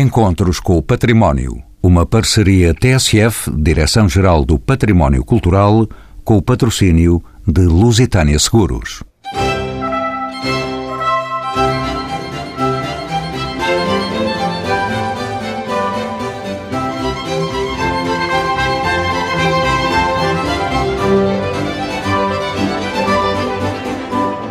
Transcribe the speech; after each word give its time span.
Encontros 0.00 0.60
com 0.60 0.78
o 0.78 0.82
Património. 0.82 1.60
Uma 1.82 2.06
parceria 2.06 2.72
TSF, 2.72 3.50
Direção-Geral 3.50 4.44
do 4.44 4.56
Património 4.56 5.24
Cultural, 5.24 5.88
com 6.22 6.36
o 6.36 6.42
patrocínio 6.42 7.20
de 7.44 7.62
Lusitânia 7.62 8.38
Seguros. 8.38 9.02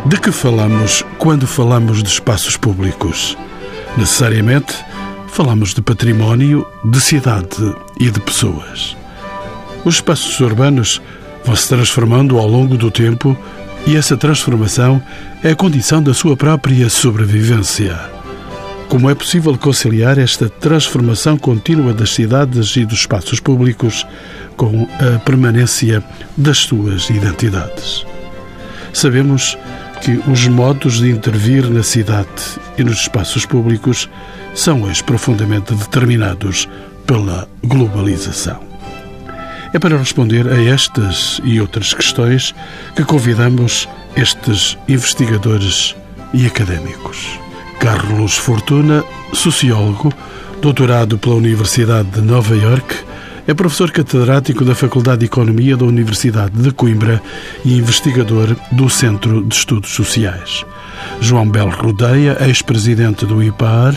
De 0.04 0.20
que 0.20 0.30
falamos 0.30 1.02
quando 1.16 1.46
falamos 1.46 2.02
de 2.02 2.10
espaços 2.10 2.58
públicos? 2.58 3.34
Necessariamente, 3.96 4.74
falamos 5.38 5.72
de 5.72 5.80
património, 5.80 6.66
de 6.84 7.00
cidade 7.00 7.72
e 8.00 8.10
de 8.10 8.18
pessoas. 8.18 8.96
Os 9.84 9.94
espaços 9.94 10.40
urbanos 10.40 11.00
vão 11.44 11.54
se 11.54 11.68
transformando 11.68 12.40
ao 12.40 12.48
longo 12.48 12.76
do 12.76 12.90
tempo 12.90 13.38
e 13.86 13.94
essa 13.94 14.16
transformação 14.16 15.00
é 15.44 15.52
a 15.52 15.54
condição 15.54 16.02
da 16.02 16.12
sua 16.12 16.36
própria 16.36 16.90
sobrevivência. 16.90 17.96
Como 18.88 19.08
é 19.08 19.14
possível 19.14 19.56
conciliar 19.56 20.18
esta 20.18 20.48
transformação 20.48 21.38
contínua 21.38 21.94
das 21.94 22.10
cidades 22.10 22.74
e 22.74 22.84
dos 22.84 22.98
espaços 22.98 23.38
públicos 23.38 24.04
com 24.56 24.88
a 24.98 25.20
permanência 25.20 26.02
das 26.36 26.58
suas 26.58 27.10
identidades? 27.10 28.04
Sabemos 28.92 29.56
que 30.02 30.20
os 30.28 30.48
modos 30.48 30.98
de 30.98 31.10
intervir 31.10 31.70
na 31.70 31.84
cidade 31.84 32.26
e 32.76 32.82
nos 32.82 33.02
espaços 33.02 33.46
públicos 33.46 34.08
são 34.58 34.82
hoje 34.82 35.04
profundamente 35.04 35.72
determinados 35.72 36.68
pela 37.06 37.48
globalização. 37.62 38.60
É 39.72 39.78
para 39.78 39.96
responder 39.96 40.48
a 40.48 40.60
estas 40.60 41.40
e 41.44 41.60
outras 41.60 41.94
questões 41.94 42.52
que 42.96 43.04
convidamos 43.04 43.88
estes 44.16 44.76
investigadores 44.88 45.94
e 46.34 46.44
académicos. 46.44 47.38
Carlos 47.78 48.36
Fortuna, 48.36 49.04
sociólogo, 49.32 50.12
doutorado 50.60 51.16
pela 51.18 51.36
Universidade 51.36 52.08
de 52.10 52.20
Nova 52.20 52.56
York, 52.56 52.96
é 53.48 53.54
professor 53.54 53.90
catedrático 53.90 54.62
da 54.62 54.74
Faculdade 54.74 55.20
de 55.20 55.24
Economia 55.24 55.74
da 55.74 55.86
Universidade 55.86 56.52
de 56.52 56.70
Coimbra 56.70 57.20
e 57.64 57.78
investigador 57.78 58.54
do 58.70 58.90
Centro 58.90 59.42
de 59.42 59.54
Estudos 59.54 59.90
Sociais. 59.90 60.66
João 61.18 61.48
Belo 61.48 61.70
Rodeia, 61.70 62.36
ex-presidente 62.42 63.24
do 63.24 63.42
IPAR 63.42 63.96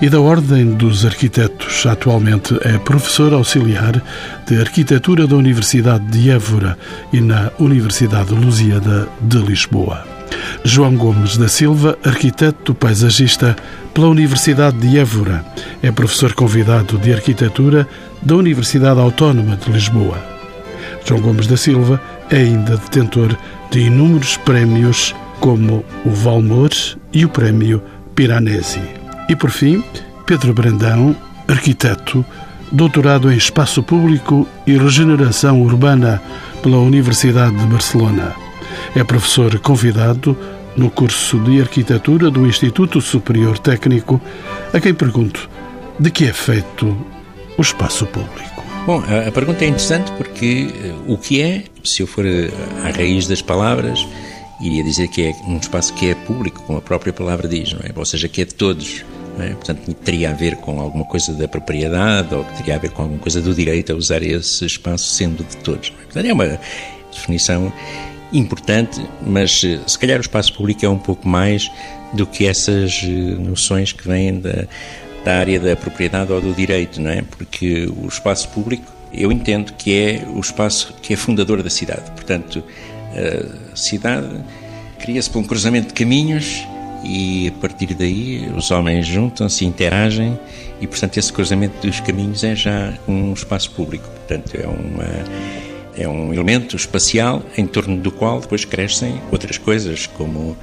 e 0.00 0.08
da 0.08 0.20
Ordem 0.20 0.74
dos 0.74 1.04
Arquitetos. 1.04 1.84
Atualmente 1.86 2.56
é 2.62 2.78
professor 2.78 3.32
auxiliar 3.32 4.00
de 4.46 4.60
Arquitetura 4.60 5.26
da 5.26 5.34
Universidade 5.34 6.06
de 6.06 6.30
Évora 6.30 6.78
e 7.12 7.20
na 7.20 7.50
Universidade 7.58 8.32
Lusíada 8.32 9.08
de 9.20 9.38
Lisboa. 9.38 10.06
João 10.62 10.94
Gomes 10.94 11.36
da 11.36 11.48
Silva, 11.48 11.98
arquiteto 12.04 12.72
paisagista 12.72 13.56
pela 13.94 14.08
Universidade 14.08 14.76
de 14.76 14.98
Évora. 14.98 15.44
É 15.80 15.92
professor 15.92 16.34
convidado 16.34 16.98
de 16.98 17.12
Arquitetura 17.12 17.88
da 18.20 18.34
Universidade 18.34 18.98
Autónoma 19.00 19.56
de 19.56 19.70
Lisboa. 19.70 20.18
João 21.06 21.20
Gomes 21.20 21.46
da 21.46 21.56
Silva 21.56 22.02
é 22.28 22.38
ainda 22.38 22.76
detentor 22.76 23.36
de 23.70 23.80
inúmeros 23.80 24.36
prémios, 24.38 25.14
como 25.38 25.84
o 26.04 26.10
Valmor 26.10 26.70
e 27.12 27.24
o 27.24 27.28
Prémio 27.28 27.82
Piranesi. 28.14 28.82
E, 29.28 29.36
por 29.36 29.50
fim, 29.50 29.84
Pedro 30.26 30.52
Brandão, 30.52 31.14
arquiteto, 31.46 32.24
doutorado 32.72 33.30
em 33.30 33.36
Espaço 33.36 33.82
Público 33.82 34.48
e 34.66 34.76
Regeneração 34.76 35.62
Urbana 35.62 36.20
pela 36.62 36.78
Universidade 36.78 37.54
de 37.56 37.66
Barcelona. 37.66 38.32
É 38.96 39.04
professor 39.04 39.58
convidado 39.60 40.36
no 40.76 40.90
curso 40.90 41.38
de 41.40 41.60
Arquitetura 41.60 42.30
do 42.30 42.46
Instituto 42.46 43.00
Superior 43.00 43.58
Técnico, 43.58 44.20
a 44.72 44.80
quem 44.80 44.94
pergunto 44.94 45.48
de 45.98 46.10
que 46.10 46.24
é 46.24 46.32
feito 46.32 46.96
o 47.56 47.62
espaço 47.62 48.06
público. 48.06 48.64
Bom, 48.86 49.02
a, 49.26 49.30
pergunta 49.30 49.64
é 49.64 49.68
interessante 49.68 50.12
porque 50.12 50.68
uh, 51.08 51.12
o 51.12 51.16
que 51.16 51.40
é, 51.40 51.64
se 51.82 52.02
eu 52.02 52.06
for 52.06 52.24
uh, 52.24 52.28
à 52.84 52.90
raiz 52.90 53.26
das 53.26 53.40
palavras, 53.40 54.06
iria 54.60 54.84
dizer 54.84 55.08
que 55.08 55.22
é 55.22 55.32
um 55.46 55.56
espaço 55.56 55.94
que 55.94 56.10
é 56.10 56.14
público, 56.14 56.62
como 56.62 56.78
a 56.78 56.82
própria 56.82 57.12
palavra 57.12 57.48
diz, 57.48 57.72
não 57.72 57.80
é? 57.80 57.90
Ou 57.94 58.04
seja, 58.04 58.28
que 58.28 58.42
é 58.42 58.44
de 58.44 58.54
todos. 58.54 59.04
É? 59.38 59.48
Portanto, 59.48 59.92
teria 59.94 60.30
a 60.30 60.32
ver 60.32 60.56
com 60.56 60.80
alguma 60.80 61.04
coisa 61.04 61.32
da 61.32 61.48
propriedade 61.48 62.32
ou 62.34 62.44
teria 62.44 62.76
a 62.76 62.78
ver 62.78 62.90
com 62.90 63.02
alguma 63.02 63.18
coisa 63.18 63.40
do 63.40 63.52
direito 63.52 63.92
a 63.92 63.96
usar 63.96 64.22
esse 64.22 64.64
espaço 64.64 65.06
sendo 65.06 65.42
de 65.42 65.56
todos. 65.56 65.92
É? 66.00 66.04
Portanto, 66.04 66.26
é 66.26 66.32
uma 66.32 66.60
definição 67.12 67.72
importante, 68.34 69.00
mas 69.24 69.62
eh, 69.64 69.78
se 69.86 69.98
calhar 69.98 70.18
o 70.18 70.20
espaço 70.20 70.52
público 70.52 70.84
é 70.84 70.88
um 70.88 70.98
pouco 70.98 71.26
mais 71.26 71.70
do 72.12 72.26
que 72.26 72.46
essas 72.46 73.02
eh, 73.04 73.06
noções 73.08 73.92
que 73.92 74.06
vêm 74.06 74.40
da, 74.40 74.66
da 75.24 75.38
área 75.38 75.58
da 75.60 75.76
propriedade 75.76 76.32
ou 76.32 76.40
do 76.40 76.52
direito, 76.52 77.00
não 77.00 77.10
é? 77.10 77.22
Porque 77.22 77.86
o 77.86 78.06
espaço 78.08 78.48
público, 78.48 78.92
eu 79.12 79.30
entendo 79.30 79.72
que 79.72 79.96
é 79.96 80.26
o 80.34 80.40
espaço 80.40 80.94
que 81.00 81.12
é 81.12 81.16
fundador 81.16 81.62
da 81.62 81.70
cidade. 81.70 82.10
Portanto, 82.10 82.64
a 83.72 83.76
cidade 83.76 84.28
cria-se 84.98 85.30
por 85.30 85.38
um 85.38 85.44
cruzamento 85.44 85.88
de 85.88 85.94
caminhos 85.94 86.64
e 87.04 87.48
a 87.48 87.60
partir 87.60 87.94
daí 87.94 88.50
os 88.56 88.70
homens 88.70 89.06
juntam-se, 89.06 89.64
interagem 89.64 90.38
e, 90.80 90.86
portanto, 90.86 91.18
esse 91.18 91.32
cruzamento 91.32 91.86
dos 91.86 92.00
caminhos 92.00 92.42
é 92.42 92.56
já 92.56 92.94
um 93.06 93.32
espaço 93.32 93.70
público. 93.70 94.08
Portanto, 94.08 94.56
é 94.56 94.66
uma 94.66 95.04
é 95.96 96.08
um 96.08 96.32
elemento 96.32 96.76
espacial 96.76 97.42
em 97.56 97.66
torno 97.66 97.96
do 97.96 98.10
qual 98.10 98.40
depois 98.40 98.64
crescem 98.64 99.20
outras 99.30 99.58
coisas, 99.58 100.06
como 100.06 100.56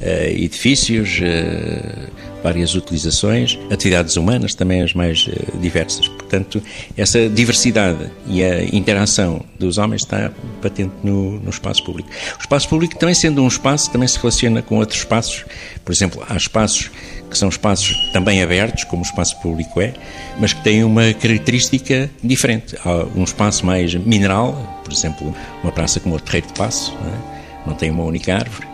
Uh, 0.00 0.30
edifícios, 0.30 1.18
uh, 1.18 2.12
várias 2.40 2.76
utilizações, 2.76 3.58
atividades 3.68 4.14
humanas 4.14 4.54
também 4.54 4.80
as 4.80 4.94
mais 4.94 5.26
uh, 5.26 5.58
diversas. 5.58 6.06
Portanto, 6.06 6.62
essa 6.96 7.28
diversidade 7.28 8.08
e 8.28 8.44
a 8.44 8.62
interação 8.64 9.44
dos 9.58 9.76
homens 9.76 10.02
está 10.02 10.30
patente 10.62 10.92
no, 11.02 11.40
no, 11.40 11.50
espaço 11.50 11.82
público. 11.82 12.08
O 12.36 12.40
espaço 12.40 12.68
público, 12.68 12.96
também 12.96 13.12
sendo 13.12 13.42
um 13.42 13.48
espaço, 13.48 13.90
também 13.90 14.06
se 14.06 14.18
relaciona 14.18 14.62
com 14.62 14.76
outros 14.76 15.00
espaços. 15.00 15.44
Por 15.84 15.90
exemplo, 15.90 16.24
há 16.28 16.36
espaços 16.36 16.92
que 17.28 17.36
são 17.36 17.48
espaços 17.48 17.96
também 18.12 18.40
abertos, 18.40 18.84
como 18.84 19.02
o 19.02 19.04
espaço 19.04 19.36
público 19.40 19.80
é, 19.80 19.94
mas 20.38 20.52
que 20.52 20.62
têm 20.62 20.84
uma 20.84 21.12
característica 21.12 22.08
diferente. 22.22 22.76
Há 22.84 23.04
um 23.16 23.24
espaço 23.24 23.66
mais 23.66 23.94
mineral, 23.94 24.77
por 24.88 24.94
exemplo, 24.94 25.34
uma 25.62 25.70
praça 25.70 26.00
como 26.00 26.14
o 26.14 26.20
Terreiro 26.20 26.46
de 26.46 26.54
Passo, 26.54 26.96
não, 27.00 27.10
é? 27.10 27.18
não 27.66 27.74
tem 27.74 27.90
uma 27.90 28.04
única 28.04 28.34
árvore, 28.34 28.66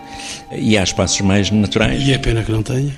e 0.52 0.78
há 0.78 0.82
espaços 0.82 1.20
mais 1.20 1.50
naturais. 1.50 2.00
E 2.00 2.12
é 2.12 2.18
pena 2.18 2.44
que 2.44 2.52
não 2.52 2.62
tenha. 2.62 2.96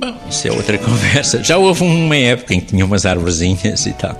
Bom, 0.00 0.16
isso 0.30 0.48
é 0.48 0.50
outra 0.50 0.78
conversa. 0.80 1.44
Já 1.44 1.58
houve 1.58 1.84
uma 1.84 2.16
época 2.16 2.54
em 2.54 2.60
que 2.60 2.68
tinha 2.68 2.86
umas 2.86 3.04
árvorezinhas 3.04 3.84
e 3.84 3.92
tal. 3.92 4.16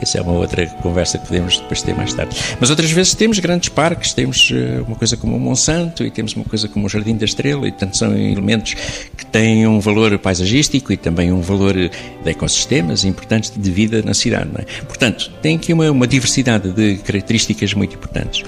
Isso 0.00 0.16
é 0.16 0.20
uma 0.20 0.30
outra 0.30 0.64
conversa 0.80 1.18
que 1.18 1.26
podemos 1.26 1.58
depois 1.58 1.82
ter 1.82 1.92
mais 1.92 2.14
tarde. 2.14 2.36
Mas 2.60 2.70
outras 2.70 2.92
vezes 2.92 3.14
temos 3.14 3.40
grandes 3.40 3.68
parques, 3.68 4.12
temos 4.12 4.52
eh, 4.54 4.80
uma 4.86 4.94
coisa 4.94 5.16
como 5.16 5.36
o 5.36 5.40
Monsanto 5.40 6.04
e 6.04 6.10
temos 6.10 6.34
uma 6.34 6.44
coisa 6.44 6.68
como 6.68 6.86
o 6.86 6.88
Jardim 6.88 7.16
da 7.16 7.24
Estrela, 7.24 7.66
e 7.66 7.72
portanto 7.72 7.96
são 7.96 8.16
elementos 8.16 8.74
que 9.16 9.26
têm 9.26 9.66
um 9.66 9.80
valor 9.80 10.16
paisagístico 10.20 10.92
e 10.92 10.96
também 10.96 11.32
um 11.32 11.40
valor 11.40 11.74
de 11.74 11.90
ecossistemas 12.30 13.04
importantes 13.04 13.52
de 13.56 13.70
vida 13.72 14.02
na 14.02 14.14
cidade. 14.14 14.50
É? 14.56 14.84
Portanto, 14.84 15.32
tem 15.42 15.56
aqui 15.56 15.72
uma, 15.72 15.90
uma 15.90 16.06
diversidade 16.06 16.70
de 16.70 16.98
características 16.98 17.74
muito 17.74 17.96
importantes. 17.96 18.44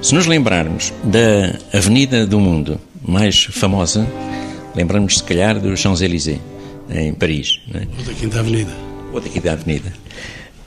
Se 0.00 0.14
nos 0.14 0.24
lembrarmos 0.24 0.90
da 1.04 1.58
Avenida 1.76 2.26
do 2.26 2.40
Mundo 2.40 2.80
mais 3.02 3.44
famosa, 3.44 4.06
Lembramos, 4.74 5.18
se 5.18 5.24
calhar, 5.24 5.58
dos 5.58 5.80
Champs-Élysées, 5.80 6.40
em 6.90 7.14
Paris. 7.14 7.60
É? 7.74 7.78
Ou 7.98 8.04
da 8.04 8.12
Quinta 8.12 8.40
Avenida. 8.40 8.72
Ou 9.12 9.20
da 9.20 9.28
Quinta 9.28 9.52
Avenida. 9.52 9.92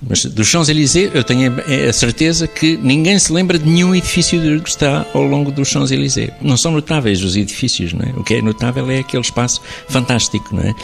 Mas 0.08 0.26
dos 0.26 0.48
Champs-Élysées 0.48 1.12
eu 1.14 1.24
tenho 1.24 1.54
a 1.90 1.94
certeza 1.94 2.46
que 2.46 2.76
ninguém 2.78 3.18
se 3.18 3.32
lembra 3.32 3.58
de 3.58 3.70
nenhum 3.70 3.96
edifício 3.96 4.40
que 4.62 4.70
está 4.70 5.06
ao 5.14 5.24
longo 5.24 5.50
dos 5.50 5.70
Champs-Élysées. 5.70 6.32
Não 6.42 6.58
são 6.58 6.72
notáveis 6.72 7.24
os 7.24 7.38
edifícios, 7.38 7.94
não 7.94 8.02
é? 8.02 8.12
O 8.18 8.24
que 8.24 8.36
é 8.36 8.42
notável 8.42 8.90
é 8.92 9.00
aquele 9.00 9.24
espaço 9.24 9.62
fantástico, 9.88 10.54
não 10.54 10.64
é? 10.64 10.76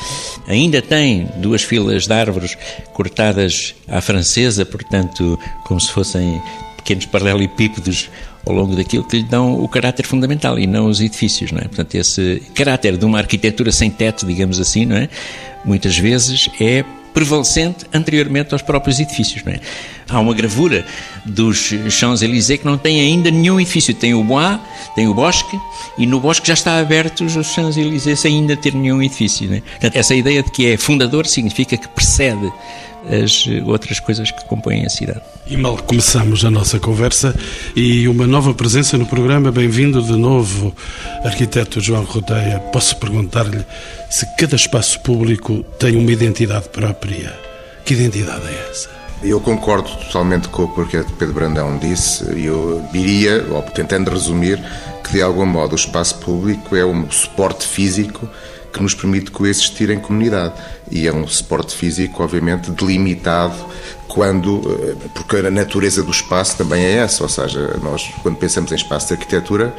Ainda 0.47 0.81
tem 0.81 1.27
duas 1.37 1.61
filas 1.61 2.07
de 2.07 2.13
árvores 2.13 2.57
cortadas 2.93 3.75
à 3.87 3.99
francesa, 3.99 4.65
portanto, 4.65 5.37
como 5.65 5.81
se 5.81 5.91
fossem 5.91 6.41
pequenos 6.77 7.05
paralelepípedos 7.05 8.09
ao 8.49 8.55
longo 8.55 8.75
daquilo 8.75 9.03
que 9.03 9.17
lhe 9.17 9.23
dão 9.23 9.61
o 9.61 9.67
caráter 9.67 10.05
fundamental 10.05 10.57
e 10.57 10.65
não 10.65 10.87
os 10.87 10.99
edifícios, 10.99 11.51
não 11.51 11.59
é? 11.59 11.63
Portanto, 11.63 11.95
esse 11.95 12.41
caráter 12.53 12.97
de 12.97 13.05
uma 13.05 13.17
arquitetura 13.19 13.71
sem 13.71 13.89
teto, 13.89 14.25
digamos 14.25 14.59
assim, 14.59 14.85
não 14.85 14.95
é? 14.95 15.09
Muitas 15.63 15.97
vezes 15.97 16.49
é 16.59 16.83
prevalecente 17.13 17.85
anteriormente 17.93 18.53
aos 18.53 18.61
próprios 18.61 18.99
edifícios, 18.99 19.43
não 19.43 19.51
é? 19.51 19.59
Há 20.07 20.19
uma 20.19 20.33
gravura 20.33 20.85
dos 21.25 21.73
Champs-Élysées 21.89 22.59
que 22.59 22.65
não 22.65 22.77
tem 22.77 23.01
ainda 23.01 23.29
nenhum 23.29 23.59
edifício. 23.59 23.93
Tem 23.93 24.13
o 24.13 24.23
Bois, 24.23 24.59
tem 24.95 25.07
o 25.07 25.13
Bosque, 25.13 25.59
e 25.97 26.05
no 26.05 26.19
Bosque 26.19 26.47
já 26.47 26.53
está 26.53 26.79
aberto 26.79 27.23
os 27.23 27.33
Champs-Élysées 27.33 28.19
sem 28.19 28.35
ainda 28.35 28.55
ter 28.55 28.73
nenhum 28.73 29.01
edifício. 29.01 29.49
Né? 29.49 29.61
Portanto, 29.61 29.95
essa 29.95 30.15
ideia 30.15 30.41
de 30.41 30.51
que 30.51 30.67
é 30.67 30.77
fundador 30.77 31.25
significa 31.27 31.77
que 31.77 31.87
precede 31.89 32.51
as 33.07 33.45
outras 33.65 33.99
coisas 33.99 34.31
que 34.31 34.45
compõem 34.45 34.85
a 34.85 34.89
cidade. 34.89 35.21
E 35.47 35.57
mal 35.57 35.77
começamos 35.77 36.43
a 36.45 36.51
nossa 36.51 36.79
conversa 36.79 37.35
e 37.75 38.07
uma 38.07 38.27
nova 38.27 38.53
presença 38.53 38.97
no 38.97 39.05
programa. 39.05 39.51
Bem-vindo 39.51 40.01
de 40.01 40.13
novo, 40.13 40.75
arquiteto 41.23 41.79
João 41.79 42.03
Rodeia. 42.03 42.59
Posso 42.71 42.97
perguntar-lhe 42.97 43.65
se 44.09 44.25
cada 44.37 44.55
espaço 44.55 44.99
público 45.01 45.63
tem 45.79 45.95
uma 45.95 46.11
identidade 46.11 46.69
própria. 46.69 47.37
Que 47.85 47.93
identidade 47.93 48.47
é 48.47 48.69
essa? 48.69 48.89
Eu 49.21 49.41
concordo 49.41 49.89
totalmente 49.89 50.47
com 50.47 50.63
o 50.63 50.87
que 50.87 51.03
Pedro 51.17 51.33
Brandão 51.33 51.77
disse. 51.77 52.23
Eu 52.23 52.87
diria, 52.91 53.45
ou 53.51 53.61
tentando 53.63 54.11
resumir, 54.11 54.59
que 55.03 55.11
de 55.13 55.21
algum 55.21 55.45
modo 55.45 55.73
o 55.73 55.75
espaço 55.75 56.15
público 56.19 56.75
é 56.75 56.85
um 56.85 57.09
suporte 57.11 57.67
físico 57.67 58.29
que 58.71 58.81
nos 58.81 58.93
permite 58.93 59.31
coexistir 59.31 59.89
em 59.89 59.99
comunidade. 59.99 60.53
E 60.91 61.07
é 61.07 61.13
um 61.13 61.27
suporte 61.27 61.75
físico, 61.75 62.23
obviamente, 62.23 62.71
delimitado 62.71 63.55
quando, 64.07 64.61
eh, 64.81 65.07
porque 65.13 65.37
a 65.37 65.51
natureza 65.51 66.01
do 66.01 66.11
espaço 66.11 66.57
também 66.57 66.83
é 66.83 66.93
essa, 66.97 67.23
ou 67.23 67.29
seja, 67.29 67.77
nós 67.83 68.03
quando 68.23 68.37
pensamos 68.37 68.71
em 68.71 68.75
espaço 68.75 69.07
de 69.07 69.13
arquitetura, 69.13 69.73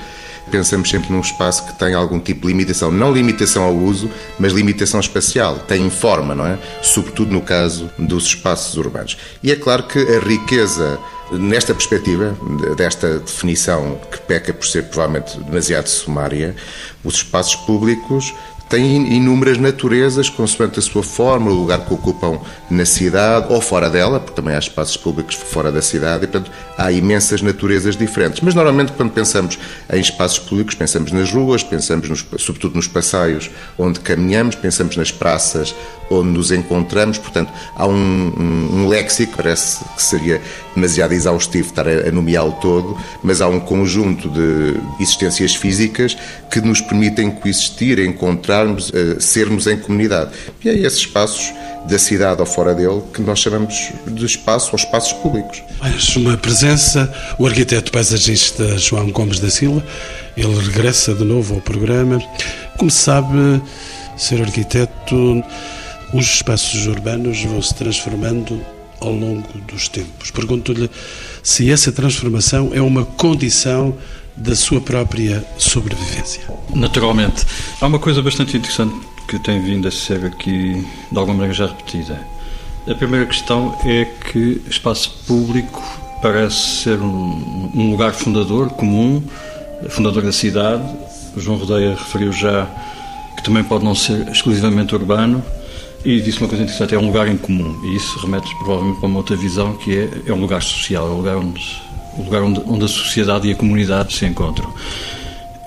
pensamos 0.51 0.89
sempre 0.89 1.13
num 1.13 1.21
espaço 1.21 1.67
que 1.67 1.79
tem 1.79 1.95
algum 1.95 2.19
tipo 2.19 2.43
de 2.43 2.49
limitação, 2.49 2.91
não 2.91 3.13
limitação 3.13 3.63
ao 3.63 3.75
uso, 3.75 4.11
mas 4.39 4.53
limitação 4.53 5.01
espacial, 5.01 5.59
tem 5.61 5.89
forma, 5.91 6.35
não 6.35 6.47
é? 6.47 6.59
Sobretudo 6.83 7.33
no 7.33 7.41
caso 7.41 7.91
dos 7.99 8.25
espaços 8.25 8.77
urbanos. 8.77 9.17
E 9.43 9.53
é 9.53 9.57
claro 9.57 9.85
que 9.85 9.99
a 9.99 10.21
riqueza 10.21 10.99
Nesta 11.33 11.73
perspectiva, 11.73 12.37
desta 12.77 13.21
definição 13.21 14.01
que 14.11 14.19
peca 14.19 14.53
por 14.53 14.67
ser 14.67 14.87
provavelmente 14.87 15.39
demasiado 15.39 15.87
sumária, 15.87 16.57
os 17.05 17.15
espaços 17.15 17.55
públicos 17.55 18.35
têm 18.71 19.13
inúmeras 19.13 19.59
naturezas, 19.59 20.31
consoante 20.31 20.79
a 20.79 20.83
sua 20.83 21.03
forma, 21.03 21.51
o 21.51 21.55
lugar 21.55 21.85
que 21.85 21.93
ocupam 21.93 22.41
na 22.71 22.87
cidade 22.87 23.53
ou 23.53 23.61
fora 23.61 23.91
dela, 23.91 24.21
porque 24.21 24.41
também 24.41 24.55
há 24.55 24.59
espaços 24.61 24.97
públicos 24.97 25.35
fora 25.35 25.73
da 25.73 25.83
cidade, 25.83 26.25
e 26.25 26.29
portanto 26.29 26.53
há 26.79 26.91
imensas 26.93 27.43
naturezas 27.43 27.97
diferentes. 27.97 28.41
Mas 28.41 28.55
normalmente, 28.55 28.93
quando 28.93 29.11
pensamos 29.11 29.59
em 29.93 30.01
espaços 30.01 30.39
públicos, 30.39 30.77
pensamos 30.77 31.11
nas 31.11 31.33
ruas, 31.33 31.65
pensamos 31.65 32.09
nos, 32.09 32.25
sobretudo 32.39 32.77
nos 32.77 32.87
passeios 32.87 33.51
onde 33.77 33.99
caminhamos, 33.99 34.55
pensamos 34.55 34.97
nas 34.97 35.11
praças 35.11 35.75
onde 36.09 36.31
nos 36.31 36.51
encontramos, 36.51 37.19
portanto 37.19 37.53
há 37.77 37.87
um, 37.87 37.93
um, 37.93 38.81
um 38.81 38.89
léxico, 38.89 39.37
parece 39.37 39.85
que 39.97 40.03
seria 40.03 40.43
demasiado 40.75 41.13
exaustivo 41.13 41.69
estar 41.69 41.87
a, 41.87 42.09
a 42.09 42.11
nomeá-lo 42.11 42.53
todo, 42.61 42.99
mas 43.23 43.41
há 43.41 43.47
um 43.47 43.61
conjunto 43.61 44.29
de 44.29 44.75
existências 45.01 45.55
físicas 45.55 46.17
que 46.51 46.61
nos 46.61 46.81
permitem 46.81 47.31
coexistir, 47.31 48.01
encontrar 48.01 48.60
estarmos, 48.61 48.91
uh, 48.91 49.21
sermos 49.21 49.67
em 49.67 49.79
comunidade. 49.79 50.31
E 50.65 50.69
é 50.69 50.75
esses 50.75 51.01
espaços 51.01 51.53
da 51.89 51.99
cidade 51.99 52.41
ou 52.41 52.47
fora 52.47 52.75
dele 52.75 53.03
que 53.13 53.23
nós 53.23 53.39
chamamos 53.39 53.91
de 54.07 54.27
espaço 54.27 54.71
ou 54.73 54.77
espaços 54.77 55.13
públicos. 55.15 55.63
Mais 55.81 56.15
uma 56.17 56.37
presença, 56.37 57.13
o 57.39 57.47
arquiteto 57.47 57.91
paisagista 57.91 58.77
João 58.77 59.11
Gomes 59.11 59.41
da 59.41 59.49
Silva, 59.49 59.83
ele 60.37 60.55
regressa 60.61 61.15
de 61.15 61.25
novo 61.25 61.55
ao 61.55 61.61
programa. 61.61 62.21
Como 62.77 62.91
sabe, 62.91 63.63
ser 64.17 64.43
arquiteto, 64.43 65.43
os 66.13 66.27
espaços 66.27 66.87
urbanos 66.87 67.43
vão 67.45 67.63
se 67.63 67.75
transformando 67.75 68.61
ao 69.01 69.13
longo 69.13 69.49
dos 69.67 69.89
tempos. 69.89 70.31
Pergunto-lhe 70.31 70.91
se 71.43 71.71
essa 71.71 71.91
transformação 71.91 72.71
é 72.75 72.83
uma 72.83 73.05
condição 73.05 73.97
da 74.37 74.55
sua 74.55 74.81
própria 74.81 75.45
sobrevivência. 75.59 76.43
Naturalmente. 76.75 77.45
Há 77.81 77.87
uma 77.87 77.99
coisa 77.99 78.23
bastante 78.23 78.57
interessante 78.57 78.95
que 79.29 79.39
tem 79.39 79.61
vindo 79.61 79.87
a 79.87 79.91
ser 79.91 80.25
aqui, 80.25 80.87
de 81.11 81.19
alguma 81.19 81.39
maneira, 81.39 81.55
já 81.55 81.67
repetida. 81.67 82.21
A 82.89 82.95
primeira 82.95 83.27
questão 83.27 83.79
é 83.85 84.05
que 84.05 84.63
espaço 84.69 85.25
público 85.27 85.83
parece 86.23 86.83
ser 86.83 86.99
um, 87.01 87.71
um 87.75 87.91
lugar 87.91 88.13
fundador, 88.13 88.71
comum, 88.71 89.23
fundador 89.89 90.23
da 90.23 90.33
cidade. 90.33 90.83
O 91.37 91.41
João 91.41 91.59
Rodeia 91.59 91.95
referiu 91.95 92.33
já 92.33 92.67
que 93.37 93.45
também 93.45 93.65
pode 93.65 93.85
não 93.85 93.95
ser 93.95 94.29
exclusivamente 94.29 94.95
urbano, 94.95 95.43
e 96.05 96.21
disse 96.21 96.39
uma 96.41 96.49
coisa 96.49 96.65
interessante, 96.65 96.95
é 96.95 96.99
um 96.99 97.07
lugar 97.07 97.29
em 97.29 97.37
comum. 97.37 97.79
E 97.85 97.97
isso 97.97 98.19
remete 98.21 98.55
provavelmente 98.57 98.99
para 98.99 99.07
uma 99.07 99.19
outra 99.19 99.37
visão, 99.37 99.75
que 99.75 99.99
é, 99.99 100.09
é 100.27 100.33
um 100.33 100.41
lugar 100.41 100.63
social, 100.63 101.07
é 101.07 101.11
um 101.11 101.17
lugar 101.19 101.37
onde 101.37 101.83
o 102.17 102.23
lugar 102.23 102.43
onde, 102.43 102.61
onde 102.67 102.85
a 102.85 102.89
sociedade 102.89 103.49
e 103.49 103.53
a 103.53 103.55
comunidade 103.55 104.15
se 104.15 104.27
encontram. 104.27 104.73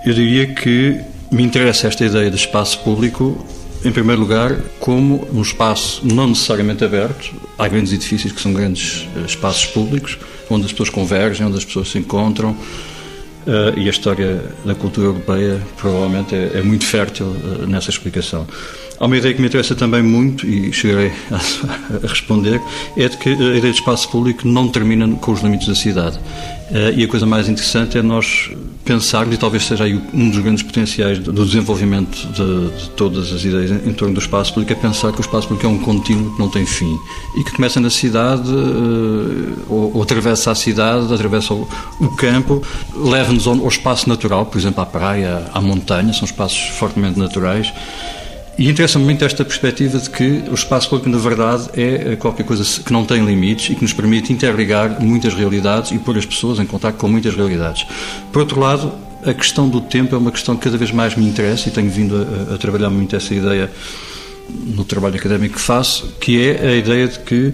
Eu 0.06 0.13
diria 0.13 0.48
que 0.48 1.00
me 1.31 1.44
interessa 1.44 1.88
esta 1.88 2.06
ideia 2.06 2.30
de 2.30 2.36
espaço 2.36 2.80
público, 2.80 3.44
em 3.84 3.92
primeiro 3.92 4.22
lugar, 4.22 4.56
como 4.80 5.28
um 5.34 5.42
espaço 5.42 6.01
não 6.06 6.28
necessariamente 6.28 6.84
aberto. 6.84 7.34
Há 7.57 7.68
grandes 7.68 7.92
edifícios 7.92 8.31
que 8.31 8.42
são 8.42 8.54
grandes 8.54 9.07
eh, 9.16 9.25
espaços 9.25 9.66
públicos, 9.66 10.18
onde 10.50 10.66
as 10.66 10.72
pessoas 10.72 10.90
convergem, 10.90 11.45
onde 11.45 11.57
as 11.57 11.66
pessoas 11.66 11.90
se 11.90 11.98
encontram. 11.98 12.51
Uh, 13.45 13.78
e 13.78 13.88
a 13.88 13.90
história 13.90 14.42
da 14.63 14.74
cultura 14.74 15.07
europeia 15.07 15.62
provavelmente 15.75 16.34
é, 16.34 16.60
é 16.60 16.62
muito 16.62 16.86
fértil 16.86 17.25
uh, 17.25 17.68
nessa 17.68 17.90
explicação. 17.90 18.48
Há 19.00 19.06
uma 19.06 19.18
ideia 19.18 19.34
que 19.34 19.42
me 19.42 19.48
interessa 19.48 19.75
também 19.75 20.01
muito, 20.01 20.48
e 20.48 20.72
chegarei 20.72 21.12
a, 21.31 22.07
responder, 22.07 22.62
é 22.95 23.10
de 23.10 23.18
que 23.18 23.30
a 23.30 23.34
ideia 23.34 23.62
de 23.62 23.80
espaço 23.80 24.10
público 24.10 24.48
não 24.48 24.68
termina 24.68 25.07
com 25.16 25.31
os 25.31 25.42
limites 25.42 25.68
da 25.68 25.75
cidade. 25.75 26.18
Uh, 26.18 26.98
e 26.98 27.04
a 27.04 27.07
coisa 27.07 27.25
mais 27.25 27.50
interessante 27.50 27.98
é 27.98 28.01
nós 28.01 28.50
pensarmos, 28.86 29.36
e 29.36 29.38
talvez 29.38 29.66
seja 29.66 29.84
aí 29.84 30.00
um 30.13 30.30
dos 30.30 30.40
grandes 30.40 30.63
potenciais 30.63 31.19
do 31.19 31.45
desenvolvimento 31.45 32.16
de, 32.28 32.69
de, 32.78 32.90
todas 32.92 33.31
as 33.31 33.44
ideias 33.44 33.72
em 33.72 33.94
torno 33.94 34.13
do 34.13 34.19
espaço 34.19 34.54
público, 34.54 34.74
é 34.74 34.75
pensar 34.75 35.12
que 35.12 35.19
o 35.19 35.22
espaço 35.22 35.48
público 35.48 35.68
é 35.68 35.69
um 35.69 35.78
contínuo 35.78 36.34
que 36.34 36.40
não 36.40 36.50
tem 36.50 36.66
fim 36.66 36.98
e 37.38 37.44
que 37.44 37.51
começa 37.51 37.80
na 37.80 37.90
cidade, 37.90 38.50
uh, 38.50 39.54
ou, 39.69 39.95
ou, 39.95 40.04
atravessa 40.04 40.51
a 40.51 40.56
cidade, 40.56 41.13
atravessa 41.13 41.54
o, 41.54 41.68
o 42.00 42.07
campo, 42.16 42.62
leva-nos 42.95 43.48
ao, 43.48 43.56
ao 43.60 43.68
espaço 43.68 44.07
natural, 44.07 44.45
por 44.45 44.57
exemplo, 44.57 44.81
à 44.81 44.86
praia, 44.86 45.44
à 45.54 45.62
montanha, 45.62 46.13
são 46.13 46.25
espaços 46.25 46.69
fortemente 46.78 47.19
naturais 47.19 47.72
e 48.57 48.69
interessa-me 48.69 49.05
muito 49.05 49.25
esta 49.25 49.44
perspectiva 49.44 49.97
de 49.97 50.09
que 50.09 50.44
o 50.50 50.53
espaço 50.53 50.89
público, 50.89 51.09
na 51.09 51.17
verdade, 51.17 51.69
é 51.73 52.15
qualquer 52.15 52.45
coisa 52.45 52.63
que 52.81 52.94
não 52.94 53.03
tem 53.03 53.25
limites 53.25 53.71
e 53.71 53.75
que 53.75 53.81
nos 53.81 53.94
permite 53.94 54.31
interligar 54.31 55.01
muitas 55.01 55.33
realidades 55.33 55.91
e 55.91 55.97
pôr 55.97 56.17
as 56.17 56.25
pessoas 56.25 56.59
em 56.59 56.65
contato 56.65 56.95
com 56.97 57.07
muitas 57.07 57.35
realidades. 57.35 57.85
Por 58.31 58.41
outro 58.41 58.59
lado, 58.59 58.94
a 59.25 59.33
questão 59.33 59.67
do 59.67 59.81
tempo 59.81 60.13
é 60.13 60.17
uma 60.17 60.31
questão 60.31 60.55
que 60.55 60.63
cada 60.63 60.77
vez 60.77 60.91
mais 60.91 61.15
me 61.15 61.25
interessa 61.25 61.69
e 61.69 61.71
tenho 61.71 61.89
vindo 61.89 62.27
a, 62.51 62.53
a 62.53 62.57
trabalhar 62.57 62.89
muito 62.89 63.15
essa 63.15 63.33
ideia 63.33 63.71
no 64.50 64.83
trabalho 64.83 65.15
académico 65.15 65.56
que 65.56 65.61
faço, 65.61 66.13
que 66.19 66.47
é 66.47 66.67
a 66.67 66.75
ideia 66.75 67.07
de 67.07 67.19
que 67.19 67.53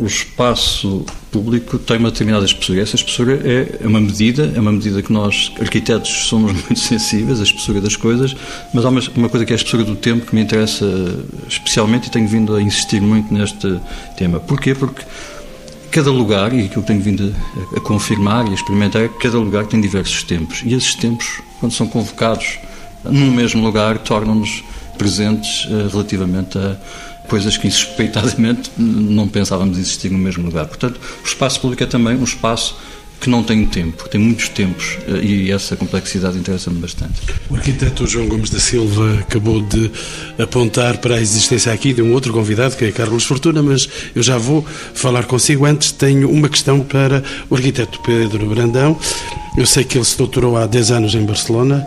o 0.00 0.06
espaço 0.06 1.04
público 1.30 1.78
tem 1.78 1.98
uma 1.98 2.10
determinada 2.10 2.44
espessura. 2.44 2.80
Essa 2.80 2.96
espessura 2.96 3.40
é 3.44 3.86
uma 3.86 4.00
medida, 4.00 4.52
é 4.54 4.60
uma 4.60 4.72
medida 4.72 5.02
que 5.02 5.12
nós, 5.12 5.52
arquitetos, 5.60 6.10
somos 6.28 6.52
muito 6.64 6.78
sensíveis, 6.78 7.40
a 7.40 7.42
espessura 7.42 7.80
das 7.80 7.96
coisas, 7.96 8.34
mas 8.72 8.84
há 8.84 8.88
uma, 8.88 9.00
uma 9.16 9.28
coisa 9.28 9.44
que 9.44 9.52
é 9.52 9.54
a 9.54 9.56
espessura 9.56 9.84
do 9.84 9.96
tempo 9.96 10.26
que 10.26 10.34
me 10.34 10.40
interessa 10.40 10.86
especialmente 11.48 12.06
e 12.06 12.10
tenho 12.10 12.28
vindo 12.28 12.54
a 12.54 12.62
insistir 12.62 13.00
muito 13.00 13.32
neste 13.32 13.80
tema. 14.16 14.40
Porquê? 14.40 14.74
Porque 14.74 15.04
cada 15.90 16.10
lugar, 16.10 16.52
e 16.52 16.66
aquilo 16.66 16.82
tenho 16.82 17.00
vindo 17.00 17.34
a, 17.74 17.78
a 17.78 17.80
confirmar 17.80 18.46
e 18.46 18.50
a 18.50 18.54
experimentar, 18.54 19.02
é 19.02 19.08
que 19.08 19.18
cada 19.18 19.38
lugar 19.38 19.66
tem 19.66 19.80
diversos 19.80 20.22
tempos. 20.22 20.62
E 20.64 20.74
esses 20.74 20.94
tempos, 20.94 21.40
quando 21.60 21.72
são 21.72 21.86
convocados 21.86 22.58
num 23.04 23.30
mesmo 23.30 23.62
lugar, 23.62 23.98
tornam-nos 23.98 24.62
presentes 24.96 25.64
uh, 25.66 25.88
relativamente 25.90 26.58
a 26.58 26.76
coisas 27.28 27.56
que 27.56 27.68
insuspeitadamente 27.68 28.70
não 28.76 29.28
pensávamos 29.28 29.78
existir 29.78 30.10
no 30.10 30.18
mesmo 30.18 30.44
lugar. 30.44 30.66
Portanto, 30.66 31.00
o 31.22 31.26
espaço 31.26 31.60
público 31.60 31.82
é 31.82 31.86
também 31.86 32.16
um 32.16 32.24
espaço 32.24 32.76
que 33.20 33.28
não 33.28 33.42
tem 33.42 33.64
tempo, 33.66 34.08
tem 34.08 34.20
muitos 34.20 34.48
tempos 34.48 34.96
eh, 35.08 35.24
e 35.24 35.50
essa 35.50 35.76
complexidade 35.76 36.38
interessa-me 36.38 36.78
bastante. 36.78 37.20
O 37.50 37.56
arquiteto 37.56 38.06
João 38.06 38.28
Gomes 38.28 38.50
da 38.50 38.60
Silva 38.60 39.18
acabou 39.20 39.60
de 39.60 39.90
apontar 40.38 40.98
para 40.98 41.16
a 41.16 41.20
existência 41.20 41.72
aqui 41.72 41.92
de 41.92 42.00
um 42.00 42.12
outro 42.12 42.32
convidado, 42.32 42.76
que 42.76 42.84
é 42.84 42.92
Carlos 42.92 43.24
Fortuna, 43.24 43.62
mas 43.62 43.88
eu 44.14 44.22
já 44.22 44.38
vou 44.38 44.64
falar 44.94 45.24
consigo. 45.24 45.66
Antes 45.66 45.90
tenho 45.90 46.30
uma 46.30 46.48
questão 46.48 46.80
para 46.80 47.24
o 47.50 47.56
arquiteto 47.56 48.00
Pedro 48.00 48.46
Brandão. 48.46 48.98
Eu 49.56 49.66
sei 49.66 49.82
que 49.82 49.98
ele 49.98 50.04
se 50.04 50.16
doutorou 50.16 50.56
há 50.56 50.66
10 50.66 50.92
anos 50.92 51.14
em 51.14 51.24
Barcelona 51.24 51.84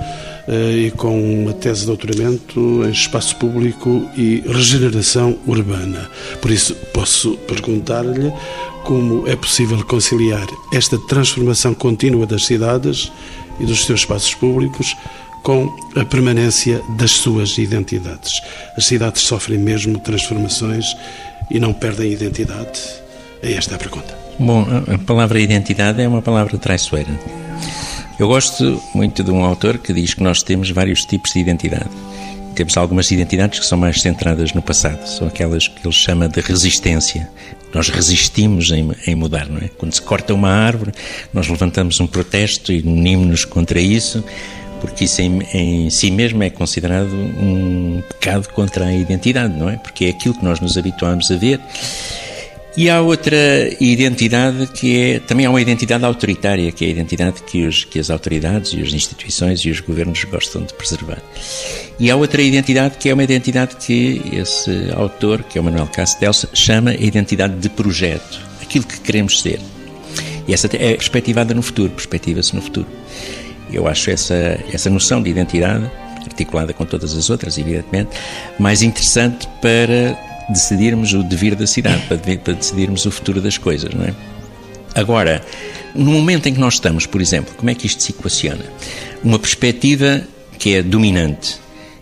e 0.47 0.91
com 0.91 1.43
uma 1.43 1.53
tese 1.53 1.81
de 1.81 1.87
doutoramento 1.87 2.83
em 2.85 2.91
espaço 2.91 3.35
público 3.35 4.09
e 4.17 4.43
regeneração 4.47 5.37
urbana. 5.45 6.09
Por 6.41 6.51
isso, 6.51 6.75
posso 6.93 7.37
perguntar-lhe 7.47 8.31
como 8.83 9.27
é 9.27 9.35
possível 9.35 9.83
conciliar 9.85 10.47
esta 10.73 10.97
transformação 11.07 11.73
contínua 11.73 12.25
das 12.25 12.45
cidades 12.45 13.11
e 13.59 13.65
dos 13.65 13.85
seus 13.85 14.01
espaços 14.01 14.33
públicos 14.33 14.95
com 15.43 15.75
a 15.95 16.05
permanência 16.05 16.81
das 16.97 17.11
suas 17.11 17.57
identidades. 17.57 18.41
As 18.77 18.85
cidades 18.85 19.23
sofrem 19.23 19.57
mesmo 19.57 19.99
transformações 19.99 20.95
e 21.49 21.59
não 21.59 21.73
perdem 21.73 22.11
identidade. 22.11 22.79
É 23.41 23.53
esta 23.53 23.75
a 23.75 23.77
pergunta. 23.77 24.17
Bom, 24.39 24.65
a 24.91 24.97
palavra 24.99 25.39
identidade 25.39 26.01
é 26.01 26.07
uma 26.07 26.21
palavra 26.21 26.57
traiçoeira. 26.57 27.11
Eu 28.21 28.27
gosto 28.27 28.79
muito 28.93 29.23
de 29.23 29.31
um 29.31 29.43
autor 29.43 29.79
que 29.79 29.91
diz 29.91 30.13
que 30.13 30.21
nós 30.21 30.43
temos 30.43 30.69
vários 30.69 31.03
tipos 31.05 31.33
de 31.33 31.39
identidade. 31.39 31.89
Temos 32.53 32.77
algumas 32.77 33.09
identidades 33.09 33.57
que 33.57 33.65
são 33.65 33.79
mais 33.79 33.99
centradas 33.99 34.53
no 34.53 34.61
passado, 34.61 35.07
são 35.07 35.27
aquelas 35.27 35.67
que 35.67 35.83
ele 35.83 35.91
chama 35.91 36.29
de 36.29 36.39
resistência. 36.39 37.27
Nós 37.73 37.89
resistimos 37.89 38.69
em, 38.69 38.91
em 39.07 39.15
mudar, 39.15 39.49
não 39.49 39.57
é? 39.57 39.69
Quando 39.69 39.93
se 39.93 40.01
corta 40.03 40.35
uma 40.35 40.51
árvore, 40.51 40.91
nós 41.33 41.47
levantamos 41.47 41.99
um 41.99 42.05
protesto 42.05 42.71
e 42.71 42.81
unimos-nos 42.81 43.43
contra 43.43 43.81
isso, 43.81 44.23
porque 44.79 45.05
isso 45.05 45.19
em, 45.19 45.41
em, 45.51 45.89
si 45.89 46.11
mesmo 46.11 46.43
é 46.43 46.51
considerado 46.51 47.11
um 47.11 48.03
pecado 48.07 48.49
contra 48.49 48.85
a 48.85 48.93
identidade, 48.93 49.57
não 49.57 49.67
é? 49.67 49.77
Porque 49.77 50.05
é 50.05 50.09
aquilo 50.09 50.35
que 50.35 50.45
nós 50.45 50.59
nos 50.59 50.77
habituamos 50.77 51.31
a 51.31 51.37
ver 51.37 51.59
e 52.75 52.89
há 52.89 53.01
outra 53.01 53.35
identidade 53.81 54.67
que 54.67 54.97
é, 54.97 55.19
também 55.19 55.45
há 55.45 55.49
uma 55.49 55.61
identidade 55.61 56.05
autoritária, 56.05 56.71
que 56.71 56.85
é 56.85 56.87
a 56.87 56.91
identidade 56.91 57.43
que, 57.43 57.65
os, 57.65 57.83
que 57.83 57.99
as 57.99 58.09
autoridades 58.09 58.73
e 58.73 58.81
as 58.81 58.93
instituições 58.93 59.59
e 59.59 59.69
os 59.69 59.81
governos 59.81 60.23
gostam 60.23 60.63
de 60.63 60.73
preservar. 60.73 61.21
E 61.99 62.09
há 62.09 62.15
outra 62.15 62.41
identidade 62.41 62.97
que 62.97 63.09
é 63.09 63.13
uma 63.13 63.23
identidade 63.23 63.75
que 63.75 64.21
esse 64.31 64.89
autor, 64.95 65.43
que 65.43 65.57
é 65.57 65.61
o 65.61 65.63
Manuel 65.63 65.87
Castells, 65.87 66.45
chama 66.53 66.91
a 66.91 66.95
identidade 66.95 67.55
de 67.55 67.67
projeto, 67.69 68.39
aquilo 68.61 68.85
que 68.85 69.01
queremos 69.01 69.41
ser. 69.41 69.59
E 70.47 70.53
essa 70.53 70.67
é 70.67 70.95
perspectivada 70.95 71.53
no 71.53 71.61
futuro, 71.61 71.89
perspectiva-se 71.89 72.55
no 72.55 72.61
futuro. 72.61 72.87
Eu 73.71 73.85
acho 73.85 74.09
essa, 74.09 74.59
essa 74.71 74.89
noção 74.89 75.21
de 75.21 75.29
identidade, 75.29 75.91
articulada 76.21 76.71
com 76.71 76.85
todas 76.85 77.15
as 77.15 77.29
outras, 77.29 77.57
evidentemente, 77.57 78.11
mais 78.57 78.81
interessante 78.81 79.47
para 79.61 80.30
decidirmos 80.49 81.13
o 81.13 81.23
devir 81.23 81.55
da 81.55 81.67
cidade, 81.67 82.01
para, 82.07 82.17
decidirmos 82.53 83.05
o 83.05 83.11
futuro 83.11 83.41
das 83.41 83.57
coisas, 83.57 83.93
não 83.93 84.05
é? 84.05 84.13
Agora, 84.93 85.41
no 85.95 86.11
momento 86.11 86.47
em 86.47 86.53
que 86.53 86.59
nós 86.59 86.75
estamos, 86.75 87.05
por 87.05 87.21
exemplo, 87.21 87.53
como 87.55 87.69
é 87.69 87.75
que 87.75 87.87
isto 87.87 88.03
se 88.03 88.11
equaciona? 88.11 88.65
Uma 89.23 89.39
perspectiva 89.39 90.21
que 90.57 90.75
é 90.75 90.83
dominante 90.83 91.59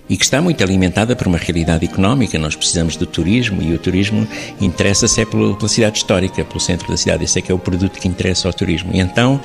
e 0.10 0.18
que 0.18 0.24
está 0.24 0.42
muito 0.42 0.64
alimentada 0.64 1.16
por 1.16 1.28
uma 1.28 1.38
realidade 1.38 1.86
económica. 1.86 2.38
Nós 2.40 2.56
precisamos 2.56 2.96
do 2.96 3.06
turismo 3.06 3.62
e 3.62 3.74
o 3.74 3.78
turismo 3.78 4.28
interessa-se 4.60 5.22
é 5.22 5.26
pela 5.26 5.56
cidade 5.70 6.00
histórica, 6.00 6.44
pelo 6.44 6.60
centro 6.60 6.88
da 6.90 6.98
cidade. 6.98 7.24
Esse 7.24 7.40
é 7.40 7.42
que 7.44 7.52
é 7.52 7.56
o 7.56 7.60
produto 7.60 8.00
que 8.00 8.08
interessa 8.08 8.48
ao 8.48 8.54
turismo. 8.54 8.90
E 8.94 9.00
então 9.00 9.40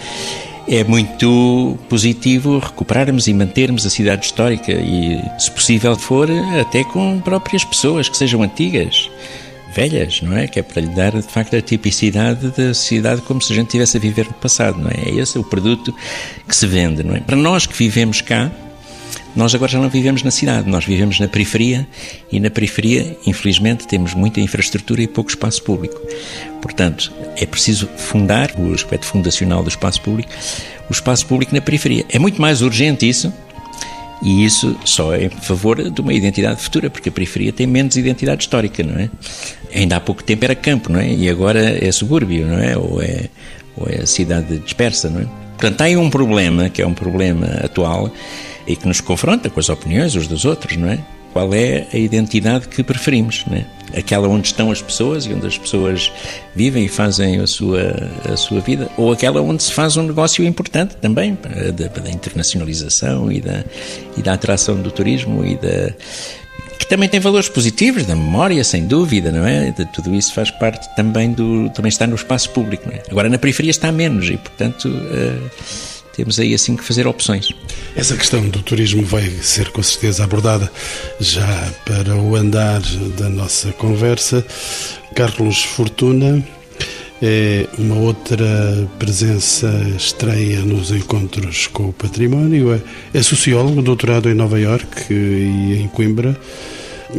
é 0.68 0.82
muito 0.84 1.78
positivo 1.88 2.58
recuperarmos 2.58 3.26
e 3.28 3.34
mantermos 3.34 3.84
a 3.86 3.90
cidade 3.90 4.26
histórica 4.26 4.72
e, 4.72 5.20
se 5.38 5.50
possível 5.50 5.96
for, 5.96 6.28
até 6.60 6.84
com 6.84 7.20
próprias 7.20 7.64
pessoas 7.64 8.08
que 8.08 8.16
sejam 8.16 8.42
antigas, 8.42 9.10
velhas, 9.74 10.22
não 10.22 10.36
é? 10.36 10.46
Que 10.46 10.60
é 10.60 10.62
para 10.62 10.80
lhe 10.80 10.88
dar, 10.88 11.12
de 11.12 11.22
facto, 11.22 11.56
a 11.56 11.60
tipicidade 11.60 12.48
da 12.56 12.72
cidade 12.72 13.20
como 13.22 13.42
se 13.42 13.52
a 13.52 13.56
gente 13.56 13.66
estivesse 13.66 13.96
a 13.96 14.00
viver 14.00 14.26
no 14.26 14.34
passado, 14.34 14.78
não 14.78 14.90
é? 14.90 15.08
É 15.08 15.14
esse 15.16 15.38
o 15.38 15.44
produto 15.44 15.94
que 16.48 16.56
se 16.56 16.66
vende, 16.66 17.02
não 17.02 17.14
é? 17.14 17.20
Para 17.20 17.36
nós 17.36 17.66
que 17.66 17.76
vivemos 17.76 18.20
cá, 18.20 18.50
nós 19.36 19.54
agora 19.54 19.70
já 19.70 19.80
não 19.80 19.88
vivemos 19.88 20.22
na 20.22 20.30
cidade, 20.30 20.68
nós 20.68 20.84
vivemos 20.84 21.18
na 21.18 21.28
periferia 21.28 21.86
e 22.30 22.38
na 22.38 22.50
periferia, 22.50 23.16
infelizmente, 23.26 23.86
temos 23.86 24.14
muita 24.14 24.40
infraestrutura 24.40 25.02
e 25.02 25.08
pouco 25.08 25.30
espaço 25.30 25.62
público. 25.62 26.00
Portanto, 26.62 27.12
é 27.36 27.44
preciso 27.44 27.88
fundar 27.96 28.52
o 28.56 28.72
aspecto 28.72 29.06
fundacional 29.06 29.62
do 29.62 29.68
espaço 29.68 30.00
público, 30.00 30.30
o 30.88 30.92
espaço 30.92 31.26
público 31.26 31.54
na 31.54 31.60
periferia. 31.60 32.04
É 32.10 32.18
muito 32.18 32.40
mais 32.40 32.62
urgente 32.62 33.08
isso 33.08 33.32
e 34.22 34.44
isso 34.44 34.74
só 34.84 35.14
é 35.14 35.24
em 35.24 35.28
favor 35.28 35.90
de 35.90 36.00
uma 36.00 36.12
identidade 36.12 36.60
futura, 36.62 36.88
porque 36.88 37.10
a 37.10 37.12
periferia 37.12 37.52
tem 37.52 37.66
menos 37.66 37.96
identidade 37.96 38.42
histórica, 38.42 38.82
não 38.82 38.98
é? 38.98 39.10
Ainda 39.74 39.96
há 39.96 40.00
pouco 40.00 40.24
tempo 40.24 40.44
era 40.44 40.54
campo, 40.54 40.90
não 40.90 40.98
é? 40.98 41.12
E 41.12 41.28
agora 41.28 41.60
é 41.60 41.92
subúrbio, 41.92 42.46
não 42.46 42.58
é? 42.58 42.76
Ou 42.76 43.02
é, 43.02 43.28
ou 43.76 43.86
é 43.86 44.06
cidade 44.06 44.58
dispersa, 44.60 45.10
não 45.10 45.20
é? 45.20 45.26
Portanto, 45.58 45.80
há 45.82 45.84
aí 45.84 45.96
um 45.96 46.08
problema, 46.08 46.70
que 46.70 46.80
é 46.80 46.86
um 46.86 46.94
problema 46.94 47.46
atual, 47.62 48.10
e 48.66 48.76
que 48.76 48.86
nos 48.86 49.00
confronta 49.00 49.50
com 49.50 49.60
as 49.60 49.68
opiniões 49.68 50.14
uns 50.16 50.26
dos 50.26 50.44
outros, 50.44 50.76
não 50.76 50.88
é? 50.88 50.98
Qual 51.32 51.52
é 51.52 51.86
a 51.92 51.96
identidade 51.96 52.68
que 52.68 52.82
preferimos, 52.82 53.44
não 53.46 53.56
é? 53.56 53.66
Aquela 53.96 54.28
onde 54.28 54.46
estão 54.46 54.70
as 54.70 54.80
pessoas 54.80 55.26
e 55.26 55.32
onde 55.32 55.46
as 55.46 55.58
pessoas 55.58 56.12
vivem 56.54 56.84
e 56.84 56.88
fazem 56.88 57.40
a 57.40 57.46
sua, 57.46 58.10
a 58.32 58.36
sua 58.36 58.60
vida, 58.60 58.88
ou 58.96 59.12
aquela 59.12 59.40
onde 59.40 59.62
se 59.62 59.72
faz 59.72 59.96
um 59.96 60.02
negócio 60.04 60.44
importante 60.44 60.96
também, 60.96 61.36
da, 61.76 61.86
da 61.88 62.10
internacionalização 62.10 63.30
e 63.30 63.40
da, 63.40 63.64
e 64.16 64.22
da 64.22 64.32
atração 64.32 64.80
do 64.80 64.90
turismo 64.90 65.44
e 65.44 65.56
da 65.56 65.92
que 66.78 66.86
também 66.86 67.08
tem 67.08 67.20
valores 67.20 67.48
positivos, 67.48 68.04
da 68.04 68.14
memória, 68.14 68.62
sem 68.62 68.86
dúvida, 68.86 69.32
não 69.32 69.46
é? 69.46 69.70
De 69.70 69.84
tudo 69.86 70.14
isso 70.14 70.34
faz 70.34 70.50
parte 70.50 70.94
também 70.94 71.32
do. 71.32 71.70
também 71.70 71.88
está 71.88 72.06
no 72.06 72.14
espaço 72.14 72.50
público, 72.50 72.86
não 72.86 72.94
é? 72.94 73.02
Agora 73.10 73.28
na 73.28 73.38
periferia 73.38 73.70
está 73.70 73.90
menos 73.90 74.28
e, 74.28 74.36
portanto. 74.36 74.88
Uh, 74.88 75.93
temos 76.16 76.38
aí 76.38 76.54
assim 76.54 76.76
que 76.76 76.84
fazer 76.84 77.06
opções. 77.06 77.48
Essa 77.96 78.16
questão 78.16 78.48
do 78.48 78.62
turismo 78.62 79.04
vai 79.04 79.28
ser 79.42 79.70
com 79.70 79.82
certeza 79.82 80.24
abordada 80.24 80.70
já 81.20 81.72
para 81.84 82.16
o 82.16 82.36
andar 82.36 82.80
da 83.18 83.28
nossa 83.28 83.72
conversa. 83.72 84.44
Carlos 85.14 85.62
Fortuna 85.62 86.44
é 87.22 87.66
uma 87.78 87.96
outra 87.96 88.88
presença 88.98 89.68
estreia 89.96 90.60
nos 90.60 90.90
encontros 90.90 91.66
com 91.68 91.88
o 91.88 91.92
património. 91.92 92.74
É, 92.74 93.18
é 93.18 93.22
sociólogo, 93.22 93.82
doutorado 93.82 94.28
em 94.28 94.34
Nova 94.34 94.60
Iorque 94.60 95.12
e 95.12 95.82
em 95.82 95.88
Coimbra. 95.88 96.38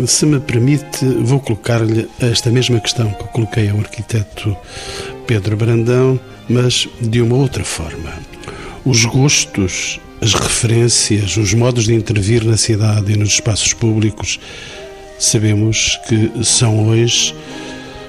Se 0.06 0.26
me 0.26 0.40
permite, 0.40 1.06
vou 1.22 1.40
colocar-lhe 1.40 2.08
esta 2.20 2.52
mesma 2.52 2.80
questão 2.82 3.10
que 3.14 3.24
coloquei 3.30 3.70
ao 3.70 3.80
arquiteto 3.80 4.56
Pedro 5.26 5.56
Brandão, 5.56 6.20
mas 6.50 6.88
de 7.02 7.22
uma 7.22 7.36
outra 7.36 7.64
forma 7.64 8.12
os 8.86 9.04
gostos, 9.04 10.00
as 10.22 10.34
referências, 10.34 11.36
os 11.38 11.54
modos 11.54 11.86
de 11.86 11.94
intervir 11.96 12.46
na 12.46 12.56
cidade 12.56 13.14
e 13.14 13.18
nos 13.18 13.30
espaços 13.30 13.74
públicos, 13.74 14.40
sabemos 15.18 16.00
que 16.08 16.44
são 16.44 16.90
hoje 16.90 17.34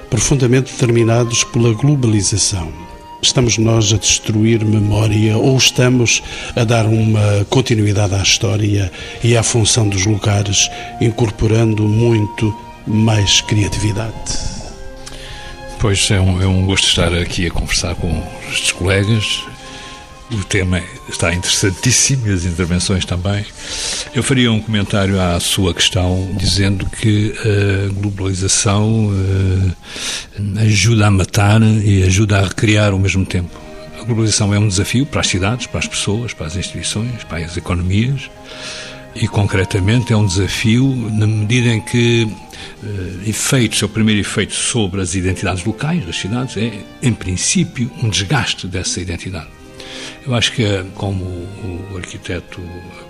profundamente 0.09 0.71
determinados 0.71 1.43
pela 1.45 1.73
globalização. 1.73 2.71
Estamos 3.21 3.57
nós 3.57 3.91
a 3.91 3.97
destruir 3.97 4.63
memória 4.63 5.35
ou 5.35 5.57
estamos 5.57 6.21
a 6.55 6.63
dar 6.63 6.85
uma 6.85 7.43
continuidade 7.49 8.13
à 8.13 8.21
história 8.21 8.91
e 9.23 9.35
à 9.35 9.41
função 9.41 9.89
dos 9.89 10.05
lugares, 10.05 10.69
incorporando 11.01 11.87
muito 11.87 12.55
mais 12.85 13.41
criatividade? 13.41 14.13
Pois 15.79 16.09
é 16.11 16.21
um, 16.21 16.41
é 16.41 16.45
um 16.45 16.65
gosto 16.67 16.87
estar 16.87 17.13
aqui 17.13 17.47
a 17.47 17.51
conversar 17.51 17.95
com 17.95 18.23
os 18.51 18.71
colegas 18.71 19.43
o 20.31 20.43
tema 20.43 20.81
está 21.07 21.33
interessantíssimo 21.33 22.27
e 22.27 22.33
as 22.33 22.45
intervenções 22.45 23.05
também. 23.05 23.45
Eu 24.13 24.21
faria 24.21 24.51
um 24.51 24.59
comentário 24.59 25.19
à 25.19 25.39
sua 25.39 25.73
questão, 25.73 26.29
dizendo 26.35 26.85
que 26.85 27.33
a 27.39 27.93
globalização 27.93 29.07
uh, 29.07 29.75
ajuda 30.59 31.07
a 31.07 31.11
matar 31.11 31.61
e 31.61 32.03
ajuda 32.03 32.39
a 32.39 32.43
recriar 32.43 32.91
ao 32.91 32.99
mesmo 32.99 33.25
tempo. 33.25 33.49
A 33.99 34.03
globalização 34.03 34.53
é 34.53 34.59
um 34.59 34.67
desafio 34.67 35.05
para 35.05 35.21
as 35.21 35.27
cidades, 35.27 35.67
para 35.67 35.79
as 35.79 35.87
pessoas, 35.87 36.33
para 36.33 36.47
as 36.47 36.55
instituições, 36.55 37.23
para 37.23 37.39
as 37.39 37.55
economias 37.55 38.29
e, 39.15 39.27
concretamente, 39.27 40.13
é 40.13 40.17
um 40.17 40.25
desafio 40.25 40.85
na 41.11 41.25
medida 41.25 41.69
em 41.69 41.81
que 41.81 42.23
uh, 42.23 43.29
efeitos, 43.29 43.81
o 43.81 43.89
primeiro 43.89 44.21
efeito 44.21 44.53
sobre 44.53 45.01
as 45.01 45.15
identidades 45.15 45.63
locais 45.63 46.05
das 46.05 46.17
cidades 46.17 46.57
é, 46.57 46.71
em 47.01 47.13
princípio, 47.13 47.89
um 48.03 48.09
desgaste 48.09 48.67
dessa 48.67 48.99
identidade. 48.99 49.56
Eu 50.27 50.35
acho 50.35 50.51
que, 50.51 50.83
como 50.95 51.23
o 51.23 51.97
arquiteto 51.97 52.61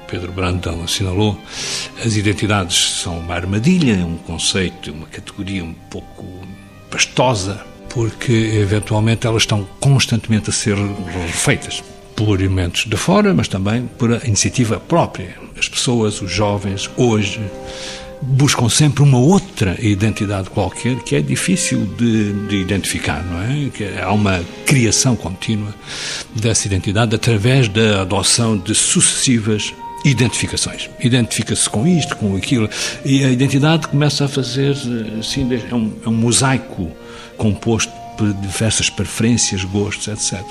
Pedro 0.07 0.31
Brandão 0.31 0.83
assinalou, 0.83 1.35
as 2.05 2.15
identidades 2.15 3.01
são 3.01 3.17
uma 3.17 3.33
armadilha, 3.33 3.95
um 4.05 4.17
conceito, 4.17 4.91
uma 4.91 5.07
categoria 5.07 5.63
um 5.63 5.73
pouco 5.73 6.23
pastosa, 6.91 7.65
porque 7.89 8.31
eventualmente 8.31 9.25
elas 9.25 9.43
estão 9.43 9.67
constantemente 9.79 10.51
a 10.51 10.53
ser 10.53 10.77
refeitas 10.77 11.83
por 12.15 12.39
elementos 12.39 12.85
de 12.85 12.95
fora, 12.95 13.33
mas 13.33 13.47
também 13.47 13.87
por 13.97 14.11
iniciativa 14.23 14.79
própria. 14.79 15.35
As 15.57 15.67
pessoas, 15.67 16.21
os 16.21 16.31
jovens, 16.31 16.87
hoje, 16.95 17.41
buscam 18.21 18.69
sempre 18.69 19.03
uma 19.03 19.17
outra 19.17 19.77
identidade 19.79 20.49
qualquer 20.49 20.97
que 21.03 21.15
é 21.15 21.21
difícil 21.21 21.85
de, 21.97 22.33
de, 22.47 22.55
identificar, 22.57 23.23
não 23.23 23.41
é? 23.41 23.69
Que 23.69 23.99
há 23.99 24.11
uma 24.11 24.43
criação 24.65 25.15
contínua 25.15 25.73
dessa 26.35 26.67
identidade 26.67 27.15
através 27.15 27.67
da 27.67 28.01
adoção 28.01 28.57
de 28.57 28.73
sucessivas 28.73 29.73
identificações. 30.05 30.89
Identifica-se 30.99 31.69
com 31.69 31.85
isto, 31.85 32.15
com 32.15 32.35
aquilo, 32.35 32.69
e 33.03 33.23
a 33.23 33.29
identidade 33.29 33.87
começa 33.87 34.25
a 34.25 34.27
fazer, 34.27 34.75
assim, 35.19 35.47
é 35.69 35.75
um, 35.75 35.93
é 36.05 36.09
um 36.09 36.13
mosaico 36.13 36.91
composto 37.37 37.91
por 38.17 38.33
diversas 38.33 38.89
preferências, 38.89 39.63
gostos, 39.63 40.07
etc. 40.07 40.43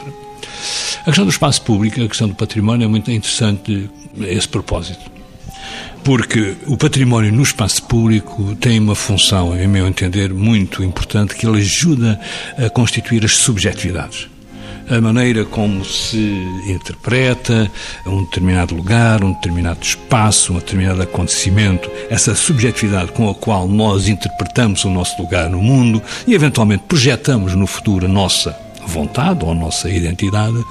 A 1.01 1.05
questão 1.07 1.25
do 1.25 1.31
espaço 1.31 1.63
público, 1.63 2.01
a 2.03 2.09
questão 2.09 2.29
do 2.29 2.35
património 2.35 2.85
é 2.85 2.89
muito 2.89 3.11
interessante 3.11 3.91
esse 4.21 4.49
propósito 4.49 5.17
porque 6.04 6.54
o 6.66 6.76
património 6.76 7.33
no 7.33 7.42
espaço 7.42 7.83
público 7.85 8.54
tem 8.56 8.78
uma 8.78 8.95
função, 8.95 9.59
em 9.59 9.66
meu 9.66 9.87
entender, 9.87 10.33
muito 10.33 10.83
importante, 10.83 11.35
que 11.35 11.47
ele 11.47 11.59
ajuda 11.59 12.21
a 12.56 12.71
constituir 12.71 13.25
as 13.25 13.37
subjetividades. 13.37 14.28
A 14.88 15.00
maneira 15.00 15.45
como 15.45 15.85
se 15.85 16.33
interpreta 16.68 17.68
um 18.06 18.23
determinado 18.23 18.73
lugar, 18.73 19.25
um 19.25 19.33
determinado 19.33 19.80
espaço, 19.83 20.52
um 20.52 20.59
determinado 20.59 21.02
acontecimento, 21.02 21.90
essa 22.09 22.37
subjetividade 22.37 23.11
com 23.11 23.28
a 23.28 23.35
qual 23.35 23.66
nós 23.66 24.06
interpretamos 24.06 24.85
o 24.85 24.90
nosso 24.90 25.21
lugar 25.21 25.50
no 25.50 25.61
mundo 25.61 26.00
e 26.25 26.35
eventualmente 26.35 26.85
projetamos 26.87 27.56
no 27.56 27.66
futuro 27.66 28.06
a 28.06 28.09
nossa 28.09 28.66
vontade 28.87 29.45
ou 29.45 29.52
a 29.52 29.55
nossa 29.55 29.90
identidade, 29.90 30.64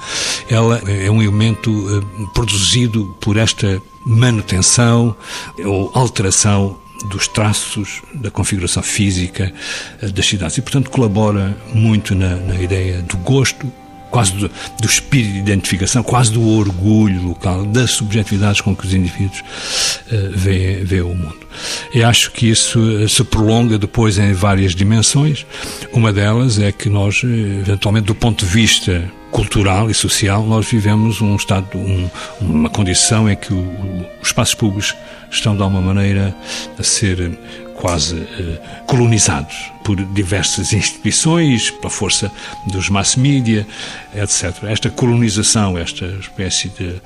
ela 0.48 0.80
é 0.86 1.10
um 1.10 1.22
elemento 1.22 1.70
eh, 1.70 2.26
produzido 2.34 3.16
por 3.20 3.36
esta 3.36 3.80
manutenção 4.04 5.16
ou 5.64 5.90
alteração 5.94 6.78
dos 7.04 7.28
traços 7.28 8.02
da 8.14 8.30
configuração 8.30 8.82
física 8.82 9.52
eh, 10.00 10.08
das 10.08 10.26
cidades. 10.26 10.56
E, 10.58 10.62
portanto, 10.62 10.90
colabora 10.90 11.56
muito 11.74 12.14
na, 12.14 12.36
na 12.36 12.60
ideia 12.60 13.02
do 13.02 13.16
gosto, 13.18 13.70
quase 14.10 14.32
do, 14.32 14.48
do, 14.48 14.86
espírito 14.86 15.32
de 15.32 15.38
identificação, 15.38 16.02
quase 16.02 16.32
do 16.32 16.46
orgulho 16.46 17.22
local, 17.28 17.64
das 17.66 17.92
subjetividades 17.92 18.60
com 18.60 18.74
que 18.74 18.86
os 18.86 18.94
indivíduos 18.94 19.40
uh, 19.40 20.30
veem, 20.34 21.02
o 21.02 21.14
mundo. 21.14 21.46
E 21.94 22.02
acho 22.02 22.30
que 22.32 22.48
isso 22.48 22.78
uh, 22.78 23.08
se 23.08 23.22
prolonga 23.24 23.78
depois 23.78 24.18
em 24.18 24.32
várias 24.32 24.74
dimensões. 24.74 25.46
Uma 25.92 26.12
delas 26.12 26.58
é 26.58 26.72
que 26.72 26.88
nós, 26.88 27.22
eh, 27.24 27.60
eventualmente, 27.60 28.06
do 28.06 28.14
ponto 28.14 28.44
de 28.44 28.50
vista 28.50 29.10
cultural 29.30 29.90
e 29.90 29.94
social, 29.94 30.44
nós 30.46 30.66
vivemos 30.66 31.20
um 31.20 31.36
estado, 31.36 31.76
um, 31.76 32.08
uma 32.40 32.70
condição 32.70 33.28
em 33.28 33.36
que 33.36 33.52
os 33.52 34.28
espaços 34.28 34.54
públicos 34.54 34.94
estão, 35.30 35.56
de 35.56 35.62
alguma 35.62 35.80
maneira, 35.80 36.34
a 36.78 36.82
ser 36.82 37.38
quase 37.76 38.16
eh, 38.16 38.82
colonizados 38.86 39.70
por 39.84 39.96
diversas 39.96 40.72
instituições, 40.72 41.70
pela 41.70 41.90
força 41.90 42.30
dos 42.66 42.88
mass 42.88 43.16
media, 43.16 43.66
etc. 44.14 44.64
Esta 44.64 44.90
colonização, 44.90 45.78
esta 45.78 46.06
espécie 46.20 46.68
de 46.70 47.00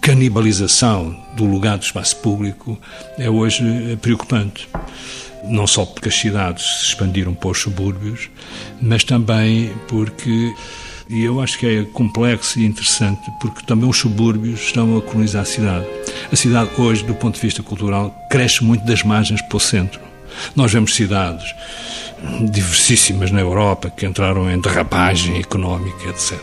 canibalização 0.00 1.16
do 1.36 1.44
lugar 1.44 1.78
do 1.78 1.84
espaço 1.84 2.16
público 2.16 2.78
é 3.18 3.30
hoje 3.30 3.62
eh, 3.64 3.96
preocupante. 3.96 4.68
Não 5.44 5.66
só 5.66 5.86
porque 5.86 6.08
as 6.08 6.16
cidades 6.16 6.80
se 6.80 6.86
expandiram 6.86 7.32
para 7.32 7.50
os 7.50 7.58
subúrbios, 7.60 8.28
mas 8.80 9.04
também 9.04 9.72
porque 9.86 10.52
e 11.10 11.24
eu 11.24 11.40
acho 11.40 11.58
que 11.58 11.66
é 11.66 11.84
complexo 11.84 12.58
e 12.58 12.66
interessante 12.66 13.30
porque 13.40 13.64
também 13.64 13.88
os 13.88 13.96
subúrbios 13.96 14.60
estão 14.60 14.98
a 14.98 15.00
colonizar 15.00 15.42
a 15.42 15.46
cidade. 15.46 15.86
A 16.30 16.36
cidade 16.36 16.70
hoje, 16.78 17.04
do 17.04 17.14
ponto 17.14 17.34
de 17.34 17.40
vista 17.40 17.62
cultural, 17.62 18.14
cresce 18.30 18.62
muito 18.64 18.84
das 18.84 19.02
margens 19.02 19.42
para 19.42 19.56
o 19.56 19.60
centro. 19.60 20.00
Nós 20.54 20.72
vemos 20.72 20.94
cidades 20.94 21.54
diversíssimas 22.50 23.30
na 23.30 23.40
Europa 23.40 23.90
que 23.90 24.06
entraram 24.06 24.50
em 24.50 24.60
derrapagem 24.60 25.38
económica, 25.38 26.08
etc. 26.08 26.38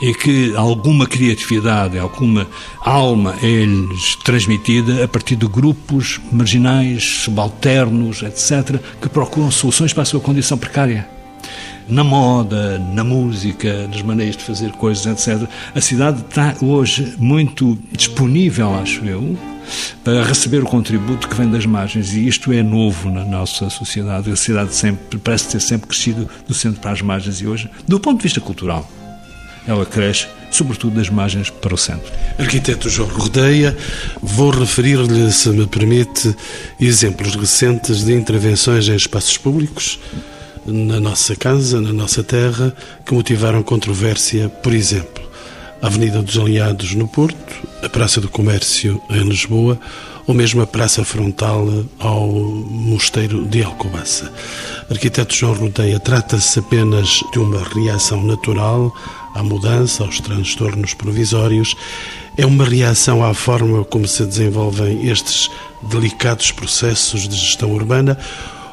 E 0.00 0.14
que 0.14 0.54
alguma 0.56 1.06
criatividade, 1.06 1.98
alguma 1.98 2.46
alma 2.80 3.34
é-lhes 3.42 4.16
transmitida 4.24 5.04
a 5.04 5.08
partir 5.08 5.36
de 5.36 5.46
grupos 5.46 6.20
marginais, 6.32 7.04
subalternos, 7.04 8.22
etc., 8.22 8.80
que 9.00 9.08
procuram 9.08 9.50
soluções 9.50 9.92
para 9.92 10.02
a 10.02 10.06
sua 10.06 10.20
condição 10.20 10.56
precária 10.56 11.15
na 11.88 12.02
moda, 12.02 12.78
na 12.78 13.04
música, 13.04 13.86
nas 13.88 14.02
maneiras 14.02 14.36
de 14.36 14.44
fazer 14.44 14.72
coisas, 14.72 15.06
etc. 15.06 15.48
A 15.74 15.80
cidade 15.80 16.20
está 16.20 16.54
hoje 16.60 17.14
muito 17.18 17.78
disponível, 17.92 18.74
acho 18.74 19.04
eu, 19.04 19.36
para 20.02 20.22
receber 20.24 20.62
o 20.62 20.66
contributo 20.66 21.28
que 21.28 21.34
vem 21.34 21.50
das 21.50 21.66
margens. 21.66 22.12
E 22.14 22.26
isto 22.26 22.52
é 22.52 22.62
novo 22.62 23.10
na 23.10 23.24
nossa 23.24 23.70
sociedade. 23.70 24.30
A 24.30 24.36
cidade 24.36 24.74
sempre, 24.74 25.18
parece 25.18 25.50
ter 25.50 25.60
sempre 25.60 25.88
crescido 25.88 26.28
do 26.46 26.54
centro 26.54 26.80
para 26.80 26.92
as 26.92 27.02
margens 27.02 27.40
e 27.40 27.46
hoje, 27.46 27.70
do 27.86 28.00
ponto 28.00 28.18
de 28.18 28.24
vista 28.24 28.40
cultural, 28.40 28.88
ela 29.66 29.84
cresce, 29.84 30.28
sobretudo 30.50 30.96
das 30.96 31.10
margens 31.10 31.50
para 31.50 31.74
o 31.74 31.78
centro. 31.78 32.12
Arquiteto 32.38 32.88
João 32.88 33.08
Rodeia, 33.08 33.76
vou 34.22 34.50
referir-lhe, 34.50 35.32
se 35.32 35.48
me 35.48 35.66
permite, 35.66 36.34
exemplos 36.80 37.34
recentes 37.34 38.04
de 38.04 38.12
intervenções 38.12 38.88
em 38.88 38.94
espaços 38.94 39.36
públicos 39.36 39.98
na 40.66 41.00
nossa 41.00 41.36
casa, 41.36 41.80
na 41.80 41.92
nossa 41.92 42.22
terra, 42.22 42.74
que 43.04 43.14
motivaram 43.14 43.62
controvérsia, 43.62 44.48
por 44.48 44.72
exemplo, 44.72 45.24
a 45.80 45.86
Avenida 45.86 46.22
dos 46.22 46.38
Aliados 46.38 46.94
no 46.94 47.06
Porto, 47.06 47.54
a 47.82 47.88
Praça 47.88 48.20
do 48.20 48.28
Comércio 48.28 49.00
em 49.10 49.22
Lisboa 49.28 49.78
ou 50.26 50.34
mesmo 50.34 50.60
a 50.60 50.66
Praça 50.66 51.04
Frontal 51.04 51.68
ao 52.00 52.28
Mosteiro 52.28 53.44
de 53.46 53.62
Alcobaça. 53.62 54.32
Arquiteto 54.90 55.34
João 55.34 55.54
Rodeia, 55.54 56.00
trata-se 56.00 56.58
apenas 56.58 57.22
de 57.32 57.38
uma 57.38 57.62
reação 57.62 58.22
natural 58.24 58.92
à 59.34 59.42
mudança, 59.42 60.02
aos 60.02 60.20
transtornos 60.20 60.94
provisórios. 60.94 61.76
É 62.36 62.44
uma 62.44 62.64
reação 62.64 63.24
à 63.24 63.32
forma 63.32 63.84
como 63.84 64.08
se 64.08 64.24
desenvolvem 64.24 65.08
estes 65.08 65.48
delicados 65.82 66.50
processos 66.50 67.28
de 67.28 67.36
gestão 67.36 67.70
urbana 67.70 68.18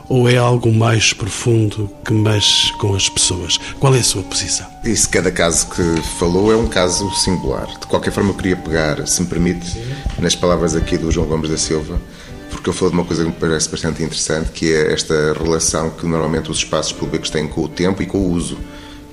ou 0.09 0.29
é 0.29 0.37
algo 0.37 0.71
mais 0.71 1.13
profundo 1.13 1.89
que 2.03 2.13
mexe 2.13 2.71
com 2.73 2.95
as 2.95 3.09
pessoas? 3.09 3.57
Qual 3.79 3.95
é 3.95 3.99
a 3.99 4.03
sua 4.03 4.23
posição? 4.23 4.67
Isso, 4.83 5.09
cada 5.09 5.31
caso 5.31 5.67
que 5.67 6.01
falou 6.17 6.51
é 6.51 6.55
um 6.55 6.67
caso 6.67 7.09
singular. 7.15 7.67
De 7.79 7.87
qualquer 7.87 8.11
forma, 8.11 8.31
eu 8.31 8.35
queria 8.35 8.55
pegar, 8.55 9.05
se 9.07 9.21
me 9.21 9.27
permite, 9.27 9.65
Sim. 9.65 9.83
nas 10.19 10.35
palavras 10.35 10.75
aqui 10.75 10.97
do 10.97 11.11
João 11.11 11.27
Gomes 11.27 11.49
da 11.49 11.57
Silva, 11.57 12.01
porque 12.49 12.69
ele 12.69 12.77
falou 12.77 12.91
de 12.91 12.97
uma 12.97 13.05
coisa 13.05 13.23
que 13.23 13.29
me 13.29 13.35
parece 13.35 13.69
bastante 13.69 14.03
interessante, 14.03 14.51
que 14.51 14.71
é 14.71 14.93
esta 14.93 15.33
relação 15.33 15.89
que 15.89 16.05
normalmente 16.05 16.51
os 16.51 16.57
espaços 16.57 16.93
públicos 16.93 17.29
têm 17.29 17.47
com 17.47 17.61
o 17.61 17.67
tempo 17.67 18.01
e 18.01 18.05
com 18.05 18.17
o 18.17 18.31
uso 18.31 18.57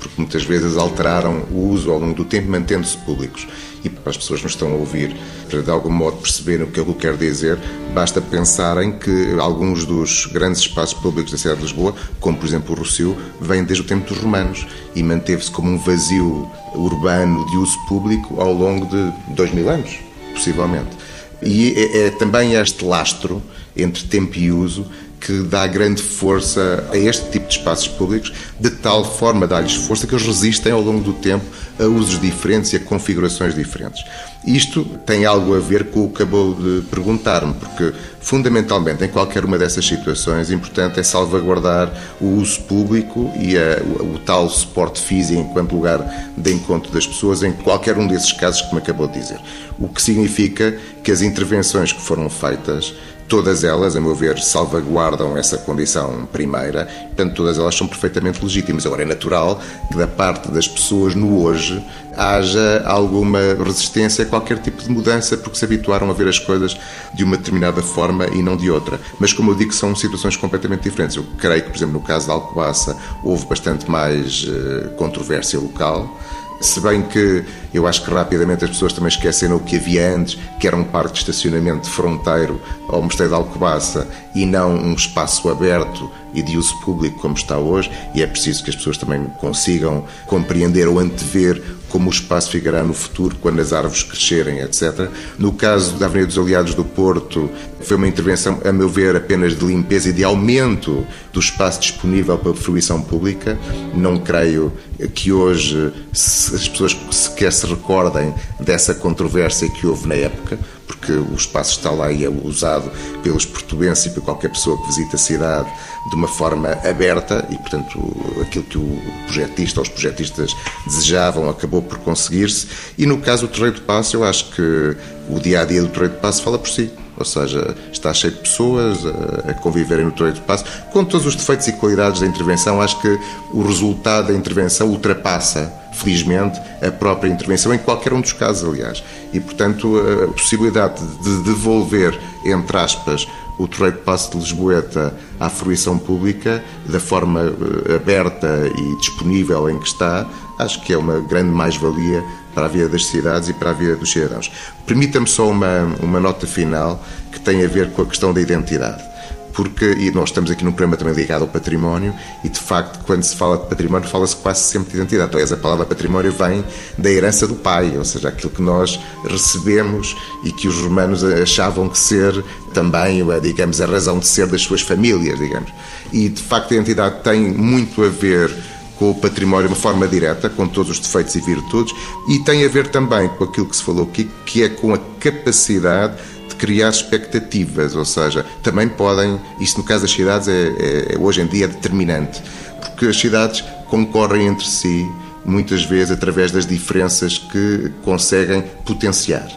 porque 0.01 0.15
muitas 0.17 0.43
vezes 0.43 0.77
alteraram 0.77 1.45
o 1.53 1.69
uso 1.69 1.91
ao 1.91 1.99
longo 1.99 2.15
do 2.15 2.25
tempo, 2.25 2.51
mantendo-se 2.51 2.97
públicos. 2.97 3.47
E 3.83 3.89
para 3.89 4.11
as 4.11 4.17
pessoas 4.17 4.41
que 4.41 4.45
nos 4.45 4.53
estão 4.53 4.73
a 4.73 4.77
ouvir, 4.77 5.17
para 5.49 5.63
de 5.63 5.71
algum 5.71 5.91
modo 5.91 6.19
perceberem 6.19 6.67
o 6.67 6.71
que 6.71 6.79
eu 6.79 6.95
quero 6.95 7.17
dizer, 7.17 7.59
basta 7.95 8.21
pensarem 8.21 8.93
que 8.93 9.35
alguns 9.39 9.85
dos 9.85 10.27
grandes 10.27 10.61
espaços 10.61 10.95
públicos 11.01 11.33
da 11.33 11.39
cidade 11.39 11.61
de 11.61 11.67
Lisboa, 11.67 11.95
como 12.21 12.37
por 12.37 12.47
exemplo 12.47 12.75
o 12.75 12.79
Rossio, 12.79 13.17
vêm 13.41 13.65
desde 13.65 13.85
o 13.85 13.87
tempo 13.87 14.09
dos 14.09 14.19
romanos 14.19 14.67
e 14.95 15.03
manteve-se 15.03 15.51
como 15.51 15.71
um 15.71 15.79
vazio 15.79 16.51
urbano 16.75 17.47
de 17.51 17.57
uso 17.57 17.79
público 17.87 18.41
ao 18.41 18.53
longo 18.53 18.87
de 18.87 19.13
dois 19.35 19.53
mil 19.53 19.69
anos, 19.69 19.99
possivelmente. 20.33 20.97
E 21.43 21.73
é, 21.75 22.07
é 22.07 22.11
também 22.11 22.55
este 22.55 22.85
lastro 22.85 23.43
entre 23.77 24.05
tempo 24.05 24.37
e 24.39 24.53
uso 24.53 24.87
que 25.21 25.43
dá 25.43 25.67
grande 25.67 26.03
força 26.03 26.89
a 26.91 26.97
este 26.97 27.31
tipo 27.31 27.47
de 27.47 27.59
espaços 27.59 27.87
públicos, 27.89 28.33
de 28.59 28.71
tal 28.71 29.05
forma 29.05 29.47
dá-lhes 29.47 29.75
força 29.75 30.07
que 30.07 30.15
eles 30.15 30.27
resistem 30.27 30.73
ao 30.73 30.81
longo 30.81 31.03
do 31.05 31.13
tempo 31.13 31.45
a 31.79 31.85
usos 31.85 32.19
diferentes 32.21 32.73
e 32.73 32.77
a 32.77 32.81
configurações 32.81 33.55
diferentes. 33.55 34.03
Isto 34.47 34.85
tem 35.05 35.27
algo 35.27 35.55
a 35.55 35.61
ver 35.61 35.91
com 35.91 36.05
o 36.05 36.09
que 36.09 36.23
acabou 36.23 36.55
de 36.55 36.83
perguntar-me, 36.87 37.53
porque 37.55 37.93
fundamentalmente 38.21 39.05
em 39.05 39.09
qualquer 39.09 39.45
uma 39.45 39.59
dessas 39.59 39.87
situações, 39.87 40.51
importante 40.51 40.99
é 40.99 41.03
salvaguardar 41.03 41.93
o 42.21 42.27
uso 42.37 42.61
público 42.63 43.31
e 43.39 43.57
a, 43.57 43.83
o, 43.83 44.15
o, 44.15 44.19
tal 44.19 44.49
suporte 44.49 45.01
físico 45.01 45.41
enquanto 45.41 45.75
lugar 45.75 46.33
de 46.37 46.53
encontro 46.53 46.91
das 46.93 47.07
pessoas 47.07 47.43
em 47.43 47.53
qualquer 47.53 47.99
um 47.99 48.07
desses 48.07 48.33
casos 48.33 48.63
que 48.63 48.75
me 48.75 48.81
acabou 48.81 49.07
de 49.07 49.21
dizer. 49.21 49.39
O 49.79 49.89
que 49.89 50.01
significa 50.01 50.77
que 51.03 51.11
as 51.11 51.21
intervenções 51.23 51.93
que 51.93 52.01
foram 52.01 52.29
feitas 52.29 52.95
Todas 53.31 53.63
elas, 53.63 53.95
a 53.95 54.01
meu 54.01 54.13
ver, 54.13 54.41
salvaguardam 54.41 55.39
essa 55.39 55.57
condição 55.57 56.27
primeira, 56.33 56.85
portanto, 57.07 57.33
todas 57.37 57.59
elas 57.59 57.77
são 57.77 57.87
perfeitamente 57.87 58.43
legítimas. 58.43 58.85
Agora, 58.85 59.03
é 59.03 59.05
natural 59.05 59.63
que 59.89 59.97
da 59.97 60.09
parte 60.09 60.51
das 60.51 60.67
pessoas 60.67 61.15
no 61.15 61.41
hoje 61.41 61.81
haja 62.17 62.83
alguma 62.85 63.39
resistência 63.65 64.25
a 64.25 64.27
qualquer 64.27 64.59
tipo 64.59 64.83
de 64.83 64.91
mudança, 64.91 65.37
porque 65.37 65.57
se 65.57 65.65
habituaram 65.65 66.11
a 66.11 66.13
ver 66.13 66.27
as 66.27 66.41
coisas 66.41 66.77
de 67.15 67.23
uma 67.23 67.37
determinada 67.37 67.81
forma 67.81 68.27
e 68.27 68.43
não 68.43 68.57
de 68.57 68.69
outra. 68.69 68.99
Mas, 69.21 69.33
como 69.33 69.53
eu 69.53 69.55
digo, 69.55 69.73
são 69.73 69.95
situações 69.95 70.37
completamente 70.37 70.83
diferentes. 70.83 71.15
Eu 71.15 71.25
creio 71.39 71.63
que, 71.63 71.71
por 71.71 71.77
exemplo, 71.77 71.95
no 71.95 72.01
caso 72.01 72.27
da 72.27 72.33
Alcobaça, 72.33 72.97
houve 73.23 73.47
bastante 73.47 73.89
mais 73.89 74.43
uh, 74.43 74.91
controvérsia 74.97 75.61
local 75.61 76.19
se 76.61 76.79
bem 76.81 77.03
que 77.03 77.45
eu 77.73 77.87
acho 77.87 78.05
que 78.05 78.11
rapidamente 78.11 78.65
as 78.65 78.71
pessoas 78.71 78.93
também 78.93 79.09
esqueceram 79.09 79.57
o 79.57 79.61
que 79.61 79.77
havia 79.77 80.15
antes, 80.15 80.39
que 80.59 80.67
era 80.67 80.77
um 80.77 80.85
parque 80.85 81.15
de 81.15 81.19
estacionamento 81.21 81.89
fronteiro 81.89 82.61
ao 82.89 83.01
Mosteiro 83.01 83.31
de 83.31 83.37
Alcobaça 83.37 84.07
e 84.35 84.45
não 84.45 84.75
um 84.75 84.93
espaço 84.93 85.49
aberto 85.49 86.11
e 86.35 86.43
de 86.43 86.57
uso 86.57 86.79
público 86.81 87.19
como 87.21 87.35
está 87.35 87.59
hoje, 87.59 87.91
e 88.15 88.23
é 88.23 88.27
preciso 88.27 88.63
que 88.65 88.71
as 88.71 88.77
pessoas 88.77 88.97
também 88.97 89.25
consigam 89.39 90.05
compreender 90.27 90.89
ou 90.89 90.99
antever 90.99 91.63
como 91.91 92.09
o 92.09 92.13
espaço 92.13 92.51
ficará 92.51 92.83
no 92.83 92.95
futuro 92.95 93.37
quando 93.41 93.61
as 93.61 93.73
árvores 93.73 94.03
crescerem, 94.03 94.61
etc. 94.61 95.11
No 95.39 95.53
caso 95.53 95.97
da 95.97 96.07
Avenida 96.07 96.29
dos 96.29 96.39
Aliados 96.39 96.75
do 96.75 96.85
Porto, 96.85 97.51
foi 97.81 97.97
uma 97.97 98.07
intervenção, 98.07 98.61
a 98.65 98.73
meu 98.73 98.89
ver, 98.89 99.17
apenas 99.17 99.59
de 99.59 99.65
limpeza 99.65 100.09
e 100.09 100.13
de 100.13 100.23
aumento 100.23 101.05
do 101.33 101.41
espaço 101.41 101.81
disponível 101.81 102.39
para 102.39 102.55
fruição 102.55 103.03
pública. 103.03 103.59
Não 103.93 104.19
creio 104.19 104.73
que 105.15 105.33
hoje 105.33 105.93
as 106.13 106.69
pessoas 106.69 106.97
sequer 107.11 107.53
se 107.53 107.67
recordem 107.67 108.33
dessa 108.61 108.95
controvérsia 108.95 109.69
que 109.69 109.87
houve 109.87 110.07
na 110.07 110.15
época, 110.15 110.59
porque 110.87 111.13
o 111.13 111.35
espaço 111.35 111.79
está 111.79 111.91
lá 111.91 112.13
e 112.13 112.25
é 112.25 112.29
usado 112.29 112.91
pelos 113.23 113.45
portugueses 113.45 114.07
e 114.07 114.11
por 114.11 114.23
qualquer 114.23 114.51
pessoa 114.51 114.81
que 114.81 114.87
visita 114.89 115.17
a 115.17 115.19
cidade 115.19 115.71
de 116.09 116.15
uma 116.15 116.29
forma 116.29 116.71
aberta 116.89 117.47
e, 117.51 117.57
portanto, 117.57 117.99
aquilo 118.41 118.65
que 118.65 118.79
o 118.79 118.99
projetista 119.27 119.81
ou 119.81 119.83
os 119.83 119.89
projetistas 119.89 120.57
desejavam 120.87 121.49
acabou 121.49 121.83
por 121.83 121.99
conseguir-se. 121.99 122.67
E 122.97 123.07
no 123.07 123.19
caso 123.19 123.47
do 123.47 123.53
Terreiro 123.53 123.77
de 123.77 123.83
Passo, 123.83 124.17
eu 124.17 124.25
acho 124.25 124.51
que 124.53 124.97
o 125.29 125.39
dia 125.39 125.61
a 125.61 125.65
dia 125.65 125.83
do 125.83 125.89
Terreiro 125.89 126.15
de 126.15 126.21
Passo 126.21 126.43
fala 126.43 126.59
por 126.59 126.69
si. 126.69 126.91
Ou 127.17 127.25
seja, 127.25 127.77
está 127.93 128.15
cheio 128.15 128.33
de 128.33 128.41
pessoas 128.41 128.99
a, 129.47 129.53
conviverem 129.55 130.07
no 130.07 130.13
Terreiro 130.13 130.37
de 130.37 130.43
Passo, 130.43 130.65
com 130.91 131.05
todos 131.05 131.27
os 131.27 131.37
defeitos 131.37 131.69
e 131.69 131.73
qualidades 131.73 132.21
da 132.21 132.27
intervenção. 132.27 132.81
Acho 132.81 132.99
que 132.99 133.19
o 133.53 133.63
resultado 133.63 134.29
da 134.29 134.35
intervenção 134.35 134.89
ultrapassa 134.89 135.71
felizmente, 135.93 136.59
a 136.81 136.91
própria 136.91 137.29
intervenção, 137.29 137.75
em 137.75 137.79
qualquer 137.79 138.15
um 138.15 138.23
dos 138.23 138.33
casos, 138.33 138.67
aliás. 138.67 139.03
E, 139.35 139.41
portanto, 139.41 140.01
a 140.25 140.33
possibilidade 140.33 141.05
de 141.19 141.43
devolver, 141.43 142.19
entre 142.45 142.77
aspas, 142.79 143.29
o 143.63 143.69
Torreio 143.69 143.93
de 143.93 143.99
Passo 143.99 144.31
de 144.31 144.39
Lisboeta 144.39 145.15
à 145.39 145.51
fruição 145.51 145.99
pública, 145.99 146.65
da 146.87 146.99
forma 146.99 147.41
eh, 147.43 147.95
aberta 147.95 148.49
e 148.75 148.97
disponível 148.97 149.69
em 149.69 149.79
que 149.79 149.87
está, 149.87 150.27
acho 150.59 150.81
que 150.83 150.93
é 150.93 150.97
uma 150.97 151.21
grande 151.21 151.51
mais-valia 151.51 152.25
para 152.55 152.65
a 152.65 152.69
vida 152.69 152.89
das 152.89 153.07
cidades 153.07 153.49
e 153.51 153.53
para 153.53 153.71
a 153.71 153.73
vida 153.73 153.97
dos 153.97 154.11
cidadãos. 154.11 154.51
Permita-me 154.87 155.27
só 155.27 155.49
uma, 155.49 155.85
uma 156.01 156.19
nota 156.19 156.47
final 156.47 157.05
que 157.31 157.39
tem 157.39 157.63
a 157.65 157.69
ver 157.69 157.93
com 157.93 158.03
a 158.03 158.07
questão 158.07 158.33
da 158.33 158.41
identidade 158.41 159.10
porque 159.53 159.85
e 159.93 160.11
nós 160.11 160.31
estamos 160.31 160.51
aqui 160.51 160.65
num 160.65 160.73
programa 160.73 160.97
também 160.97 161.15
ligado 161.15 161.43
ao 161.43 161.49
património 161.49 162.15
e 162.45 162.49
de 162.49 162.59
facto 162.59 163.05
quando 163.05 163.23
se 163.23 163.37
fala 163.37 163.59
de 163.59 163.67
património 163.67 164.09
fala-se 164.09 164.37
quase 164.37 164.61
sempre 164.61 164.93
de 164.93 164.99
identidade. 164.99 165.31
Aliás, 165.33 165.53
a 165.53 165.57
palavra 165.57 165.85
património 165.85 166.33
vem 166.33 166.65
da 166.97 167.11
herança 167.11 167.47
do 167.47 167.55
pai, 167.55 167.97
ou 167.97 168.05
seja, 168.05 168.29
aquilo 168.29 168.51
que 168.51 168.63
nós 168.63 168.99
recebemos 169.25 170.17
e 170.45 170.53
que 170.53 170.69
os 170.69 170.81
romanos 170.81 171.25
achavam 171.25 171.89
que 171.89 171.99
ser 171.99 172.45
também, 172.73 173.25
digamos, 173.41 173.81
a 173.81 173.87
razão 173.87 174.19
de 174.19 174.27
ser 174.27 174.47
das 174.47 174.63
suas 174.63 174.81
famílias, 174.81 175.39
digamos. 175.39 175.71
E 176.13 176.29
de 176.29 176.43
facto 176.43 176.73
a 176.73 176.77
identidade 176.77 177.23
tem 177.23 177.41
muito 177.41 178.03
a 178.05 178.09
ver 178.09 178.51
com 178.99 179.11
o 179.11 179.15
património 179.15 179.69
de 179.69 179.75
uma 179.75 179.81
forma 179.81 180.07
direta, 180.07 180.51
com 180.51 180.69
todos 180.69 180.91
os 180.93 181.01
defeitos 181.01 181.35
e 181.35 181.41
virtudes, 181.41 181.95
e 182.29 182.39
tem 182.41 182.65
a 182.67 182.69
ver 182.69 182.89
também 182.89 183.29
com 183.29 183.45
aquilo 183.45 183.67
que 183.67 183.75
se 183.75 183.83
falou 183.83 184.05
aqui, 184.05 184.29
que 184.45 184.63
é 184.63 184.69
com 184.69 184.93
a 184.93 184.99
capacidade 185.19 186.17
criar 186.61 186.91
expectativas, 186.91 187.97
ou 187.97 188.05
seja, 188.05 188.45
também 188.63 188.87
podem, 188.87 189.41
isto 189.59 189.79
no 189.79 189.85
caso 189.85 190.03
das 190.03 190.13
cidades 190.13 190.47
é, 190.47 191.15
é, 191.15 191.19
hoje 191.19 191.41
em 191.41 191.47
dia 191.47 191.65
é 191.65 191.69
determinante, 191.69 192.43
porque 192.79 193.07
as 193.07 193.19
cidades 193.19 193.65
concorrem 193.89 194.47
entre 194.47 194.67
si 194.67 195.11
muitas 195.43 195.85
vezes 195.85 196.13
através 196.13 196.53
das 196.53 196.67
diferenças 196.67 197.39
que 197.39 197.91
conseguem 198.05 198.63
potenciar. 198.85 199.49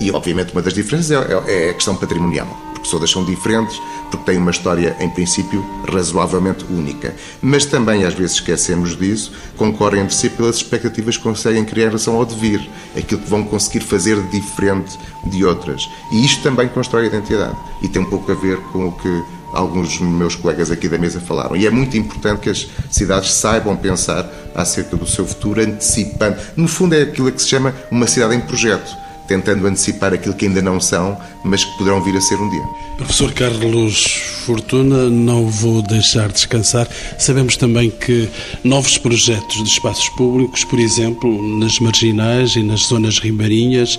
E 0.00 0.10
obviamente 0.10 0.52
uma 0.52 0.62
das 0.62 0.72
diferenças 0.72 1.10
é, 1.10 1.16
é, 1.16 1.66
é 1.66 1.70
a 1.70 1.74
questão 1.74 1.94
patrimonial 1.94 2.65
todas 2.90 3.10
são 3.10 3.24
diferentes, 3.24 3.80
porque 4.10 4.32
têm 4.32 4.38
uma 4.38 4.50
história, 4.50 4.96
em 5.00 5.08
princípio, 5.08 5.64
razoavelmente 5.90 6.64
única. 6.70 7.14
Mas 7.42 7.64
também, 7.64 8.04
às 8.04 8.14
vezes, 8.14 8.36
esquecemos 8.36 8.96
disso, 8.96 9.32
concorrem 9.56 10.02
entre 10.02 10.14
si 10.14 10.30
pelas 10.30 10.56
expectativas 10.56 11.16
que 11.16 11.22
conseguem 11.22 11.64
criar 11.64 11.84
em 11.84 11.88
relação 11.88 12.16
ao 12.16 12.24
devir, 12.24 12.68
aquilo 12.96 13.20
que 13.20 13.30
vão 13.30 13.44
conseguir 13.44 13.80
fazer 13.80 14.20
diferente 14.28 14.98
de 15.24 15.44
outras. 15.44 15.88
E 16.12 16.24
isto 16.24 16.42
também 16.42 16.68
constrói 16.68 17.06
identidade. 17.06 17.56
E 17.82 17.88
tem 17.88 18.02
um 18.02 18.06
pouco 18.06 18.30
a 18.30 18.34
ver 18.34 18.58
com 18.72 18.88
o 18.88 18.92
que 18.92 19.22
alguns 19.52 19.98
dos 19.98 20.00
meus 20.00 20.34
colegas 20.34 20.70
aqui 20.70 20.88
da 20.88 20.98
mesa 20.98 21.20
falaram. 21.20 21.56
E 21.56 21.66
é 21.66 21.70
muito 21.70 21.96
importante 21.96 22.40
que 22.40 22.50
as 22.50 22.68
cidades 22.90 23.32
saibam 23.32 23.76
pensar 23.76 24.30
acerca 24.54 24.96
do 24.96 25.06
seu 25.06 25.26
futuro, 25.26 25.60
antecipando. 25.60 26.36
No 26.56 26.68
fundo, 26.68 26.94
é 26.94 27.02
aquilo 27.02 27.30
que 27.32 27.42
se 27.42 27.48
chama 27.48 27.74
uma 27.90 28.06
cidade 28.06 28.34
em 28.34 28.40
projeto 28.40 29.05
tentando 29.26 29.66
antecipar 29.66 30.12
aquilo 30.12 30.34
que 30.34 30.46
ainda 30.46 30.62
não 30.62 30.80
são, 30.80 31.16
mas 31.44 31.64
que 31.64 31.76
poderão 31.78 32.02
vir 32.02 32.16
a 32.16 32.20
ser 32.20 32.36
um 32.40 32.48
dia. 32.48 32.62
Professor 32.96 33.32
Carlos 33.32 34.04
Fortuna, 34.46 35.10
não 35.10 35.48
vou 35.48 35.82
deixar 35.82 36.28
descansar. 36.28 36.88
Sabemos 37.18 37.56
também 37.56 37.90
que 37.90 38.28
novos 38.64 38.96
projetos 38.96 39.62
de 39.62 39.68
espaços 39.68 40.08
públicos, 40.10 40.64
por 40.64 40.78
exemplo, 40.78 41.58
nas 41.58 41.78
marginais 41.78 42.56
e 42.56 42.62
nas 42.62 42.80
zonas 42.86 43.18
ribeirinhas, 43.18 43.98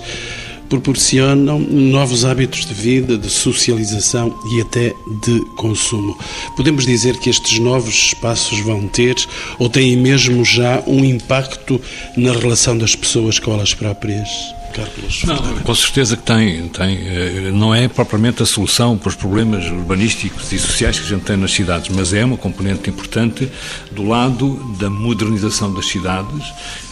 proporcionam 0.68 1.58
novos 1.58 2.24
hábitos 2.24 2.66
de 2.66 2.74
vida, 2.74 3.16
de 3.16 3.30
socialização 3.30 4.38
e 4.52 4.60
até 4.60 4.94
de 5.22 5.40
consumo. 5.56 6.16
Podemos 6.56 6.84
dizer 6.84 7.16
que 7.18 7.30
estes 7.30 7.58
novos 7.58 7.94
espaços 7.94 8.60
vão 8.60 8.86
ter 8.86 9.16
ou 9.58 9.68
têm 9.68 9.96
mesmo 9.96 10.44
já 10.44 10.82
um 10.86 11.04
impacto 11.04 11.80
na 12.16 12.32
relação 12.32 12.76
das 12.76 12.94
pessoas 12.94 13.38
com 13.38 13.52
elas 13.52 13.74
próprias? 13.74 14.57
Carlos? 14.78 15.24
Não, 15.24 15.58
com 15.60 15.74
certeza 15.74 16.16
que 16.16 16.22
tem, 16.22 16.68
tem. 16.68 16.96
Eh, 16.96 17.50
não 17.52 17.74
é 17.74 17.88
propriamente 17.88 18.42
a 18.42 18.46
solução 18.46 18.96
para 18.96 19.08
os 19.08 19.14
problemas 19.14 19.66
urbanísticos 19.66 20.52
e 20.52 20.58
sociais 20.58 20.98
que 20.98 21.06
a 21.06 21.08
gente 21.08 21.24
tem 21.24 21.36
nas 21.36 21.52
cidades, 21.52 21.94
mas 21.94 22.12
é 22.12 22.24
uma 22.24 22.36
componente 22.36 22.88
importante 22.88 23.50
do 23.90 24.06
lado 24.06 24.54
da 24.78 24.88
modernização 24.88 25.72
das 25.72 25.86
cidades 25.86 26.44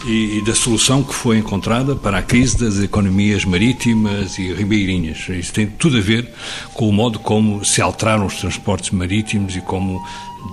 e, 0.05 0.37
e 0.37 0.41
da 0.43 0.53
solução 0.53 1.03
que 1.03 1.13
foi 1.13 1.37
encontrada 1.37 1.95
para 1.95 2.17
a 2.17 2.21
crise 2.21 2.57
das 2.57 2.79
economias 2.79 3.45
marítimas 3.45 4.37
e 4.37 4.53
ribeirinhas. 4.53 5.29
Isso 5.29 5.53
tem 5.53 5.67
tudo 5.67 5.97
a 5.97 6.01
ver 6.01 6.29
com 6.73 6.89
o 6.89 6.93
modo 6.93 7.19
como 7.19 7.63
se 7.63 7.81
alteraram 7.81 8.25
os 8.25 8.35
transportes 8.35 8.91
marítimos 8.91 9.55
e 9.55 9.61
como 9.61 10.01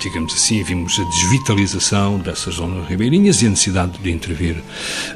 digamos 0.00 0.34
assim, 0.34 0.60
vimos 0.64 0.98
a 0.98 1.04
desvitalização 1.04 2.18
dessas 2.18 2.56
zonas 2.56 2.88
ribeirinhas 2.88 3.42
e 3.42 3.46
a 3.46 3.50
necessidade 3.50 3.92
de 4.02 4.10
intervir 4.10 4.56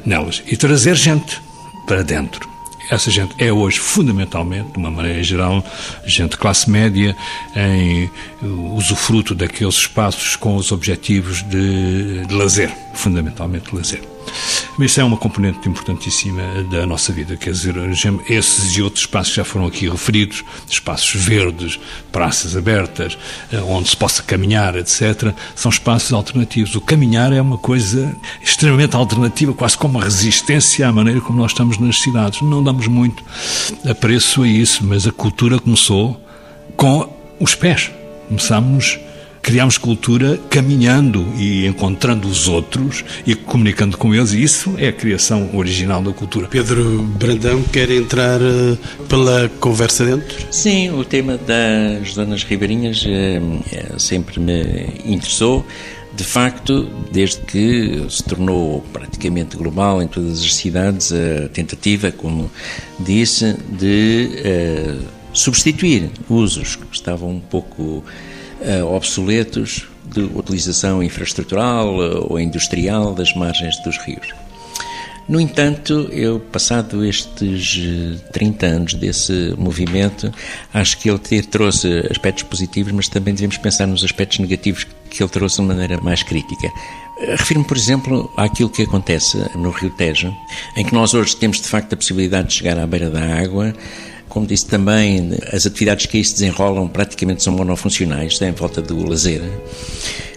nelas 0.05 0.41
e 0.47 0.55
trazer 0.55 0.95
gente 0.95 1.41
para 1.89 2.03
dentro. 2.03 2.47
Essa 2.87 3.09
gente 3.09 3.33
é 3.39 3.51
hoje, 3.51 3.79
fundamentalmente, 3.79 4.73
de 4.73 4.77
uma 4.77 4.91
maneira 4.91 5.23
geral, 5.23 5.63
gente 6.05 6.31
de 6.31 6.37
classe 6.37 6.69
média, 6.69 7.15
em 7.55 8.09
usufruto 8.75 9.33
daqueles 9.33 9.75
espaços 9.75 10.35
com 10.35 10.55
os 10.55 10.71
objetivos 10.71 11.41
de, 11.43 12.25
de 12.27 12.33
lazer, 12.33 12.71
fundamentalmente 12.93 13.71
de 13.71 13.75
lazer. 13.75 14.08
Isso 14.79 15.01
é 15.01 15.03
uma 15.03 15.17
componente 15.17 15.67
importantíssima 15.67 16.41
da 16.71 16.85
nossa 16.85 17.11
vida, 17.11 17.35
quer 17.35 17.51
dizer, 17.51 17.75
esses 18.29 18.77
e 18.77 18.81
outros 18.81 19.03
espaços 19.03 19.33
já 19.33 19.43
foram 19.43 19.67
aqui 19.67 19.89
referidos, 19.89 20.43
espaços 20.69 21.21
verdes, 21.21 21.77
praças 22.13 22.55
abertas, 22.55 23.17
eh, 23.51 23.59
onde 23.59 23.89
se 23.89 23.97
possa 23.97 24.23
caminhar, 24.23 24.77
etc., 24.77 25.33
são 25.53 25.69
espaços 25.69 26.13
alternativos. 26.13 26.75
O 26.75 26.81
caminhar 26.81 27.33
é 27.33 27.41
uma 27.41 27.57
coisa 27.57 28.15
extremamente 28.41 28.95
alternativa, 28.95 29.53
quase 29.53 29.77
como 29.77 29.97
uma 29.97 30.03
resistência 30.05 30.87
à 30.87 30.91
maneira 30.93 31.19
como 31.19 31.39
nós 31.39 31.51
estamos 31.51 31.77
nas 31.77 31.99
cidades. 31.99 32.41
Não 32.41 32.63
damos 32.63 32.87
muito 32.87 33.21
apreço 33.85 34.43
a 34.43 34.47
isso, 34.47 34.85
mas 34.85 35.05
a 35.05 35.11
cultura 35.11 35.59
começou 35.59 36.19
com 36.77 37.13
os 37.37 37.53
pés. 37.53 37.91
Começámos 38.29 38.97
criamos 39.41 39.77
cultura 39.77 40.39
caminhando 40.49 41.25
e 41.37 41.65
encontrando 41.65 42.27
os 42.27 42.47
outros 42.47 43.03
e 43.25 43.35
comunicando 43.35 43.97
com 43.97 44.13
eles, 44.13 44.33
e 44.33 44.43
isso 44.43 44.75
é 44.77 44.89
a 44.89 44.93
criação 44.93 45.49
original 45.53 46.01
da 46.01 46.11
cultura. 46.11 46.47
Pedro 46.47 47.01
Brandão 47.03 47.61
quer 47.63 47.89
entrar 47.89 48.41
eh, 48.41 48.77
pela 49.07 49.49
conversa 49.59 50.05
dentro? 50.05 50.37
Sim, 50.51 50.91
o 50.91 51.03
tema 51.03 51.37
das 51.37 52.13
zonas 52.13 52.43
ribeirinhas 52.43 53.03
é, 53.07 53.41
sempre 53.97 54.39
me 54.39 55.01
interessou. 55.05 55.65
De 56.15 56.23
facto, 56.23 56.89
desde 57.11 57.39
que 57.41 58.05
se 58.09 58.23
tornou 58.23 58.81
praticamente 58.91 59.55
global 59.55 60.01
em 60.01 60.07
todas 60.07 60.41
as 60.41 60.55
cidades 60.55 61.13
a 61.13 61.47
tentativa, 61.49 62.11
como 62.11 62.51
disse, 62.99 63.55
de 63.69 64.29
uh, 64.43 65.05
substituir 65.31 66.09
usos 66.27 66.75
que 66.75 66.83
estavam 66.91 67.29
um 67.29 67.39
pouco 67.39 67.83
uh, 67.83 68.03
obsoletos 68.93 69.87
de 70.13 70.21
utilização 70.21 71.03
infraestrutural 71.03 71.95
uh, 71.95 72.27
ou 72.29 72.39
industrial 72.39 73.13
das 73.13 73.33
margens 73.33 73.77
dos 73.83 73.97
rios. 73.97 74.27
No 75.27 75.39
entanto, 75.39 76.09
eu, 76.11 76.39
passado 76.39 77.05
estes 77.05 77.79
30 78.33 78.65
eh, 78.65 78.69
anos 78.69 78.93
desse 78.95 79.53
movimento, 79.55 80.33
acho 80.73 80.97
que 80.97 81.07
ele 81.07 81.19
trouxe 81.43 81.87
aspectos 82.09 82.41
positivos, 82.41 82.91
mas 82.91 83.07
também 83.07 83.35
devemos 83.35 83.55
pensar 83.57 83.85
nos 83.85 84.03
aspectos 84.03 84.39
negativos 84.39 84.87
que 85.07 85.21
ele 85.21 85.29
trouxe 85.29 85.57
de 85.57 85.67
maneira 85.67 86.01
mais 86.01 86.23
crítica. 86.23 86.67
Refiro-me, 87.19 87.63
por 87.63 87.77
exemplo, 87.77 88.33
àquilo 88.35 88.71
que 88.71 88.81
acontece 88.81 89.37
no 89.55 89.69
Rio 89.69 89.91
Tejo, 89.91 90.33
em 90.75 90.83
que 90.83 90.95
nós 90.95 91.13
hoje 91.13 91.35
temos 91.35 91.61
de 91.61 91.67
facto 91.67 91.93
a 91.93 91.95
possibilidade 91.95 92.47
de 92.47 92.55
chegar 92.55 92.79
à 92.79 92.87
beira 92.87 93.11
da 93.11 93.39
água 93.39 93.75
como 94.29 94.45
disse 94.45 94.67
também, 94.67 95.31
as 95.51 95.65
atividades 95.65 96.05
que 96.05 96.17
aí 96.17 96.23
se 96.23 96.33
desenrolam 96.33 96.87
praticamente 96.87 97.43
são 97.43 97.51
monofuncionais, 97.51 98.39
em 98.41 98.51
volta 98.51 98.81
do 98.81 99.03
lazer. 99.05 99.41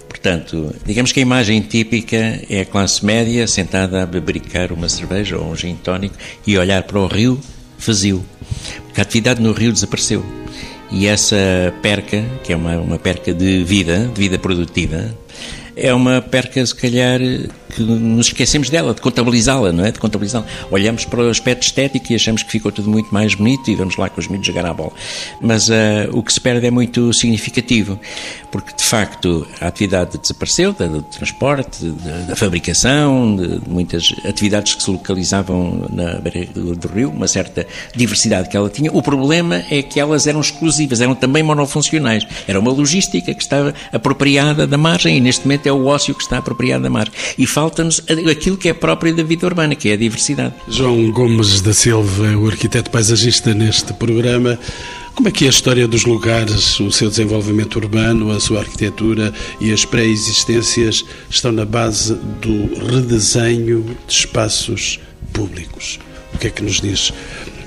Portanto, 0.08 0.74
digamos 0.84 1.12
que 1.12 1.20
a 1.20 1.22
imagem 1.22 1.60
típica 1.60 2.40
é 2.48 2.60
a 2.60 2.64
classe 2.64 3.04
média 3.04 3.46
sentada 3.46 4.02
a 4.02 4.06
bebericar 4.06 4.72
uma 4.72 4.88
cerveja 4.88 5.36
ou 5.36 5.50
um 5.50 5.56
gin 5.56 5.76
tónico 5.76 6.14
e 6.46 6.56
olhar 6.56 6.84
para 6.84 6.98
o 6.98 7.06
rio 7.06 7.40
vazio. 7.78 8.24
Porque 8.86 9.00
a 9.00 9.02
atividade 9.02 9.42
no 9.42 9.52
rio 9.52 9.72
desapareceu. 9.72 10.24
E 10.90 11.06
essa 11.06 11.36
perca, 11.82 12.22
que 12.44 12.52
é 12.52 12.56
uma, 12.56 12.76
uma 12.76 12.98
perca 12.98 13.32
de 13.32 13.64
vida, 13.64 14.10
de 14.14 14.20
vida 14.20 14.38
produtiva, 14.38 15.12
é 15.74 15.92
uma 15.92 16.20
perca, 16.20 16.64
se 16.64 16.74
calhar, 16.74 17.18
que 17.74 17.82
nos 17.82 18.26
esquecemos 18.26 18.68
dela, 18.70 18.94
de 18.94 19.00
contabilizá-la, 19.00 19.72
não 19.72 19.84
é? 19.84 19.90
De 19.90 19.98
contabilizá-la. 19.98 20.46
Olhamos 20.70 21.04
para 21.04 21.22
o 21.22 21.30
aspecto 21.30 21.62
estético 21.62 22.12
e 22.12 22.14
achamos 22.14 22.42
que 22.42 22.50
ficou 22.50 22.70
tudo 22.70 22.90
muito 22.90 23.12
mais 23.12 23.34
bonito 23.34 23.70
e 23.70 23.74
vamos 23.74 23.96
lá 23.96 24.08
com 24.08 24.20
os 24.20 24.28
miúdos 24.28 24.46
jogar 24.46 24.66
à 24.66 24.74
bola. 24.74 24.92
Mas 25.40 25.68
uh, 25.68 25.72
o 26.12 26.22
que 26.22 26.32
se 26.32 26.40
perde 26.40 26.66
é 26.66 26.70
muito 26.70 27.12
significativo, 27.12 27.98
porque 28.50 28.74
de 28.76 28.82
facto 28.82 29.46
a 29.60 29.68
atividade 29.68 30.18
desapareceu, 30.18 30.72
da, 30.72 30.86
do 30.86 31.02
transporte, 31.02 31.86
da, 32.28 32.36
fabricação, 32.36 33.36
de, 33.36 33.58
de, 33.58 33.68
muitas 33.68 34.14
atividades 34.24 34.74
que 34.74 34.82
se 34.82 34.90
localizavam 34.90 35.86
na 35.90 36.18
beira 36.18 36.46
do, 36.52 36.76
do 36.76 36.88
rio, 36.88 37.10
uma 37.10 37.28
certa 37.28 37.66
diversidade 37.94 38.48
que 38.48 38.56
ela 38.56 38.68
tinha. 38.68 38.92
O 38.92 39.02
problema 39.02 39.64
é 39.70 39.82
que 39.82 39.98
elas 39.98 40.26
eram 40.26 40.40
exclusivas, 40.40 41.00
eram 41.00 41.14
também 41.14 41.42
monofuncionais. 41.42 42.26
Era 42.46 42.60
uma 42.60 42.70
logística 42.70 43.32
que 43.32 43.42
estava 43.42 43.74
apropriada 43.92 44.66
da 44.66 44.76
margem 44.76 45.16
e 45.16 45.20
neste 45.20 45.46
momento 45.46 45.66
é 45.66 45.72
o 45.72 45.86
ócio 45.86 46.14
que 46.14 46.22
está 46.22 46.38
apropriado 46.38 46.82
da 46.82 46.90
margem. 46.90 47.14
E 47.38 47.46
falta-nos 47.62 48.02
aquilo 48.28 48.56
que 48.56 48.68
é 48.68 48.74
próprio 48.74 49.14
da 49.14 49.22
vida 49.22 49.46
urbana, 49.46 49.76
que 49.76 49.88
é 49.88 49.92
a 49.92 49.96
diversidade. 49.96 50.52
João 50.66 51.12
Gomes 51.12 51.60
da 51.60 51.72
Silva, 51.72 52.36
o 52.36 52.48
arquiteto 52.48 52.90
paisagista 52.90 53.54
neste 53.54 53.92
programa. 53.92 54.58
Como 55.14 55.28
é 55.28 55.30
que 55.30 55.44
é 55.44 55.46
a 55.46 55.50
história 55.50 55.86
dos 55.86 56.04
lugares, 56.04 56.80
o 56.80 56.90
seu 56.90 57.08
desenvolvimento 57.08 57.76
urbano, 57.76 58.32
a 58.32 58.40
sua 58.40 58.58
arquitetura 58.58 59.32
e 59.60 59.72
as 59.72 59.84
pré-existências 59.84 61.04
estão 61.30 61.52
na 61.52 61.64
base 61.64 62.14
do 62.40 62.84
redesenho 62.90 63.84
de 64.08 64.12
espaços 64.12 64.98
públicos? 65.32 66.00
O 66.34 66.38
que 66.38 66.48
é 66.48 66.50
que 66.50 66.64
nos 66.64 66.80
diz 66.80 67.12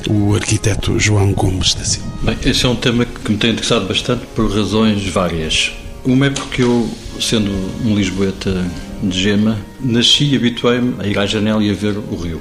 o 0.09 0.35
arquiteto 0.35 0.99
João 0.99 1.31
Gomes 1.31 1.73
da 1.73 1.85
Silva? 1.85 2.09
Bem, 2.21 2.37
esse 2.45 2.65
é 2.65 2.67
um 2.67 2.75
tema 2.75 3.05
que 3.05 3.31
me 3.31 3.37
tem 3.37 3.51
interessado 3.51 3.87
bastante 3.87 4.25
por 4.35 4.51
razões 4.51 5.07
várias. 5.07 5.71
Uma 6.05 6.27
é 6.27 6.29
porque 6.29 6.61
eu, 6.61 6.87
sendo 7.19 7.51
um 7.83 7.95
lisboeta 7.95 8.63
de 9.01 9.19
gema, 9.19 9.57
nasci 9.79 10.25
e 10.25 10.35
habituei-me 10.35 10.95
a 10.99 11.07
ir 11.07 11.17
à 11.17 11.25
janela 11.25 11.63
e 11.63 11.71
a 11.71 11.73
ver 11.73 11.97
o 11.97 12.15
rio. 12.15 12.39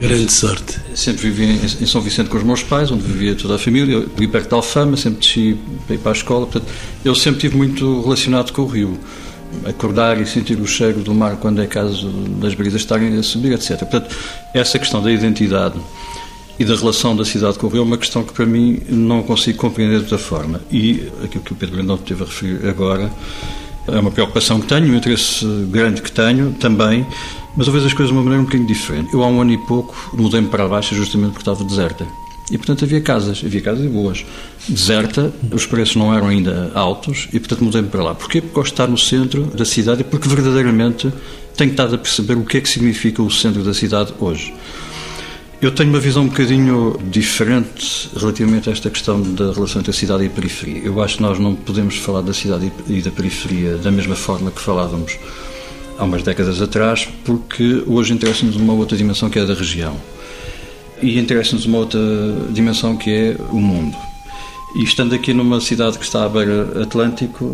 Grande 0.00 0.32
sorte. 0.32 0.80
Sempre 0.94 1.30
vivi 1.30 1.60
em 1.82 1.86
São 1.86 2.00
Vicente 2.00 2.30
com 2.30 2.38
os 2.38 2.44
meus 2.44 2.62
pais, 2.62 2.90
onde 2.90 3.02
vivia 3.02 3.34
toda 3.34 3.56
a 3.56 3.58
família. 3.58 3.94
Eu 3.94 4.08
vivi 4.08 4.28
perto 4.28 4.48
de 4.48 4.54
Alfama, 4.54 4.96
sempre 4.96 5.20
desci 5.20 5.58
para 5.86 5.96
ir 5.96 5.98
para 5.98 6.12
a 6.12 6.14
escola. 6.14 6.46
Portanto, 6.46 6.72
eu 7.04 7.14
sempre 7.14 7.38
estive 7.38 7.56
muito 7.56 8.00
relacionado 8.00 8.52
com 8.52 8.62
o 8.62 8.66
rio. 8.66 8.98
Acordar 9.66 10.20
e 10.20 10.24
sentir 10.24 10.58
o 10.60 10.66
cheiro 10.66 11.00
do 11.00 11.12
mar 11.12 11.36
quando 11.36 11.60
é 11.60 11.66
caso 11.66 12.08
das 12.40 12.54
brisas 12.54 12.80
estarem 12.80 13.18
a 13.18 13.22
subir, 13.24 13.52
etc. 13.52 13.78
Portanto, 13.80 14.14
essa 14.54 14.78
questão 14.78 15.02
da 15.02 15.10
identidade 15.10 15.74
e 16.60 16.64
da 16.66 16.76
relação 16.76 17.16
da 17.16 17.24
cidade 17.24 17.58
com 17.58 17.68
o 17.68 17.70
rio 17.70 17.80
é 17.80 17.82
uma 17.82 17.96
questão 17.96 18.22
que 18.22 18.34
para 18.34 18.44
mim 18.44 18.82
não 18.86 19.22
consigo 19.22 19.56
compreender 19.56 19.96
de 19.96 20.02
outra 20.02 20.18
forma. 20.18 20.60
E 20.70 21.10
aquilo 21.24 21.42
que 21.42 21.52
o 21.54 21.56
Pedro 21.56 21.76
Brandão 21.76 21.96
teve 21.96 22.22
a 22.22 22.26
referir 22.26 22.68
agora 22.68 23.10
é 23.88 23.98
uma 23.98 24.10
preocupação 24.10 24.60
que 24.60 24.66
tenho, 24.66 24.92
um 24.92 24.94
interesse 24.94 25.42
grande 25.70 26.02
que 26.02 26.12
tenho 26.12 26.52
também, 26.60 27.06
mas 27.56 27.66
eu 27.66 27.72
vejo 27.72 27.86
as 27.86 27.94
coisas 27.94 28.08
de 28.08 28.12
uma 28.12 28.22
maneira 28.22 28.42
um 28.42 28.44
bocadinho 28.44 28.68
diferente. 28.68 29.14
Eu 29.14 29.24
há 29.24 29.26
um 29.26 29.40
ano 29.40 29.52
e 29.52 29.56
pouco 29.56 29.96
mudei-me 30.12 30.48
para 30.48 30.68
baixo 30.68 30.94
justamente 30.94 31.30
porque 31.30 31.50
estava 31.50 31.64
deserta. 31.64 32.06
E, 32.50 32.58
portanto, 32.58 32.84
havia 32.84 33.00
casas, 33.00 33.42
havia 33.42 33.62
casas 33.62 33.86
boas. 33.86 34.26
Deserta, 34.68 35.32
os 35.50 35.64
preços 35.64 35.96
não 35.96 36.12
eram 36.12 36.28
ainda 36.28 36.70
altos 36.74 37.26
e, 37.32 37.38
portanto, 37.40 37.64
mudei-me 37.64 37.88
para 37.88 38.02
lá. 38.02 38.14
Porquê? 38.14 38.42
Porque 38.42 38.54
gosto 38.54 38.66
de 38.66 38.74
estar 38.74 38.86
no 38.86 38.98
centro 38.98 39.44
da 39.44 39.64
cidade 39.64 40.02
e 40.02 40.04
porque 40.04 40.28
verdadeiramente 40.28 41.10
tenho 41.56 41.70
estado 41.70 41.94
a 41.94 41.98
perceber 41.98 42.34
o 42.34 42.44
que 42.44 42.58
é 42.58 42.60
que 42.60 42.68
significa 42.68 43.22
o 43.22 43.30
centro 43.30 43.62
da 43.62 43.72
cidade 43.72 44.12
hoje. 44.20 44.52
Eu 45.62 45.70
tenho 45.70 45.90
uma 45.90 46.00
visão 46.00 46.22
um 46.22 46.28
bocadinho 46.28 46.98
diferente 47.10 48.08
relativamente 48.16 48.70
a 48.70 48.72
esta 48.72 48.88
questão 48.88 49.20
da 49.20 49.52
relação 49.52 49.80
entre 49.80 49.90
a 49.90 49.94
cidade 49.94 50.24
e 50.24 50.26
a 50.26 50.30
periferia. 50.30 50.80
Eu 50.82 51.02
acho 51.02 51.16
que 51.16 51.22
nós 51.22 51.38
não 51.38 51.54
podemos 51.54 51.98
falar 51.98 52.22
da 52.22 52.32
cidade 52.32 52.72
e 52.88 53.02
da 53.02 53.10
periferia 53.10 53.76
da 53.76 53.90
mesma 53.90 54.16
forma 54.16 54.50
que 54.50 54.58
falávamos 54.58 55.18
há 55.98 56.04
umas 56.04 56.22
décadas 56.22 56.62
atrás, 56.62 57.06
porque 57.26 57.84
hoje 57.86 58.14
interessa-nos 58.14 58.56
uma 58.56 58.72
outra 58.72 58.96
dimensão 58.96 59.28
que 59.28 59.38
é 59.38 59.42
a 59.42 59.44
da 59.44 59.52
região. 59.52 59.94
E 61.02 61.18
interessa-nos 61.18 61.66
uma 61.66 61.76
outra 61.76 62.00
dimensão 62.48 62.96
que 62.96 63.10
é 63.10 63.36
o 63.50 63.60
mundo. 63.60 63.94
E 64.76 64.82
estando 64.82 65.14
aqui 65.14 65.34
numa 65.34 65.60
cidade 65.60 65.98
que 65.98 66.04
está 66.06 66.24
à 66.24 66.28
beira 66.30 66.82
Atlântico, 66.82 67.52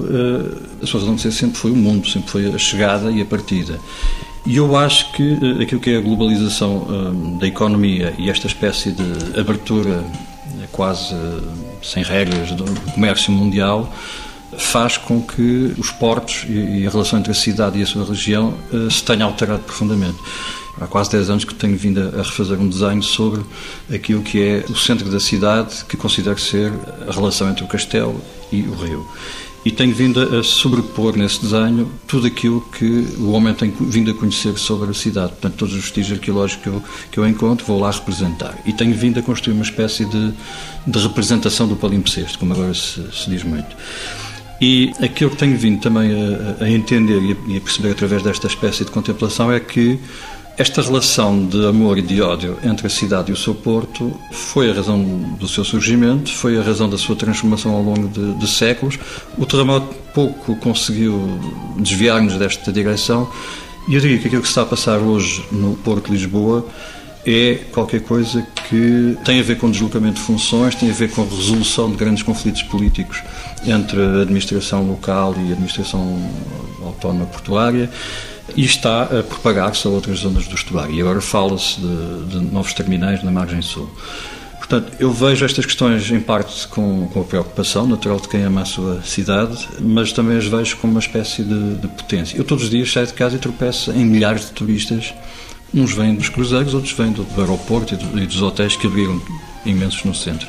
a 0.80 0.86
sua 0.86 1.00
razão 1.00 1.16
de 1.16 1.22
ser 1.22 1.32
sempre 1.32 1.58
foi 1.58 1.72
o 1.72 1.76
mundo, 1.76 2.08
sempre 2.08 2.30
foi 2.30 2.46
a 2.54 2.56
chegada 2.56 3.10
e 3.10 3.20
a 3.20 3.24
partida. 3.24 3.80
E 4.46 4.58
eu 4.58 4.76
acho 4.76 5.10
que 5.10 5.32
uh, 5.32 5.60
aquilo 5.60 5.80
que 5.80 5.90
é 5.90 5.96
a 5.96 6.00
globalização 6.00 6.76
uh, 6.76 7.38
da 7.38 7.48
economia 7.48 8.14
e 8.16 8.30
esta 8.30 8.46
espécie 8.46 8.92
de 8.92 9.40
abertura 9.40 9.98
uh, 9.98 10.68
quase 10.70 11.16
sem 11.82 12.04
regras 12.04 12.52
do 12.52 12.64
comércio 12.92 13.32
mundial 13.32 13.92
faz 14.56 14.96
com 14.96 15.20
que 15.20 15.74
os 15.76 15.90
portos 15.90 16.46
e, 16.48 16.86
a 16.86 16.90
relação 16.90 17.18
entre 17.18 17.32
a 17.32 17.34
cidade 17.34 17.80
e 17.80 17.82
a 17.82 17.86
sua 17.86 18.04
região 18.04 18.54
se 18.90 19.02
tenha 19.02 19.24
alterado 19.24 19.62
profundamente. 19.64 20.16
Há 20.80 20.86
quase 20.86 21.10
10 21.10 21.30
anos 21.30 21.44
que 21.44 21.54
tenho 21.54 21.76
vindo 21.76 22.00
a 22.00 22.22
refazer 22.22 22.58
um 22.58 22.68
desenho 22.68 23.02
sobre 23.02 23.42
aquilo 23.92 24.22
que 24.22 24.40
é 24.40 24.64
o 24.70 24.76
centro 24.76 25.10
da 25.10 25.20
cidade, 25.20 25.84
que 25.88 25.96
considero 25.96 26.38
ser 26.38 26.72
a 27.06 27.12
relação 27.12 27.50
entre 27.50 27.64
o 27.64 27.66
castelo 27.66 28.20
e 28.50 28.62
o 28.62 28.74
rio 28.74 29.06
e 29.66 29.72
tenho 29.72 29.92
vindo 29.92 30.20
a 30.38 30.44
sobrepor 30.44 31.16
nesse 31.16 31.42
desenho 31.42 31.90
tudo 32.06 32.28
aquilo 32.28 32.60
que 32.60 32.86
o 33.18 33.32
homem 33.32 33.52
tem 33.52 33.74
vindo 33.80 34.12
a 34.12 34.14
conhecer 34.14 34.56
sobre 34.58 34.90
a 34.90 34.94
cidade. 34.94 35.32
Portanto, 35.32 35.56
todos 35.56 35.74
os 35.74 35.80
vestígios 35.80 36.16
arqueológicos 36.16 36.62
que 36.62 36.68
eu, 36.68 36.82
que 37.10 37.18
eu 37.18 37.26
encontro, 37.26 37.66
vou 37.66 37.80
lá 37.80 37.90
representar. 37.90 38.56
E 38.64 38.72
tenho 38.72 38.94
vindo 38.94 39.18
a 39.18 39.22
construir 39.24 39.54
uma 39.54 39.64
espécie 39.64 40.04
de, 40.04 40.32
de 40.86 40.98
representação 41.00 41.66
do 41.66 41.74
palimpsesto, 41.74 42.38
como 42.38 42.52
agora 42.52 42.72
se, 42.74 43.02
se, 43.12 43.28
diz 43.28 43.42
muito. 43.42 43.76
E 44.60 44.92
aquilo 45.02 45.30
que 45.30 45.36
tenho 45.36 45.58
vindo 45.58 45.80
também 45.80 46.12
a, 46.12 46.64
a 46.64 46.70
entender 46.70 47.20
e 47.20 47.32
a, 47.32 47.54
e 47.54 47.56
a 47.56 47.60
perceber 47.60 47.90
através 47.90 48.22
desta 48.22 48.46
espécie 48.46 48.84
de 48.84 48.92
contemplação 48.92 49.50
é 49.50 49.58
que 49.58 49.98
esta 50.58 50.80
relação 50.80 51.46
de 51.46 51.66
amor 51.66 51.98
e 51.98 52.02
de 52.02 52.22
ódio 52.22 52.58
entre 52.64 52.86
a 52.86 52.90
cidade 52.90 53.30
e 53.30 53.34
o 53.34 53.36
seu 53.36 53.54
porto 53.54 54.18
foi 54.32 54.70
a 54.70 54.74
razão 54.74 55.02
do 55.38 55.46
seu 55.46 55.62
surgimento, 55.62 56.32
foi 56.32 56.58
a 56.58 56.62
razão 56.62 56.88
da 56.88 56.96
sua 56.96 57.14
transformação 57.14 57.72
ao 57.72 57.82
longo 57.82 58.08
de, 58.08 58.34
de 58.34 58.48
séculos. 58.48 58.98
O 59.36 59.44
terremoto 59.44 59.94
pouco 60.14 60.56
conseguiu 60.56 61.38
desviar-nos 61.76 62.36
desta 62.36 62.72
direção 62.72 63.30
e 63.86 63.94
eu 63.94 64.00
diria 64.00 64.18
que 64.18 64.28
aquilo 64.28 64.40
que 64.40 64.48
está 64.48 64.62
a 64.62 64.66
passar 64.66 64.98
hoje 64.98 65.44
no 65.52 65.76
Porto 65.76 66.06
de 66.06 66.12
Lisboa 66.12 66.66
é 67.26 67.56
qualquer 67.72 68.00
coisa 68.00 68.46
que 68.68 69.16
tem 69.24 69.40
a 69.40 69.42
ver 69.42 69.58
com 69.58 69.70
deslocamento 69.70 70.14
de 70.14 70.22
funções, 70.22 70.74
tem 70.74 70.88
a 70.88 70.94
ver 70.94 71.10
com 71.10 71.22
a 71.22 71.24
resolução 71.24 71.90
de 71.90 71.96
grandes 71.96 72.22
conflitos 72.22 72.62
políticos 72.62 73.22
entre 73.66 74.00
a 74.00 74.22
administração 74.22 74.86
local 74.86 75.34
e 75.36 75.50
a 75.50 75.52
administração 75.52 76.18
autónoma 76.82 77.26
portuária 77.26 77.90
e 78.54 78.64
está 78.64 79.02
a 79.02 79.22
propagar-se 79.22 79.86
a 79.86 79.90
outras 79.90 80.20
zonas 80.20 80.46
do 80.46 80.54
estuário. 80.54 80.94
E 80.94 81.00
agora 81.00 81.20
fala-se 81.20 81.80
de, 81.80 82.24
de, 82.26 82.40
novos 82.52 82.72
terminais 82.74 83.22
na 83.22 83.30
margem 83.30 83.62
sul. 83.62 83.90
Portanto, 84.58 84.92
eu 84.98 85.12
vejo 85.12 85.44
estas 85.44 85.64
questões 85.64 86.10
em 86.10 86.20
parte 86.20 86.66
com, 86.68 87.08
com, 87.08 87.20
a 87.20 87.24
preocupação 87.24 87.86
natural 87.86 88.18
de 88.18 88.28
quem 88.28 88.42
ama 88.42 88.62
a 88.62 88.64
sua 88.64 89.00
cidade, 89.02 89.68
mas 89.80 90.12
também 90.12 90.36
as 90.36 90.46
vejo 90.46 90.76
como 90.78 90.92
uma 90.92 91.00
espécie 91.00 91.42
de, 91.42 91.76
de 91.76 91.88
potência. 91.88 92.36
Eu 92.36 92.44
todos 92.44 92.64
os 92.64 92.70
dias 92.70 92.90
saio 92.90 93.06
de 93.06 93.12
casa 93.12 93.36
e 93.36 93.38
tropeço 93.38 93.92
em 93.92 94.04
milhares 94.04 94.46
de 94.46 94.52
turistas. 94.52 95.14
Uns 95.72 95.92
vêm 95.92 96.14
dos 96.14 96.28
cruzeiros, 96.28 96.74
outros 96.74 96.92
vêm 96.92 97.12
do, 97.12 97.22
do 97.22 97.40
aeroporto 97.40 97.94
e, 97.94 97.96
do, 97.96 98.18
e 98.18 98.26
dos 98.26 98.42
hotéis 98.42 98.76
que 98.76 98.86
abriram 98.86 99.20
imensos 99.64 100.02
no 100.04 100.14
centro. 100.14 100.48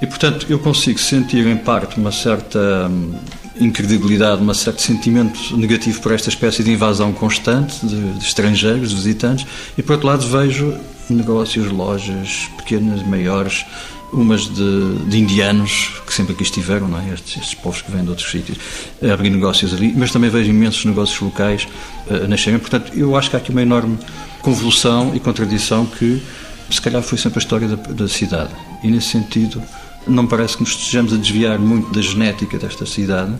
E, 0.00 0.06
portanto, 0.06 0.46
eu 0.48 0.58
consigo 0.58 0.98
sentir 0.98 1.46
em 1.46 1.56
parte 1.56 1.98
uma 1.98 2.12
certa 2.12 2.88
hum, 2.88 3.14
incredibilidade, 3.60 4.42
um 4.42 4.54
certo 4.54 4.82
sentimento 4.82 5.56
negativo 5.56 6.00
por 6.00 6.12
esta 6.12 6.28
espécie 6.28 6.62
de 6.62 6.72
invasão 6.72 7.12
constante 7.12 7.84
de, 7.86 8.12
de, 8.14 8.24
estrangeiros, 8.24 8.90
de 8.90 8.96
visitantes, 8.96 9.46
e 9.76 9.82
por 9.82 9.92
outro 9.92 10.08
lado 10.08 10.26
vejo 10.26 10.74
negócios, 11.10 11.70
lojas 11.70 12.48
pequenas, 12.56 13.02
maiores, 13.06 13.64
umas 14.12 14.42
de, 14.42 14.98
de 15.06 15.18
indianos 15.18 16.00
que 16.06 16.14
sempre 16.14 16.32
aqui 16.32 16.42
estiveram, 16.42 16.88
não 16.88 16.98
é? 16.98 17.12
estes, 17.12 17.36
estes, 17.36 17.54
povos 17.54 17.82
que 17.82 17.90
vêm 17.90 18.02
de 18.02 18.08
outros 18.08 18.30
sítios, 18.30 18.58
a 19.02 19.12
abrir 19.12 19.30
negócios 19.30 19.74
ali, 19.74 19.92
mas 19.94 20.10
também 20.10 20.30
vejo 20.30 20.50
imensos 20.50 20.84
negócios 20.84 21.20
locais 21.20 21.68
a 22.10 22.26
nascerem. 22.26 22.58
Portanto, 22.58 22.92
eu 22.94 23.16
acho 23.16 23.28
que 23.28 23.36
há 23.36 23.38
aqui 23.38 23.50
uma 23.50 23.62
enorme 23.62 23.98
convolução 24.40 25.14
e 25.14 25.20
contradição 25.20 25.84
que 25.84 26.22
se 26.70 26.80
calhar 26.80 27.02
foi 27.02 27.18
sempre 27.18 27.38
a 27.38 27.42
história 27.42 27.68
da, 27.68 27.76
da 27.76 28.08
cidade. 28.08 28.50
E 28.82 28.88
nesse 28.88 29.08
sentido 29.08 29.62
não 30.08 30.26
parece 30.26 30.56
que 30.56 30.62
nos 30.62 30.72
estejamos 30.72 31.12
a 31.12 31.16
desviar 31.16 31.58
muito 31.58 31.92
da 31.92 32.00
genética 32.00 32.58
desta 32.58 32.86
cidade, 32.86 33.34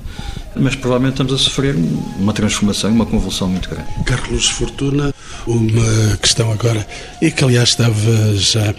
mas 0.54 0.74
provavelmente 0.74 1.14
estamos 1.14 1.32
a 1.32 1.38
sofrer 1.38 1.74
uma 2.18 2.32
transformação, 2.32 2.90
uma 2.90 3.06
convulsão 3.06 3.48
muito 3.48 3.68
grande. 3.68 3.88
Carlos 4.04 4.48
Fortuna, 4.48 5.14
uma 5.46 6.16
questão 6.18 6.52
agora, 6.52 6.86
e 7.20 7.30
que 7.30 7.44
aliás 7.44 7.70
estava 7.70 8.36
já 8.36 8.74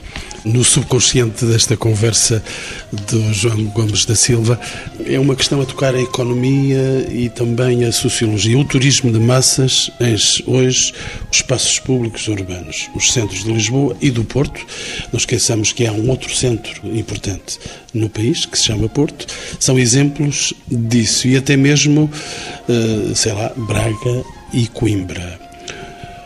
no 0.46 0.64
subconsciente 0.64 1.46
desta 1.46 1.76
conversa 1.76 2.44
do 2.92 3.34
João 3.34 3.66
Gomes 3.66 4.06
da 4.06 4.16
Silva, 4.16 4.60
é 5.06 5.20
uma 5.20 5.36
questão 5.36 5.62
a 5.62 5.66
tocar 5.66 5.96
a 5.96 6.02
economia 6.02 7.08
e 7.12 7.30
também 7.30 7.86
a 7.86 7.92
sociologia. 7.92 8.58
O 8.58 8.66
turismo 8.66 9.12
de 9.12 9.20
massas 9.20 9.92
enche 10.00 10.44
hoje 10.48 10.94
os 11.32 11.38
espaços 11.38 11.80
públicos 11.80 12.28
urbanos, 12.28 12.90
os 12.96 13.12
centros 13.12 13.44
de 13.44 13.52
Lisboa 13.52 13.96
e 14.02 14.10
do 14.10 14.24
Porto. 14.24 14.66
Não 15.12 15.18
esqueçamos 15.18 15.72
que 15.72 15.86
há 15.86 15.92
um 15.92 16.10
outro 16.10 16.34
centro 16.36 16.82
importante 16.96 17.60
no 17.94 18.10
país, 18.10 18.46
que 18.46 18.58
se 18.58 18.66
chama 18.66 18.88
Porto. 18.90 19.26
São 19.60 19.78
exemplos 19.78 20.54
disso 20.68 21.28
e 21.28 21.36
até 21.36 21.56
mesmo, 21.58 22.10
eh, 22.68 23.14
sei 23.16 23.34
lá, 23.34 23.52
Braga 23.56 24.24
e 24.54 24.68
Coimbra. 24.68 25.49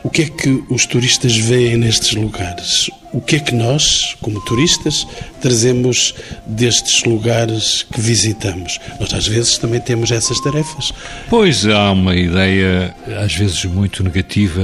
O 0.04 0.10
que 0.10 0.24
é 0.24 0.26
que 0.26 0.64
os 0.70 0.86
turistas 0.86 1.38
veem 1.38 1.78
nestes 1.78 2.12
lugares? 2.12 2.90
O 3.14 3.22
que 3.22 3.38
é 3.38 3.40
que 3.40 3.56
nós, 3.56 4.18
como 4.22 4.42
turistas, 4.42 5.08
trazemos 5.40 6.14
destes 6.46 7.04
lugares 7.06 7.84
que 7.84 8.02
visitamos? 8.02 8.80
Nós, 9.00 9.14
às 9.14 9.26
vezes, 9.26 9.58
também 9.58 9.80
temos 9.80 10.12
essas 10.12 10.42
tarefas. 10.42 10.92
Pois 11.30 11.66
há 11.66 11.92
uma 11.92 12.16
ideia, 12.16 12.94
às 13.24 13.34
vezes, 13.34 13.64
muito 13.64 14.04
negativa 14.04 14.62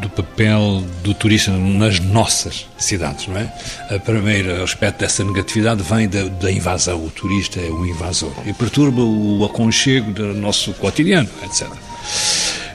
do 0.00 0.08
papel 0.08 0.82
do 1.02 1.12
turista 1.12 1.50
nas 1.50 1.98
nossas 1.98 2.66
cidades, 2.78 3.26
não 3.26 3.36
é? 3.36 3.52
O 3.90 4.00
primeiro 4.00 4.62
aspecto 4.62 5.00
dessa 5.00 5.22
negatividade 5.22 5.82
vem 5.82 6.08
da, 6.08 6.24
da, 6.24 6.50
invasão. 6.50 7.04
O 7.04 7.10
turista 7.10 7.60
é 7.60 7.68
o 7.68 7.84
invasor 7.84 8.32
e 8.46 8.52
perturba 8.52 9.02
o 9.02 9.44
aconchego 9.44 10.12
do 10.12 10.32
nosso 10.34 10.72
cotidiano, 10.74 11.28
etc. 11.44 11.68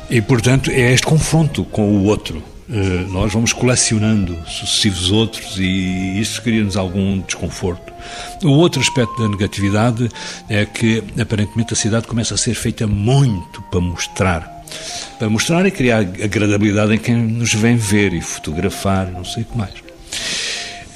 E, 0.10 0.22
portanto, 0.22 0.72
é 0.72 0.93
este 0.93 1.06
confronto 1.06 1.63
com 1.65 1.89
o 1.89 2.06
outro. 2.06 2.41
Eh, 2.70 3.06
nós 3.10 3.32
vamos 3.32 3.54
colecionando 3.54 4.38
sucessivos 4.46 5.12
outros 5.12 5.58
e 5.58 6.20
isso 6.20 6.41
cria-nos 6.41 6.76
algum 6.76 7.20
desconforto. 7.20 7.93
O 8.43 8.52
outro 8.52 8.82
aspecto 8.82 9.22
da 9.22 9.30
negatividade 9.30 10.10
é 10.50 10.65
que, 10.65 11.04
aparentemente, 11.20 11.74
a 11.74 11.76
cidade 11.76 12.08
começa 12.08 12.34
a 12.34 12.38
ser 12.38 12.56
feita 12.56 12.86
muito 12.88 13.62
para 13.63 13.80
mostrar 13.80 14.58
para 15.17 15.30
mostrar 15.30 15.65
e 15.65 15.72
criar 15.72 16.00
agradabilidade 16.00 16.93
em 16.93 16.98
quem 16.98 17.15
nos 17.15 17.54
vem 17.54 17.76
ver 17.76 18.13
e 18.13 18.22
fotografar, 18.22 19.10
não 19.12 19.24
sei 19.24 19.43
o 19.43 19.46
que 19.46 19.58
mais. 19.58 19.87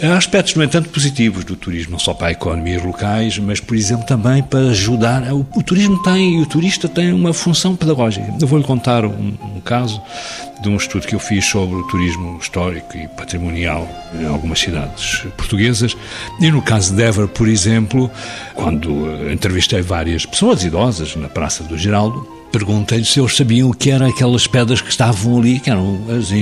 Há 0.03 0.17
aspectos, 0.17 0.55
no 0.55 0.63
entanto, 0.63 0.89
positivos 0.89 1.43
do 1.43 1.55
turismo, 1.55 1.91
não 1.91 1.99
só 1.99 2.11
para 2.11 2.31
economias 2.31 2.83
locais, 2.83 3.37
mas, 3.37 3.59
por 3.59 3.77
exemplo, 3.77 4.03
também 4.03 4.41
para 4.41 4.71
ajudar. 4.71 5.31
O, 5.31 5.45
o 5.53 5.61
turismo 5.61 6.01
tem, 6.01 6.39
e 6.39 6.41
o 6.41 6.45
turista 6.47 6.89
tem 6.89 7.13
uma 7.13 7.33
função 7.33 7.75
pedagógica. 7.75 8.25
Eu 8.41 8.47
vou-lhe 8.47 8.65
contar 8.65 9.05
um, 9.05 9.33
um, 9.55 9.61
caso 9.61 10.01
de 10.63 10.69
um 10.69 10.75
estudo 10.75 11.05
que 11.05 11.13
eu 11.13 11.19
fiz 11.19 11.45
sobre 11.45 11.75
o 11.75 11.83
turismo 11.83 12.39
histórico 12.41 12.97
e 12.97 13.07
patrimonial 13.09 13.87
em 14.19 14.25
algumas 14.25 14.59
cidades 14.59 15.23
portuguesas. 15.37 15.95
E 16.39 16.49
no 16.49 16.63
caso 16.63 16.95
de 16.95 17.03
Évora, 17.03 17.27
por 17.27 17.47
exemplo, 17.47 18.09
quando 18.55 19.31
entrevistei 19.31 19.83
várias 19.83 20.25
pessoas 20.25 20.63
idosas 20.63 21.15
na 21.15 21.29
Praça 21.29 21.63
do 21.63 21.77
Geraldo, 21.77 22.40
Perguntei-lhe 22.51 23.05
se 23.05 23.19
eles 23.19 23.35
sabiam 23.35 23.69
o 23.69 23.73
que 23.73 23.89
eram 23.91 24.07
aquelas 24.07 24.45
pedras 24.45 24.81
que 24.81 24.89
estavam 24.89 25.39
ali, 25.39 25.59
que 25.59 25.69
eram 25.69 25.99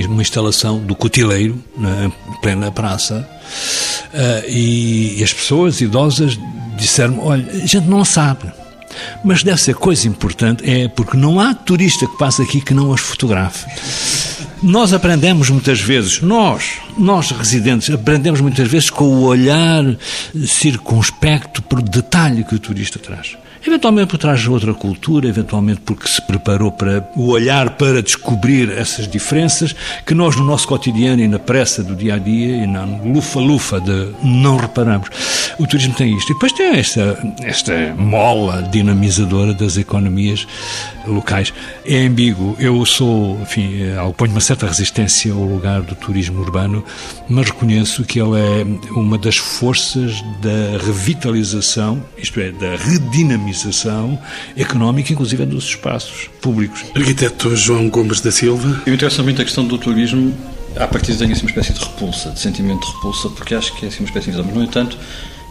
uma 0.08 0.22
instalação 0.22 0.78
do 0.78 0.94
cotileiro, 0.94 1.62
na 1.76 2.10
plena 2.42 2.70
praça. 2.72 3.28
Uh, 4.12 4.50
e, 4.50 5.22
as 5.22 5.32
pessoas 5.32 5.80
idosas 5.80 6.38
disseram 6.76 7.20
olha, 7.20 7.46
a 7.52 7.66
gente 7.66 7.86
não 7.86 8.04
sabe, 8.04 8.50
mas 9.24 9.42
deve 9.42 9.60
ser 9.60 9.74
coisa 9.74 10.08
importante, 10.08 10.68
é 10.68 10.88
porque 10.88 11.16
não 11.16 11.38
há 11.38 11.54
turista 11.54 12.06
que 12.06 12.16
passe 12.16 12.42
aqui 12.42 12.60
que 12.60 12.74
não 12.74 12.92
as 12.92 13.00
fotografe. 13.00 13.66
Nós 14.62 14.92
aprendemos 14.92 15.48
muitas 15.48 15.80
vezes, 15.80 16.20
nós, 16.20 16.78
nós 16.98 17.30
residentes, 17.30 17.88
aprendemos 17.88 18.40
muitas 18.40 18.68
vezes 18.68 18.90
com 18.90 19.04
o 19.04 19.22
olhar 19.22 19.84
circunspecto 20.46 21.62
por 21.62 21.80
detalhe 21.80 22.44
que 22.44 22.54
o 22.54 22.58
turista 22.58 22.98
traz. 22.98 23.36
Eventualmente 23.66 24.08
por 24.08 24.18
trás 24.18 24.40
de 24.40 24.48
outra 24.48 24.72
cultura, 24.72 25.28
eventualmente 25.28 25.82
porque 25.82 26.08
se 26.08 26.20
preparou 26.22 26.72
para 26.72 27.06
o 27.14 27.28
olhar 27.28 27.70
para 27.70 28.02
descobrir 28.02 28.70
essas 28.70 29.06
diferenças 29.06 29.74
que 30.06 30.14
nós 30.14 30.34
no 30.36 30.44
nosso 30.44 30.66
cotidiano 30.66 31.22
e 31.22 31.28
na 31.28 31.38
pressa 31.38 31.82
do 31.82 31.94
dia 31.94 32.14
a 32.14 32.18
dia 32.18 32.64
e 32.64 32.66
na 32.66 32.84
lufa-lufa 32.84 33.78
de 33.80 34.12
não 34.22 34.56
reparamos. 34.56 35.08
O 35.58 35.66
turismo 35.66 35.94
tem 35.94 36.16
isto. 36.16 36.30
E 36.30 36.34
depois 36.34 36.52
tem 36.52 36.70
esta, 36.76 37.18
esta 37.42 37.94
mola 37.98 38.62
dinamizadora 38.62 39.52
das 39.52 39.76
economias 39.76 40.46
locais. 41.06 41.52
É 41.84 42.06
ambíguo. 42.06 42.56
Eu 42.58 42.84
sou, 42.86 43.38
enfim, 43.42 43.80
ponho 44.16 44.32
uma 44.32 44.40
certa 44.40 44.66
resistência 44.66 45.32
ao 45.32 45.44
lugar 45.44 45.82
do 45.82 45.94
turismo 45.94 46.40
urbano, 46.40 46.82
mas 47.28 47.50
reconheço 47.50 48.04
que 48.04 48.20
ele 48.20 48.38
é 48.38 48.90
uma 48.92 49.18
das 49.18 49.36
forças 49.36 50.22
da 50.40 50.84
revitalização, 50.84 52.02
isto 52.16 52.40
é, 52.40 52.50
da 52.52 52.76
redinamização 52.76 53.49
económica, 54.56 55.12
inclusive 55.12 55.44
dos 55.46 55.64
espaços 55.64 56.28
públicos. 56.40 56.84
Arquiteto 56.94 57.54
João 57.56 57.88
Gomes 57.88 58.20
da 58.20 58.30
Silva. 58.30 58.82
Eu 58.86 58.94
interessa 58.94 59.22
muito 59.22 59.40
a 59.40 59.44
questão 59.44 59.64
do 59.64 59.78
turismo. 59.78 60.34
A 60.76 60.86
partir 60.86 61.16
tenho 61.16 61.32
assim 61.32 61.42
uma 61.42 61.50
espécie 61.50 61.72
de 61.72 61.80
repulsa, 61.80 62.30
de 62.30 62.38
sentimento 62.38 62.86
de 62.86 62.92
repulsa, 62.94 63.28
porque 63.30 63.54
acho 63.54 63.74
que 63.74 63.86
é 63.86 63.88
assim 63.88 64.00
uma 64.00 64.06
espécie 64.06 64.30
de... 64.30 64.36
Mas, 64.36 64.54
no 64.54 64.62
entanto, 64.62 64.96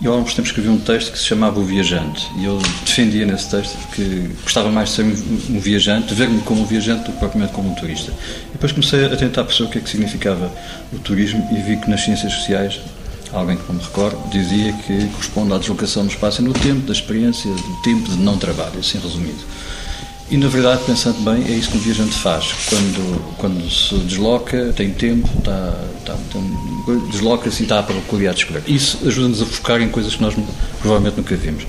eu 0.02 0.14
há 0.14 0.16
uns 0.16 0.34
tempos 0.34 0.52
escrevi 0.52 0.70
um 0.70 0.80
texto 0.80 1.12
que 1.12 1.20
se 1.20 1.26
chamava 1.26 1.60
O 1.60 1.64
Viajante 1.66 2.26
e 2.38 2.46
eu 2.46 2.58
defendia 2.86 3.26
nesse 3.26 3.50
texto 3.50 3.78
que 3.94 4.32
gostava 4.42 4.72
mais 4.72 4.90
de 4.90 4.96
ser 4.96 5.04
um 5.04 5.60
viajante, 5.60 6.08
de 6.08 6.16
ver-me 6.16 6.42
como 6.42 6.62
um 6.62 6.66
viajante 6.66 7.04
do 7.04 7.12
que 7.12 7.20
propriamente 7.20 7.52
como 7.52 7.70
um 7.70 7.76
turista. 7.76 8.14
E 8.48 8.54
depois 8.54 8.72
comecei 8.72 9.06
a 9.06 9.16
tentar 9.18 9.44
perceber 9.44 9.68
o 9.68 9.72
que 9.72 9.78
é 9.80 9.82
que 9.82 9.90
significava 9.90 10.50
o 10.94 11.00
turismo 11.00 11.46
e 11.52 11.62
vi 11.62 11.76
que 11.76 11.90
nas 11.90 12.02
ciências 12.02 12.32
sociais 12.32 12.80
alguém 13.34 13.58
que 13.58 13.64
não 13.68 13.76
me 13.76 13.84
recordo, 13.84 14.18
dizia 14.30 14.74
que 14.74 15.08
corresponde 15.08 15.54
à 15.54 15.58
deslocação 15.58 16.04
no 16.04 16.10
espaço 16.10 16.42
e 16.42 16.46
no 16.46 16.54
tempo, 16.54 16.82
da 16.82 16.94
experiência, 16.94 17.52
do 17.52 17.82
tempo 17.84 18.10
de 18.10 18.18
não 18.18 18.38
trabalho, 18.38 18.80
assim 18.80 19.00
resumido. 19.00 19.44
E 20.32 20.38
na 20.38 20.48
verdade, 20.48 20.84
pensando 20.86 21.20
bem, 21.22 21.44
é 21.44 21.58
isso 21.58 21.72
que 21.72 21.78
um 21.78 21.80
viajante 21.80 22.14
faz. 22.14 22.54
Quando, 22.70 23.36
quando 23.38 23.70
se 23.72 23.96
desloca, 24.06 24.72
tem 24.74 24.92
tempo, 24.92 25.28
está, 25.40 25.74
está, 25.98 26.16
tem, 26.32 27.10
desloca-se 27.10 27.64
e 27.64 27.64
está 27.64 27.80
a 27.80 28.32
descobrir. 28.32 28.64
Isso 28.68 29.00
ajuda-nos 29.08 29.42
a 29.42 29.46
focar 29.48 29.82
em 29.82 29.90
coisas 29.90 30.16
que 30.16 30.22
nós 30.22 30.36
provavelmente 30.82 31.18
nunca 31.18 31.36
vimos. 31.36 31.66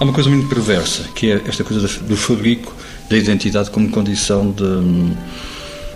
Há 0.00 0.04
uma 0.04 0.12
coisa 0.12 0.30
muito 0.30 0.48
perversa, 0.48 1.04
que 1.14 1.30
é 1.30 1.42
esta 1.46 1.62
coisa 1.62 1.86
do 1.86 2.16
fabrico 2.16 2.74
da 3.10 3.16
identidade 3.16 3.70
como 3.70 3.90
condição 3.90 4.50
de 4.52 4.62
hum, 4.62 5.14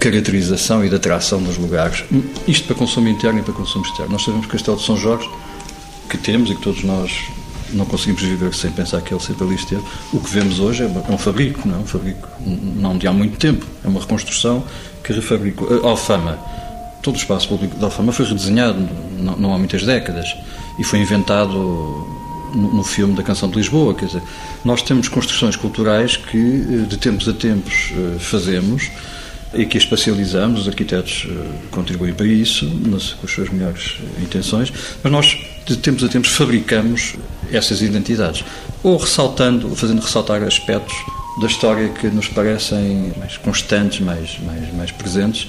caracterização 0.03 0.85
e 0.85 0.89
de 0.89 0.97
atração 0.97 1.41
dos 1.41 1.57
lugares. 1.57 2.05
Isto 2.49 2.67
para 2.67 2.75
consumo 2.75 3.09
interno 3.09 3.39
e 3.39 3.43
para 3.43 3.55
consumo 3.55 3.85
externo. 3.85 4.11
Nós 4.11 4.25
sabemos 4.25 4.47
que 4.47 4.51
o 4.51 4.59
Castelo 4.59 4.77
de 4.77 4.83
São 4.83 4.97
Jorge, 4.97 5.31
que 6.11 6.19
temos 6.19 6.51
e 6.51 6.57
que 6.57 6.61
todos 6.61 6.83
nós 6.83 7.13
não 7.73 7.87
conseguimos 7.87 8.21
viver 8.21 8.53
sem 8.53 8.73
pensar 8.73 9.01
que 9.01 9.15
ele 9.15 9.23
sempre 9.23 9.45
ali 9.45 9.55
esteve. 9.55 9.83
O 10.13 10.19
que 10.19 10.29
vemos 10.29 10.59
hoje 10.59 10.83
é 10.83 10.87
um 10.87 11.17
fabrico, 11.17 11.67
não 11.69 11.77
é? 11.77 11.79
Um 11.79 11.87
fabrico 11.87 12.29
não 12.45 12.99
de 12.99 13.07
há 13.07 13.13
muito 13.13 13.39
tempo. 13.39 13.65
É 13.85 13.89
uma 13.89 14.01
reconstrução 14.01 14.65
que 15.05 15.13
refabricou. 15.13 15.87
A 15.87 15.91
Alfama, 15.91 16.37
todo 17.01 17.15
o 17.15 17.19
espaço 17.19 17.49
público 17.49 17.77
da 17.77 17.87
Alfama 17.87 18.13
foi 18.13 18.27
redesenhado 18.27 18.81
não, 19.17 19.37
não 19.37 19.55
há 19.55 19.59
muitas 19.59 19.85
décadas 19.85 20.35
e 20.81 20.85
foi 20.85 20.99
inventado 20.99 21.53
no, 22.53 22.75
no, 22.75 22.83
filme 22.83 23.15
da 23.15 23.23
Canção 23.23 23.49
de 23.49 23.57
Lisboa. 23.57 23.95
Quer 23.95 24.07
dizer, 24.07 24.23
nós 24.65 24.83
temos 24.83 25.09
construções 25.09 25.55
culturais 25.55 26.17
que 26.17 26.39
eh, 26.39 26.87
de 26.89 26.97
tempos 26.97 27.29
a 27.29 27.33
tempos 27.33 27.93
eh, 27.93 28.19
fazemos 28.19 28.91
e 29.55 29.67
que 29.67 29.77
espacializamos, 29.77 30.63
os 30.63 30.69
arquitetos 30.69 31.27
eh, 31.29 31.45
contribuem 31.71 32.15
para 32.15 32.27
isso, 32.27 32.67
com 32.67 33.27
as 33.27 33.31
suas 33.31 33.51
melhores 33.51 33.97
intenções, 34.21 34.73
mas 35.03 35.13
nós 35.13 35.39
de 35.67 35.77
tempos 35.77 36.03
a 36.05 36.09
tempos 36.09 36.31
fabricamos 36.31 37.15
essas 37.53 37.83
identidades, 37.83 38.45
ou 38.83 38.97
ressaltando, 38.97 39.75
fazendo 39.77 40.01
ressaltar 40.01 40.43
aspectos 40.43 40.95
da 41.41 41.47
história 41.47 41.89
que 41.89 42.09
nos 42.09 42.29
parecem 42.29 43.13
mais 43.19 43.37
constantes, 43.37 44.01
mais, 44.01 44.39
mais, 44.41 44.75
mais 44.75 44.91
presentes, 44.91 45.49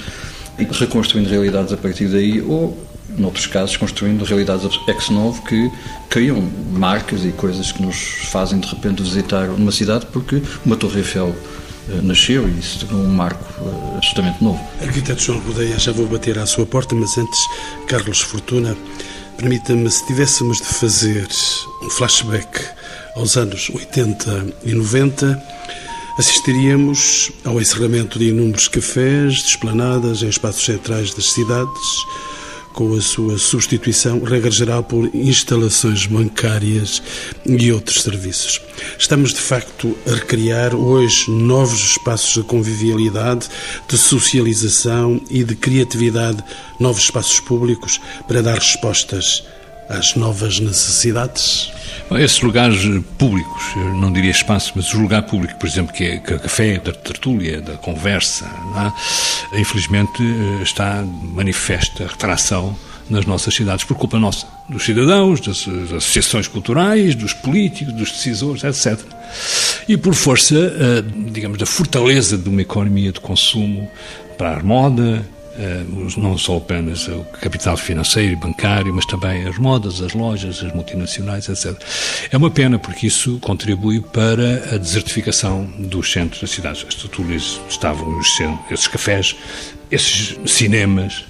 e 0.57 0.63
reconstruindo 0.63 1.29
realidades 1.29 1.73
a 1.73 1.77
partir 1.77 2.07
daí, 2.07 2.41
ou, 2.41 2.77
noutros 3.17 3.47
casos, 3.47 3.75
construindo 3.77 4.23
realidades 4.23 4.79
ex 4.87 5.09
novo 5.09 5.41
que 5.43 5.71
criam 6.09 6.41
marcas 6.71 7.25
e 7.25 7.29
coisas 7.29 7.71
que 7.71 7.81
nos 7.81 7.97
fazem 8.31 8.59
de 8.59 8.67
repente 8.67 9.01
visitar 9.01 9.49
uma 9.49 9.71
cidade, 9.71 10.05
porque 10.11 10.41
uma 10.65 10.75
Torre 10.75 10.99
Eiffel 10.99 11.29
eh, 11.29 11.62
nasceu 12.03 12.47
e 12.47 12.61
se 12.61 12.79
tornou 12.79 13.01
um 13.01 13.09
marco 13.09 13.43
eh, 13.61 13.97
absolutamente 13.97 14.43
novo. 14.43 14.59
Arquiteto 14.81 15.21
João 15.21 15.39
Rodeia, 15.39 15.77
já 15.77 15.91
vou 15.91 16.07
bater 16.07 16.37
à 16.39 16.45
sua 16.45 16.65
porta, 16.65 16.95
mas 16.95 17.17
antes, 17.17 17.39
Carlos 17.87 18.21
Fortuna, 18.21 18.75
Permita-me, 19.37 19.89
se 19.89 20.05
tivéssemos 20.05 20.59
de 20.59 20.67
fazer 20.67 21.27
um 21.81 21.89
flashback 21.89 22.65
aos 23.15 23.35
anos 23.35 23.69
80 23.69 24.53
e 24.63 24.73
90, 24.73 25.43
assistiríamos 26.17 27.31
ao 27.43 27.59
encerramento 27.59 28.19
de 28.19 28.29
inúmeros 28.29 28.67
cafés, 28.67 29.35
de 29.35 29.49
esplanadas 29.49 30.21
em 30.21 30.29
espaços 30.29 30.63
centrais 30.63 31.13
das 31.13 31.33
cidades, 31.33 32.05
com 32.73 32.93
a 32.95 33.01
sua 33.01 33.37
substituição, 33.37 34.21
regra 34.23 34.51
geral, 34.51 34.83
por 34.83 35.09
instalações 35.15 36.07
bancárias 36.07 37.01
e 37.45 37.71
outros 37.71 38.01
serviços. 38.01 38.59
Estamos, 38.97 39.33
de 39.33 39.39
facto, 39.39 39.95
a 40.07 40.15
recriar 40.15 40.75
hoje 40.75 41.29
novos 41.29 41.91
espaços 41.91 42.33
de 42.33 42.43
convivialidade, 42.43 43.47
de 43.87 43.97
socialização 43.97 45.21
e 45.29 45.43
de 45.43 45.55
criatividade, 45.55 46.43
novos 46.79 47.03
espaços 47.03 47.39
públicos 47.39 48.01
para 48.27 48.41
dar 48.41 48.55
respostas 48.55 49.43
às 49.87 50.15
novas 50.15 50.59
necessidades? 50.59 51.71
Esses 52.19 52.41
lugares 52.41 52.79
públicos, 53.17 53.63
não 53.99 54.11
diria 54.11 54.31
espaço, 54.31 54.73
mas 54.75 54.93
o 54.93 54.99
lugar 54.99 55.23
público, 55.23 55.57
por 55.59 55.67
exemplo, 55.67 55.93
que 55.93 56.03
é, 56.03 56.17
café, 56.17 56.77
da 56.77 56.91
tertúlia, 56.91 57.61
da 57.61 57.73
conversa, 57.73 58.45
é? 59.51 59.59
infelizmente 59.59 60.21
eh, 60.21 60.63
está 60.63 61.03
manifesta 61.03 62.07
retração 62.07 62.77
nas 63.09 63.25
nossas 63.25 63.53
cidades 63.53 63.83
por 63.83 63.97
culpa 63.97 64.17
nossa, 64.17 64.47
dos 64.69 64.83
cidadãos, 64.83 65.41
das, 65.41 65.67
associações 65.67 66.47
culturais, 66.47 67.15
dos 67.15 67.33
políticos, 67.33 67.93
dos 67.93 68.11
decisores, 68.11 68.63
etc. 68.63 68.99
e 69.87 69.97
por 69.97 70.13
força, 70.13 70.55
eh, 70.55 71.03
digamos, 71.31 71.57
da 71.57 71.65
fortaleza 71.65 72.37
de 72.37 72.47
uma 72.49 72.61
economia 72.61 73.11
de 73.11 73.19
consumo 73.19 73.89
para 74.37 74.57
a 74.57 74.63
moda, 74.63 75.25
não 76.17 76.37
só 76.37 76.57
apenas 76.57 77.07
o 77.07 77.23
capital 77.41 77.77
financeiro 77.77 78.33
e 78.33 78.35
bancário, 78.35 78.93
mas 78.93 79.05
também 79.05 79.47
as 79.47 79.57
modas, 79.57 80.01
as 80.01 80.13
lojas, 80.13 80.63
as 80.63 80.73
multinacionais, 80.73 81.47
etc. 81.49 81.79
É 82.31 82.37
uma 82.37 82.49
pena 82.49 82.79
porque 82.79 83.07
isso 83.07 83.37
contribui 83.39 84.01
para 84.01 84.75
a 84.75 84.77
desertificação 84.77 85.65
dos 85.77 86.11
centros 86.11 86.41
das 86.41 86.51
cidades. 86.51 86.85
As 86.87 86.95
tertúlias 86.95 87.59
estavam, 87.69 88.19
esses 88.69 88.87
cafés, 88.87 89.35
esses 89.91 90.37
cinemas, 90.45 91.25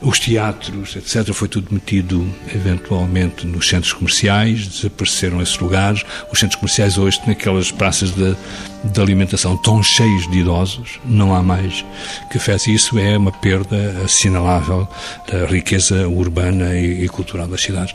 os 0.00 0.18
teatros, 0.18 0.96
etc., 0.96 1.32
foi 1.32 1.48
tudo 1.48 1.72
metido 1.72 2.26
eventualmente 2.54 3.46
nos 3.46 3.68
centros 3.68 3.92
comerciais, 3.92 4.66
desapareceram 4.66 5.40
esses 5.42 5.58
lugares. 5.58 6.04
Os 6.32 6.38
centros 6.38 6.56
comerciais 6.56 6.98
hoje, 6.98 7.20
naquelas 7.26 7.70
praças 7.70 8.10
de, 8.10 8.34
de 8.84 9.00
alimentação 9.00 9.56
tão 9.56 9.82
cheios 9.82 10.30
de 10.30 10.38
idosos, 10.38 10.98
não 11.04 11.34
há 11.34 11.42
mais 11.42 11.84
cafés. 12.30 12.66
E 12.66 12.74
isso 12.74 12.98
é 12.98 13.16
uma 13.16 13.32
perda 13.32 14.02
assinalável 14.04 14.88
da 15.30 15.46
riqueza 15.46 16.08
urbana 16.08 16.76
e, 16.76 17.08
cultural 17.08 17.46
das 17.46 17.62
cidades. 17.62 17.94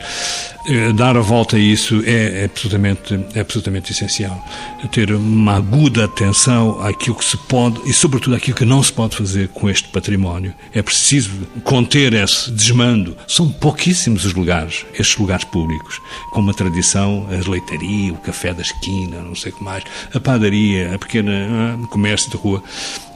Eh, 0.66 0.92
dar 0.92 1.16
a 1.16 1.20
volta 1.20 1.56
a 1.56 1.58
isso 1.58 2.02
é, 2.06 2.42
é, 2.42 2.44
absolutamente, 2.44 3.20
é 3.34 3.40
absolutamente 3.40 3.92
essencial. 3.92 4.42
Ter 4.90 5.12
uma 5.12 5.56
aguda 5.56 6.04
atenção 6.04 6.80
àquilo 6.82 7.16
que 7.16 7.24
se 7.24 7.36
pode 7.36 7.80
e, 7.88 7.92
sobretudo, 7.92 8.36
àquilo 8.36 8.56
que 8.56 8.64
não 8.64 8.82
se 8.82 8.92
pode 8.92 9.16
fazer 9.16 9.48
com 9.48 9.68
este 9.68 9.88
património. 9.88 10.54
É 10.72 10.82
preciso 10.82 11.30
conter 11.62 12.12
esse 12.14 12.50
desmando. 12.50 13.16
São 13.26 13.50
pouquíssimos 13.50 14.24
os 14.24 14.34
lugares, 14.34 14.84
estes 14.98 15.16
lugares 15.16 15.44
públicos, 15.44 16.00
com 16.30 16.40
uma 16.40 16.54
tradição, 16.54 17.26
a 17.30 17.50
leitaria, 17.50 18.12
o 18.12 18.16
café 18.16 18.52
da 18.52 18.62
esquina, 18.62 19.20
não 19.20 19.34
sei 19.34 19.52
o 19.52 19.56
que 19.56 19.64
mais, 19.64 19.84
a 20.12 20.20
padaria, 20.20 20.73
a 20.82 20.98
pequena 20.98 21.32
ah, 21.32 21.86
comércio 21.88 22.30
de 22.30 22.36
rua. 22.36 22.62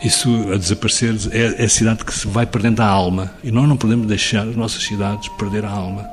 Isso 0.02 0.28
a 0.52 0.56
desaparecer 0.56 1.14
é, 1.32 1.62
é 1.62 1.64
a 1.64 1.68
cidade 1.68 2.04
que 2.04 2.14
se 2.14 2.26
vai 2.26 2.46
perdendo 2.46 2.80
a 2.80 2.86
alma. 2.86 3.32
E 3.42 3.50
nós 3.50 3.68
não 3.68 3.76
podemos 3.76 4.06
deixar 4.06 4.46
as 4.46 4.56
nossas 4.56 4.82
cidades 4.82 5.28
perder 5.38 5.64
a 5.64 5.70
alma. 5.70 6.08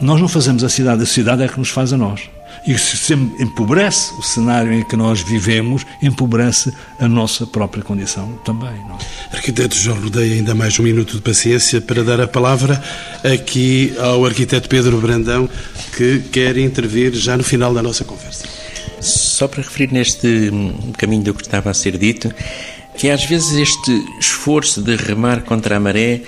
Nós 0.00 0.20
não 0.20 0.28
fazemos 0.28 0.64
a 0.64 0.68
cidade, 0.68 1.02
a 1.02 1.06
cidade 1.06 1.42
é 1.42 1.48
que 1.48 1.58
nos 1.58 1.68
faz 1.68 1.92
a 1.92 1.96
nós. 1.96 2.28
E 2.66 2.78
se 2.78 3.14
empobrece 3.14 4.12
o 4.14 4.22
cenário 4.22 4.72
em 4.72 4.84
que 4.84 4.96
nós 4.96 5.20
vivemos, 5.20 5.84
empobrece 6.00 6.72
a 6.98 7.08
nossa 7.08 7.46
própria 7.46 7.82
condição 7.82 8.38
também. 8.44 8.74
Não 8.88 8.96
é? 8.96 9.36
Arquiteto 9.36 9.74
João 9.74 10.00
Rodeia, 10.00 10.34
ainda 10.34 10.54
mais 10.54 10.78
um 10.78 10.82
minuto 10.82 11.16
de 11.16 11.22
paciência 11.22 11.80
para 11.80 12.04
dar 12.04 12.20
a 12.20 12.28
palavra 12.28 12.82
aqui 13.24 13.94
ao 13.98 14.24
arquiteto 14.24 14.68
Pedro 14.68 15.00
Brandão, 15.00 15.48
que 15.96 16.20
quer 16.30 16.56
intervir 16.56 17.12
já 17.14 17.36
no 17.36 17.42
final 17.42 17.74
da 17.74 17.82
nossa 17.82 18.04
conversa. 18.04 18.61
Só 19.02 19.48
para 19.48 19.62
referir 19.62 19.92
neste 19.92 20.50
caminho 20.96 21.24
do 21.24 21.34
que 21.34 21.42
estava 21.42 21.70
a 21.70 21.74
ser 21.74 21.98
dito, 21.98 22.32
que 22.96 23.10
às 23.10 23.24
vezes 23.24 23.52
este 23.52 23.90
esforço 24.18 24.80
de 24.80 24.96
remar 24.96 25.42
contra 25.42 25.76
a 25.76 25.80
maré 25.80 26.22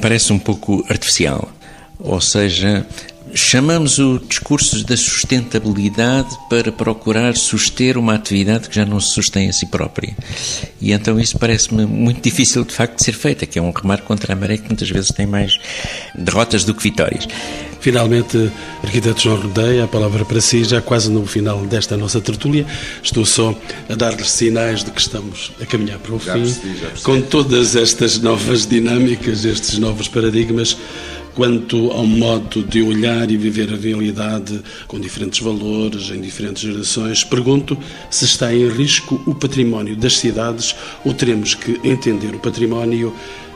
parece 0.00 0.32
um 0.32 0.38
pouco 0.38 0.84
artificial. 0.88 1.50
Ou 1.98 2.20
seja, 2.20 2.86
Chamamos 3.32 3.98
o 4.00 4.18
discurso 4.18 4.84
da 4.84 4.96
sustentabilidade 4.96 6.36
para 6.48 6.72
procurar 6.72 7.36
suster 7.36 7.96
uma 7.96 8.14
atividade 8.14 8.68
que 8.68 8.74
já 8.74 8.84
não 8.84 8.98
se 8.98 9.10
sustém 9.10 9.48
a 9.48 9.52
si 9.52 9.66
própria. 9.66 10.16
E 10.80 10.92
então 10.92 11.18
isso 11.20 11.38
parece-me 11.38 11.86
muito 11.86 12.20
difícil 12.20 12.64
de 12.64 12.74
facto 12.74 12.96
de 12.96 13.04
ser 13.04 13.12
feito, 13.12 13.46
que 13.46 13.58
é 13.58 13.62
um 13.62 13.70
remar 13.70 14.02
contra 14.02 14.32
a 14.32 14.36
maré 14.36 14.56
que 14.56 14.66
muitas 14.66 14.90
vezes 14.90 15.10
tem 15.10 15.26
mais 15.26 15.58
derrotas 16.14 16.64
do 16.64 16.74
que 16.74 16.82
vitórias. 16.82 17.28
Finalmente, 17.80 18.50
arquiteto 18.82 19.22
João 19.22 19.40
Rodeia, 19.40 19.84
a 19.84 19.88
palavra 19.88 20.24
para 20.24 20.40
si, 20.40 20.64
já 20.64 20.82
quase 20.82 21.10
no 21.10 21.24
final 21.24 21.64
desta 21.64 21.96
nossa 21.96 22.20
tertúlia. 22.20 22.66
Estou 23.02 23.24
só 23.24 23.58
a 23.88 23.94
dar-lhe 23.94 24.24
sinais 24.24 24.84
de 24.84 24.90
que 24.90 25.00
estamos 25.00 25.50
a 25.60 25.64
caminhar 25.64 25.98
para 25.98 26.14
o 26.14 26.18
já 26.18 26.34
fim. 26.34 26.42
Percebi, 26.42 27.02
com 27.02 27.20
todas 27.22 27.76
estas 27.76 28.18
novas 28.18 28.66
dinâmicas, 28.66 29.46
estes 29.46 29.78
novos 29.78 30.08
paradigmas, 30.08 30.76
quanto 31.34 31.90
ao 31.90 32.04
modo 32.04 32.62
de 32.62 32.82
olhar 32.82 33.30
e 33.30 33.36
viver 33.38 33.72
a 33.72 33.76
realidade 33.76 34.60
com 34.86 35.00
diferentes 35.00 35.40
valores, 35.40 36.10
em 36.10 36.20
diferentes 36.20 36.62
gerações. 36.62 37.24
Pergunto 37.24 37.78
se 38.10 38.26
está 38.26 38.52
em 38.54 38.68
risco 38.68 39.22
o 39.26 39.34
património 39.34 39.96
das 39.96 40.18
cidades 40.18 40.76
ou 41.02 41.14
teremos 41.14 41.54
que 41.54 41.80
entender 41.82 42.34
o 42.34 42.38
património 42.38 43.14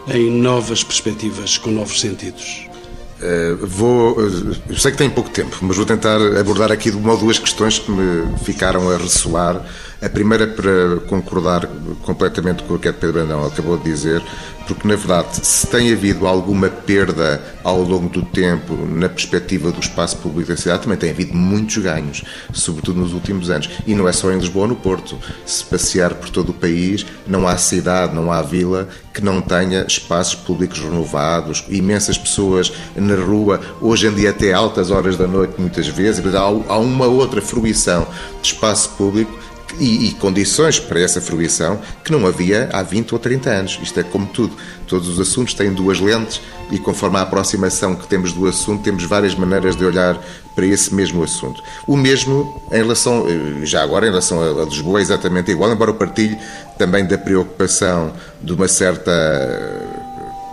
em 0.08 0.30
novas 0.30 0.82
perspectivas, 0.82 1.58
com 1.58 1.70
novos 1.70 2.00
sentidos. 2.00 2.73
Uh, 3.20 3.66
vou, 3.66 4.20
eu 4.20 4.76
sei 4.76 4.90
que 4.90 4.98
tem 4.98 5.08
pouco 5.08 5.30
tempo, 5.30 5.56
mas 5.62 5.76
vou 5.76 5.86
tentar 5.86 6.16
abordar 6.38 6.72
aqui 6.72 6.90
uma 6.90 7.12
ou 7.12 7.18
duas 7.18 7.38
questões 7.38 7.78
que 7.78 7.90
me 7.90 8.38
ficaram 8.38 8.90
a 8.90 8.96
ressoar. 8.96 9.64
A 10.04 10.08
primeira, 10.10 10.46
para 10.46 10.96
concordar 11.08 11.66
completamente 12.02 12.62
com 12.64 12.74
o 12.74 12.78
que 12.78 12.90
o 12.90 12.92
Pedro 12.92 13.14
Brandão 13.14 13.46
acabou 13.46 13.78
de 13.78 13.84
dizer, 13.84 14.22
porque 14.68 14.86
na 14.86 14.96
verdade, 14.96 15.46
se 15.46 15.66
tem 15.66 15.90
havido 15.90 16.26
alguma 16.26 16.68
perda 16.68 17.40
ao 17.64 17.80
longo 17.80 18.10
do 18.10 18.20
tempo 18.20 18.74
na 18.86 19.08
perspectiva 19.08 19.72
do 19.72 19.80
espaço 19.80 20.18
público 20.18 20.50
da 20.50 20.58
cidade, 20.58 20.82
também 20.82 20.98
tem 20.98 21.10
havido 21.10 21.34
muitos 21.34 21.78
ganhos, 21.78 22.22
sobretudo 22.52 23.00
nos 23.00 23.14
últimos 23.14 23.48
anos. 23.48 23.70
E 23.86 23.94
não 23.94 24.06
é 24.06 24.12
só 24.12 24.30
em 24.30 24.38
Lisboa, 24.38 24.66
no 24.66 24.76
Porto. 24.76 25.18
Se 25.46 25.64
passear 25.64 26.12
por 26.12 26.28
todo 26.28 26.50
o 26.50 26.54
país, 26.54 27.06
não 27.26 27.48
há 27.48 27.56
cidade, 27.56 28.14
não 28.14 28.30
há 28.30 28.42
vila 28.42 28.86
que 29.14 29.24
não 29.24 29.40
tenha 29.40 29.86
espaços 29.88 30.34
públicos 30.34 30.80
renovados, 30.80 31.64
imensas 31.70 32.18
pessoas 32.18 32.70
na 32.94 33.14
rua, 33.14 33.58
hoje 33.80 34.08
em 34.08 34.14
dia 34.14 34.30
até 34.30 34.52
altas 34.52 34.90
horas 34.90 35.16
da 35.16 35.26
noite, 35.26 35.54
muitas 35.56 35.88
vezes. 35.88 36.22
Há 36.34 36.78
uma 36.78 37.06
outra 37.06 37.40
fruição 37.40 38.06
de 38.42 38.48
espaço 38.48 38.90
público 38.98 39.32
e, 39.78 40.08
e, 40.08 40.14
condições 40.14 40.78
para 40.78 41.00
essa 41.00 41.20
fruição 41.20 41.80
que 42.04 42.12
não 42.12 42.26
havia 42.26 42.68
há 42.72 42.82
20 42.82 43.12
ou 43.12 43.18
30 43.18 43.50
anos. 43.50 43.78
Isto 43.82 44.00
é 44.00 44.02
como 44.02 44.26
tudo. 44.26 44.56
Todos 44.86 45.08
os 45.08 45.20
assuntos 45.20 45.54
têm 45.54 45.72
duas 45.72 46.00
lentes 46.00 46.40
e 46.70 46.78
conforme 46.78 47.16
a 47.18 47.22
aproximação 47.22 47.94
que 47.94 48.06
temos 48.06 48.32
do 48.32 48.46
assunto, 48.46 48.82
temos 48.82 49.04
várias 49.04 49.34
maneiras 49.34 49.76
de 49.76 49.84
olhar 49.84 50.18
para 50.54 50.66
esse 50.66 50.94
mesmo 50.94 51.22
assunto. 51.22 51.62
O 51.86 51.96
mesmo 51.96 52.62
em 52.70 52.76
relação, 52.76 53.26
eh, 53.28 53.64
já 53.66 53.82
agora, 53.82 54.06
em 54.06 54.10
relação 54.10 54.40
a 54.40 54.64
Lisboa, 54.64 55.00
é 55.00 55.02
exatamente 55.02 55.50
igual, 55.50 55.72
embora 55.72 55.90
eu 55.90 55.94
partilhe 55.94 56.38
também 56.78 57.04
da 57.04 57.18
preocupação 57.18 58.12
de 58.42 58.52
uma 58.52 58.68
certa 58.68 59.12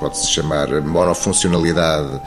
pode-se 0.02 0.28
chamar 0.32 0.68
monofuncionalidade 0.82 2.20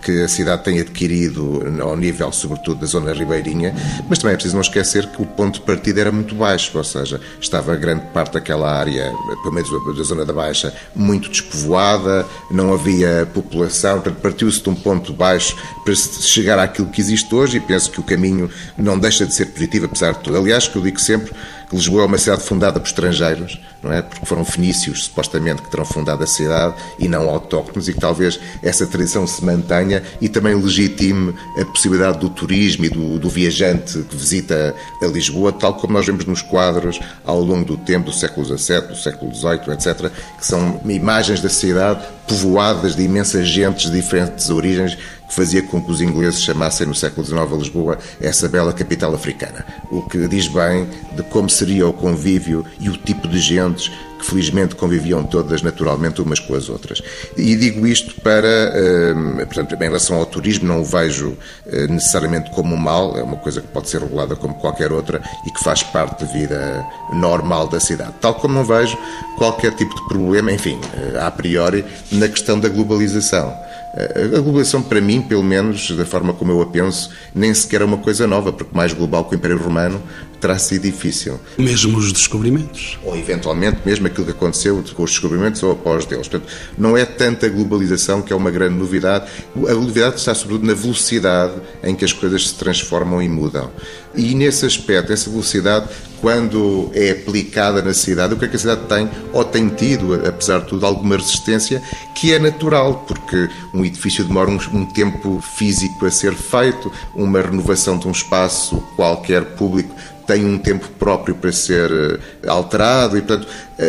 que 0.00 0.22
a 0.22 0.28
cidade 0.28 0.62
tem 0.62 0.78
adquirido 0.78 1.60
ao 1.82 1.96
nível, 1.96 2.30
sobretudo, 2.30 2.80
da 2.80 2.86
zona 2.86 3.12
ribeirinha, 3.12 3.74
mas 4.08 4.20
também 4.20 4.34
é 4.34 4.36
preciso 4.36 4.54
não 4.54 4.60
esquecer 4.60 5.08
que 5.08 5.20
o 5.20 5.26
ponto 5.26 5.54
de 5.54 5.66
partida 5.66 6.02
era 6.02 6.12
muito 6.12 6.36
baixo, 6.36 6.70
ou 6.78 6.84
seja, 6.84 7.20
estava 7.40 7.74
grande 7.74 8.06
parte 8.14 8.34
daquela 8.34 8.72
área, 8.72 9.12
pelo 9.42 9.52
menos 9.52 9.68
da 9.96 10.02
zona 10.04 10.24
da 10.24 10.32
Baixa, 10.32 10.72
muito 10.94 11.28
despovoada, 11.28 12.24
não 12.48 12.72
havia 12.72 13.28
população, 13.34 13.94
portanto, 13.94 14.20
partiu-se 14.22 14.62
de 14.62 14.70
um 14.70 14.74
ponto 14.76 15.12
baixo 15.12 15.56
para 15.84 15.94
chegar 15.96 16.60
àquilo 16.60 16.86
que 16.88 17.00
existe 17.00 17.34
hoje 17.34 17.56
e 17.56 17.60
penso 17.60 17.90
que 17.90 17.98
o 17.98 18.04
caminho 18.04 18.48
não 18.78 18.96
deixa 18.96 19.26
de 19.26 19.34
ser 19.34 19.46
positivo, 19.46 19.86
apesar 19.86 20.12
de 20.12 20.20
tudo. 20.20 20.36
Aliás, 20.36 20.68
que 20.68 20.76
eu 20.76 20.82
digo 20.82 21.00
sempre 21.00 21.34
Lisboa 21.72 22.02
é 22.02 22.06
uma 22.06 22.18
cidade 22.18 22.42
fundada 22.42 22.78
por 22.78 22.86
estrangeiros, 22.86 23.58
não 23.82 23.92
é? 23.92 24.00
Porque 24.00 24.24
foram 24.24 24.44
fenícios, 24.44 25.04
supostamente, 25.04 25.62
que 25.62 25.70
terão 25.70 25.84
fundado 25.84 26.22
a 26.22 26.26
cidade 26.26 26.74
e 26.98 27.08
não 27.08 27.28
autóctonos, 27.28 27.88
e 27.88 27.92
que 27.92 28.00
talvez 28.00 28.38
essa 28.62 28.86
tradição 28.86 29.26
se 29.26 29.44
mantenha 29.44 30.02
e 30.20 30.28
também 30.28 30.54
legitime 30.54 31.34
a 31.60 31.64
possibilidade 31.64 32.18
do 32.18 32.30
turismo 32.30 32.84
e 32.84 32.88
do, 32.88 33.18
do 33.18 33.28
viajante 33.28 34.02
que 34.02 34.16
visita 34.16 34.74
a 35.02 35.06
Lisboa, 35.06 35.52
tal 35.52 35.74
como 35.74 35.94
nós 35.94 36.06
vemos 36.06 36.24
nos 36.24 36.40
quadros 36.40 37.00
ao 37.24 37.40
longo 37.40 37.64
do 37.64 37.76
tempo, 37.76 38.06
do 38.06 38.12
século 38.12 38.46
XVII, 38.46 38.82
do 38.82 38.96
século 38.96 39.34
XVIII, 39.34 39.72
etc., 39.72 40.10
que 40.38 40.46
são 40.46 40.80
imagens 40.84 41.40
da 41.40 41.48
cidade 41.48 42.04
povoadas 42.26 42.96
de 42.96 43.02
imensas 43.02 43.48
gentes 43.48 43.90
de 43.90 43.96
diferentes 43.96 44.50
origens 44.50 44.94
que 44.94 45.34
fazia 45.34 45.62
com 45.62 45.82
que 45.82 45.90
os 45.90 46.00
ingleses 46.00 46.42
chamassem 46.42 46.86
no 46.86 46.94
século 46.94 47.26
XIX 47.26 47.40
a 47.40 47.56
Lisboa 47.56 47.98
essa 48.20 48.48
bela 48.48 48.72
capital 48.72 49.14
africana. 49.14 49.64
O 49.90 50.02
que 50.02 50.26
diz 50.28 50.48
bem 50.48 50.88
de 51.14 51.22
como 51.24 51.48
seria 51.48 51.86
o 51.86 51.92
convívio 51.92 52.64
e 52.78 52.88
o 52.88 52.96
tipo 52.96 53.26
de 53.28 53.40
gentes 53.40 53.90
felizmente 54.26 54.74
conviviam 54.74 55.24
todas 55.24 55.62
naturalmente 55.62 56.20
umas 56.20 56.40
com 56.40 56.54
as 56.54 56.68
outras. 56.68 57.02
E 57.36 57.56
digo 57.56 57.86
isto 57.86 58.20
para, 58.20 58.46
eh, 58.46 59.14
portanto, 59.44 59.74
em 59.74 59.78
relação 59.78 60.18
ao 60.18 60.26
turismo, 60.26 60.66
não 60.66 60.80
o 60.80 60.84
vejo 60.84 61.36
eh, 61.66 61.86
necessariamente 61.86 62.50
como 62.50 62.74
um 62.74 62.78
mal, 62.78 63.16
é 63.16 63.22
uma 63.22 63.36
coisa 63.36 63.60
que 63.60 63.68
pode 63.68 63.88
ser 63.88 64.00
regulada 64.00 64.36
como 64.36 64.54
qualquer 64.54 64.92
outra 64.92 65.22
e 65.46 65.50
que 65.50 65.62
faz 65.62 65.82
parte 65.82 66.24
da 66.24 66.32
vida 66.32 66.84
normal 67.12 67.68
da 67.68 67.80
cidade. 67.80 68.14
Tal 68.20 68.34
como 68.34 68.54
não 68.54 68.64
vejo 68.64 68.96
qualquer 69.36 69.72
tipo 69.74 69.94
de 69.94 70.08
problema, 70.08 70.52
enfim, 70.52 70.78
eh, 70.94 71.20
a 71.20 71.30
priori, 71.30 71.84
na 72.12 72.28
questão 72.28 72.58
da 72.58 72.68
globalização. 72.68 73.65
A 73.96 74.40
globalização, 74.40 74.82
para 74.82 75.00
mim, 75.00 75.22
pelo 75.22 75.42
menos, 75.42 75.90
da 75.92 76.04
forma 76.04 76.34
como 76.34 76.52
eu 76.52 76.60
a 76.60 76.66
penso, 76.66 77.10
nem 77.34 77.54
sequer 77.54 77.80
é 77.80 77.84
uma 77.84 77.96
coisa 77.96 78.26
nova, 78.26 78.52
porque 78.52 78.76
mais 78.76 78.92
global 78.92 79.24
que 79.24 79.34
o 79.34 79.36
Império 79.36 79.56
Romano 79.56 80.02
terá 80.38 80.58
sido 80.58 80.82
difícil. 80.82 81.40
Mesmo 81.56 81.96
os 81.96 82.12
descobrimentos. 82.12 82.98
Ou, 83.02 83.16
eventualmente, 83.16 83.78
mesmo 83.86 84.06
aquilo 84.06 84.26
que 84.26 84.32
aconteceu 84.32 84.82
com 84.94 85.02
os 85.02 85.10
descobrimentos 85.10 85.62
ou 85.62 85.72
após 85.72 86.04
deles. 86.04 86.28
Portanto, 86.28 86.52
não 86.76 86.94
é 86.94 87.06
tanta 87.06 87.48
globalização 87.48 88.20
que 88.20 88.34
é 88.34 88.36
uma 88.36 88.50
grande 88.50 88.74
novidade. 88.74 89.30
A 89.66 89.72
novidade 89.72 90.16
está, 90.16 90.34
sobretudo, 90.34 90.66
na 90.66 90.74
velocidade 90.74 91.54
em 91.82 91.94
que 91.94 92.04
as 92.04 92.12
coisas 92.12 92.48
se 92.48 92.54
transformam 92.54 93.22
e 93.22 93.28
mudam. 93.28 93.70
E 94.16 94.34
nesse 94.34 94.64
aspecto, 94.64 95.12
essa 95.12 95.28
velocidade, 95.28 95.88
quando 96.20 96.90
é 96.94 97.10
aplicada 97.10 97.82
na 97.82 97.92
cidade, 97.92 98.34
o 98.34 98.36
que 98.38 98.46
é 98.46 98.48
que 98.48 98.56
a 98.56 98.58
cidade 98.58 98.82
tem, 98.88 99.08
ou 99.32 99.44
tem 99.44 99.68
tido, 99.68 100.14
apesar 100.26 100.60
de 100.60 100.66
tudo, 100.66 100.86
alguma 100.86 101.16
resistência, 101.16 101.82
que 102.14 102.32
é 102.32 102.38
natural, 102.38 103.04
porque 103.06 103.48
um 103.74 103.84
edifício 103.84 104.24
demora 104.24 104.50
um, 104.50 104.58
um 104.72 104.86
tempo 104.86 105.40
físico 105.40 106.06
a 106.06 106.10
ser 106.10 106.34
feito, 106.34 106.90
uma 107.14 107.40
renovação 107.40 107.98
de 107.98 108.08
um 108.08 108.12
espaço 108.12 108.82
qualquer 108.96 109.44
público 109.56 109.94
tem 110.26 110.44
um 110.44 110.58
tempo 110.58 110.88
próprio 110.98 111.34
para 111.36 111.52
ser 111.52 111.90
eh, 111.90 112.48
alterado 112.48 113.16
e, 113.16 113.22
portanto, 113.22 113.46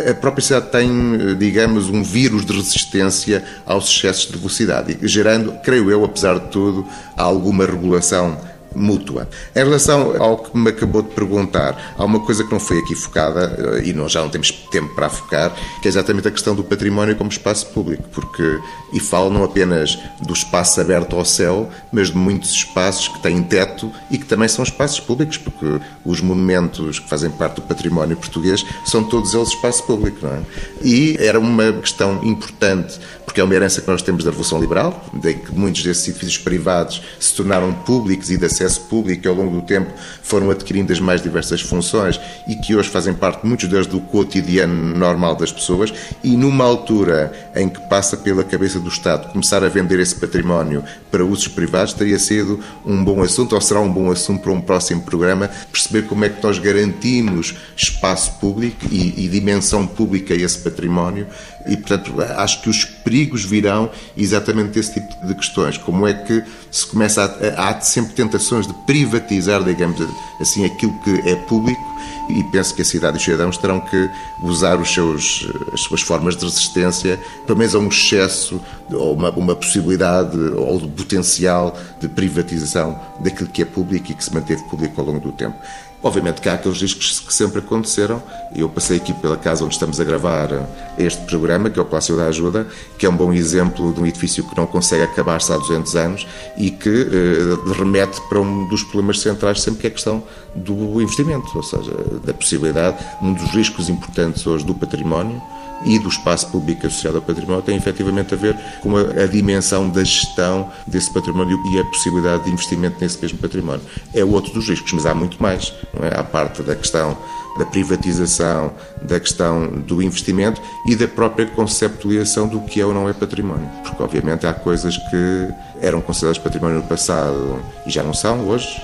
a 0.08 0.14
própria 0.14 0.42
cidade 0.42 0.70
tem, 0.70 0.88
eh, 0.88 1.34
digamos, 1.34 1.90
um 1.90 2.02
vírus 2.02 2.46
de 2.46 2.52
resistência 2.52 3.44
aos 3.66 3.90
excessos 3.90 4.30
de 4.30 4.38
velocidade, 4.38 4.96
gerando, 5.02 5.52
creio 5.64 5.90
eu, 5.90 6.04
apesar 6.04 6.38
de 6.38 6.46
tudo, 6.46 6.86
alguma 7.16 7.66
regulação 7.66 8.38
mútua. 8.74 9.28
Em 9.54 9.58
relação 9.58 10.20
ao 10.22 10.38
que 10.38 10.56
me 10.56 10.70
acabou 10.70 11.02
de 11.02 11.10
perguntar, 11.10 11.94
há 11.96 12.04
uma 12.04 12.20
coisa 12.20 12.44
que 12.44 12.50
não 12.50 12.60
foi 12.60 12.78
aqui 12.78 12.94
focada, 12.94 13.78
eh, 13.78 13.88
e 13.88 13.92
nós 13.92 14.12
já 14.12 14.20
não 14.20 14.28
temos 14.28 14.50
tempo 14.50 14.94
para 14.94 15.08
focar, 15.08 15.54
que 15.80 15.88
é 15.88 15.90
exatamente 15.90 16.28
a 16.28 16.30
questão 16.30 16.54
do 16.54 16.62
património 16.64 17.16
como 17.16 17.30
espaço 17.30 17.66
público, 17.66 18.04
porque, 18.12 18.60
e 18.92 19.00
falo 19.00 19.30
não 19.30 19.44
apenas 19.44 19.98
do 20.20 20.32
espaço 20.32 20.80
aberto 20.80 21.16
ao 21.16 21.24
céu, 21.24 21.68
mas 21.92 22.08
de 22.08 22.16
muitos 22.16 22.50
espaços 22.52 23.08
que 23.08 23.20
têm 23.20 23.42
teto 23.42 23.90
e 24.10 24.18
que 24.18 24.24
também 24.24 24.48
são 24.48 24.62
espaços 24.62 25.00
públicos, 25.00 25.36
porque 25.36 25.80
os 26.04 26.20
monumentos 26.20 26.98
que 26.98 27.08
fazem 27.08 27.30
parte 27.30 27.56
do 27.56 27.62
património 27.62 28.16
português 28.16 28.64
são 28.84 29.02
todos 29.04 29.34
eles 29.34 29.48
espaço 29.48 29.82
público, 29.84 30.18
não 30.22 30.32
é? 30.32 30.40
E 30.82 31.16
era 31.18 31.38
uma 31.38 31.72
questão 31.72 32.22
importante, 32.24 32.98
porque 33.24 33.40
é 33.40 33.44
uma 33.44 33.54
herança 33.54 33.80
que 33.80 33.88
nós 33.88 34.02
temos 34.02 34.24
da 34.24 34.30
Revolução 34.30 34.60
Liberal, 34.60 35.04
de 35.12 35.34
que 35.34 35.54
muitos 35.54 35.82
desses 35.82 36.08
edifícios 36.08 36.38
privados 36.38 37.02
se 37.20 37.34
tornaram 37.34 37.72
públicos 37.72 38.30
e 38.30 38.36
de 38.36 38.46
acesso 38.58 38.80
público 38.82 39.22
que 39.22 39.28
ao 39.28 39.34
longo 39.34 39.60
do 39.60 39.62
tempo 39.62 39.92
foram 40.22 40.50
adquirindo 40.50 40.92
as 40.92 41.00
mais 41.00 41.22
diversas 41.22 41.60
funções 41.60 42.20
e 42.46 42.56
que 42.56 42.74
hoje 42.74 42.88
fazem 42.88 43.14
parte, 43.14 43.46
muitos 43.46 43.68
deles, 43.68 43.86
do 43.86 44.00
cotidiano 44.00 44.96
normal 44.96 45.36
das 45.36 45.52
pessoas. 45.52 45.92
E 46.22 46.36
numa 46.36 46.64
altura 46.64 47.32
em 47.54 47.68
que 47.68 47.80
passa 47.88 48.16
pela 48.16 48.42
cabeça 48.42 48.80
do 48.80 48.88
Estado 48.88 49.32
começar 49.32 49.62
a 49.62 49.68
vender 49.68 50.00
esse 50.00 50.16
património 50.16 50.82
para 51.10 51.24
usos 51.24 51.48
privados, 51.48 51.92
teria 51.92 52.18
sido 52.18 52.60
um 52.84 53.02
bom 53.02 53.22
assunto, 53.22 53.54
ou 53.54 53.60
será 53.60 53.80
um 53.80 53.92
bom 53.92 54.10
assunto 54.10 54.42
para 54.42 54.52
um 54.52 54.60
próximo 54.60 55.02
programa, 55.02 55.48
perceber 55.70 56.02
como 56.06 56.24
é 56.24 56.28
que 56.28 56.42
nós 56.42 56.58
garantimos 56.58 57.54
espaço 57.76 58.32
público 58.38 58.86
e, 58.90 59.24
e 59.24 59.28
dimensão 59.28 59.86
pública 59.86 60.34
a 60.34 60.36
esse 60.36 60.58
património 60.58 61.26
e, 61.68 61.76
portanto, 61.76 62.14
acho 62.36 62.62
que 62.62 62.70
os 62.70 62.84
perigos 62.84 63.44
virão 63.44 63.90
exatamente 64.16 64.70
desse 64.70 64.94
tipo 64.94 65.26
de 65.26 65.34
questões. 65.34 65.76
Como 65.76 66.06
é 66.06 66.14
que 66.14 66.42
se 66.70 66.86
começa 66.86 67.24
a. 67.24 67.68
Há 67.68 67.80
sempre 67.80 68.14
tentações 68.14 68.66
de 68.66 68.74
privatizar, 68.86 69.62
digamos 69.62 70.00
assim, 70.40 70.64
aquilo 70.64 70.98
que 71.02 71.28
é 71.28 71.36
público 71.36 71.98
e 72.28 72.44
penso 72.44 72.74
que 72.74 72.82
a 72.82 72.84
cidade 72.84 73.16
e 73.16 73.18
os 73.18 73.24
cidadãos 73.24 73.56
terão 73.56 73.80
que 73.80 74.10
usar 74.42 74.78
os 74.78 74.92
seus, 74.92 75.48
as 75.72 75.80
suas 75.80 76.02
formas 76.02 76.36
de 76.36 76.44
resistência, 76.44 77.18
pelo 77.46 77.58
menos 77.58 77.74
a 77.74 77.78
um 77.78 77.88
excesso 77.88 78.60
ou 78.92 79.14
uma, 79.14 79.30
uma 79.30 79.56
possibilidade 79.56 80.36
ou 80.36 80.78
de 80.78 80.88
potencial 80.88 81.76
de 81.98 82.08
privatização 82.08 83.00
daquilo 83.20 83.48
que 83.48 83.62
é 83.62 83.64
público 83.64 84.12
e 84.12 84.14
que 84.14 84.22
se 84.22 84.32
manteve 84.32 84.62
público 84.64 85.00
ao 85.00 85.06
longo 85.06 85.20
do 85.20 85.32
tempo. 85.32 85.56
Obviamente 86.02 86.40
que 86.40 86.48
há 86.48 86.54
aqueles 86.54 86.80
riscos 86.80 87.18
que 87.18 87.34
sempre 87.34 87.58
aconteceram. 87.58 88.22
Eu 88.54 88.68
passei 88.68 88.98
aqui 88.98 89.12
pela 89.14 89.36
casa 89.36 89.64
onde 89.64 89.74
estamos 89.74 90.00
a 90.00 90.04
gravar 90.04 90.48
este 90.96 91.24
programa, 91.24 91.68
que 91.68 91.78
é 91.78 91.82
o 91.82 91.84
Palácio 91.84 92.16
da 92.16 92.26
Ajuda, 92.26 92.66
que 92.96 93.04
é 93.04 93.08
um 93.08 93.16
bom 93.16 93.32
exemplo 93.32 93.92
de 93.92 94.00
um 94.00 94.06
edifício 94.06 94.48
que 94.48 94.56
não 94.56 94.66
consegue 94.66 95.02
acabar-se 95.02 95.52
há 95.52 95.56
200 95.56 95.96
anos 95.96 96.26
e 96.56 96.70
que 96.70 96.88
eh, 96.88 97.72
remete 97.76 98.20
para 98.28 98.40
um 98.40 98.68
dos 98.68 98.84
problemas 98.84 99.20
centrais 99.20 99.60
sempre 99.60 99.80
que 99.80 99.86
é 99.88 99.90
a 99.90 99.92
questão 99.92 100.22
do 100.54 101.02
investimento, 101.02 101.46
ou 101.54 101.62
seja, 101.62 101.92
da 102.24 102.32
possibilidade, 102.32 102.96
um 103.20 103.32
dos 103.32 103.50
riscos 103.50 103.88
importantes 103.88 104.46
hoje 104.46 104.64
do 104.64 104.74
património 104.74 105.42
e 105.84 105.98
do 105.98 106.08
espaço 106.08 106.48
público 106.48 106.86
associado 106.86 107.16
ao 107.16 107.22
património 107.22 107.62
tem 107.62 107.76
efetivamente 107.76 108.34
a 108.34 108.36
ver 108.36 108.56
com 108.80 108.96
a, 108.96 109.22
a, 109.22 109.26
dimensão 109.26 109.88
da 109.88 110.02
gestão 110.02 110.70
desse 110.86 111.12
património 111.12 111.58
e 111.72 111.78
a 111.78 111.84
possibilidade 111.84 112.44
de 112.44 112.50
investimento 112.50 112.96
nesse 113.00 113.20
mesmo 113.20 113.38
património. 113.38 113.82
É 114.14 114.24
outro 114.24 114.52
dos 114.52 114.68
riscos, 114.68 114.92
mas 114.92 115.06
há 115.06 115.14
muito 115.14 115.40
mais. 115.42 115.72
Não 115.94 116.06
é? 116.06 116.18
Há 116.18 116.24
parte 116.24 116.62
da 116.62 116.74
questão 116.74 117.16
da 117.58 117.66
privatização, 117.66 118.72
da 119.02 119.18
questão 119.18 119.66
do 119.68 120.00
investimento 120.00 120.62
e 120.86 120.94
da 120.94 121.08
própria 121.08 121.44
conceptualização 121.46 122.46
do 122.46 122.60
que 122.60 122.80
é 122.80 122.86
ou 122.86 122.94
não 122.94 123.08
é 123.08 123.12
património. 123.12 123.68
Porque, 123.82 124.02
obviamente, 124.02 124.46
há 124.46 124.54
coisas 124.54 124.96
que 124.96 125.48
eram 125.80 126.00
consideradas 126.00 126.38
património 126.38 126.76
no 126.76 126.84
passado 126.84 127.60
e 127.84 127.90
já 127.90 128.02
não 128.02 128.14
são 128.14 128.48
hoje, 128.48 128.80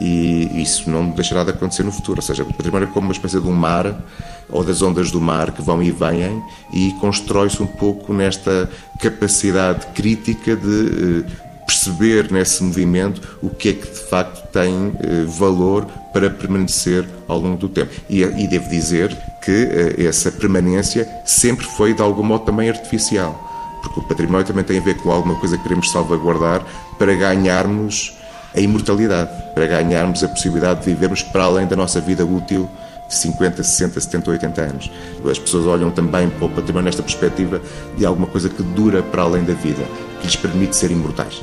e 0.00 0.62
isso 0.62 0.88
não 0.88 1.10
deixará 1.10 1.44
de 1.44 1.50
acontecer 1.50 1.82
no 1.82 1.92
futuro. 1.92 2.18
Ou 2.18 2.22
seja, 2.22 2.42
o 2.42 2.52
património 2.52 2.88
é 2.88 2.90
como 2.90 3.06
uma 3.06 3.12
espécie 3.12 3.40
de 3.40 3.46
um 3.46 3.52
mar 3.52 3.94
ou 4.48 4.64
das 4.64 4.80
ondas 4.82 5.10
do 5.10 5.20
mar 5.20 5.52
que 5.52 5.62
vão 5.62 5.82
e 5.82 5.90
vêm 5.90 6.42
e 6.72 6.92
constrói-se 7.00 7.62
um 7.62 7.66
pouco 7.66 8.12
nesta 8.12 8.70
capacidade 9.00 9.86
crítica 9.88 10.56
de 10.56 11.24
eh, 11.26 11.48
perceber 11.66 12.32
nesse 12.32 12.62
movimento 12.62 13.20
o 13.42 13.50
que 13.50 13.68
é 13.68 13.72
que 13.74 13.86
de 13.86 14.00
facto 14.08 14.50
tem 14.50 14.92
eh, 15.00 15.24
valor 15.26 15.84
para 16.12 16.30
permanecer 16.30 17.06
ao 17.26 17.38
longo 17.38 17.58
do 17.58 17.68
tempo. 17.68 17.92
E, 18.08 18.22
e 18.22 18.48
devo 18.48 18.68
dizer 18.70 19.14
que 19.42 19.50
eh, 19.98 20.06
essa 20.06 20.32
permanência 20.32 21.06
sempre 21.26 21.66
foi 21.66 21.92
de 21.92 22.00
algum 22.00 22.22
modo 22.22 22.44
também 22.44 22.70
artificial, 22.70 23.38
porque 23.82 24.00
o 24.00 24.02
património 24.02 24.46
também 24.46 24.64
tem 24.64 24.78
a 24.78 24.82
ver 24.82 24.96
com 24.96 25.10
alguma 25.10 25.34
coisa 25.38 25.58
que 25.58 25.62
queremos 25.62 25.90
salvaguardar 25.90 26.64
para 26.98 27.14
ganharmos 27.14 28.17
a 28.54 28.60
imortalidade, 28.60 29.30
para 29.54 29.66
ganharmos 29.66 30.22
a 30.24 30.28
possibilidade 30.28 30.80
de 30.80 30.86
vivermos 30.86 31.22
para 31.22 31.44
além 31.44 31.66
da 31.66 31.76
nossa 31.76 32.00
vida 32.00 32.24
útil 32.24 32.68
de 33.08 33.14
50, 33.14 33.62
60, 33.62 34.00
70, 34.00 34.30
80 34.30 34.60
anos. 34.62 34.90
As 35.28 35.38
pessoas 35.38 35.66
olham 35.66 35.90
também 35.90 36.28
para 36.28 36.46
o 36.46 36.50
património 36.50 36.84
nesta 36.84 37.02
perspectiva 37.02 37.60
de 37.96 38.04
alguma 38.04 38.26
coisa 38.26 38.48
que 38.48 38.62
dura 38.62 39.02
para 39.02 39.22
além 39.22 39.44
da 39.44 39.54
vida, 39.54 39.84
que 40.20 40.26
lhes 40.26 40.36
permite 40.36 40.76
ser 40.76 40.90
imortais. 40.90 41.42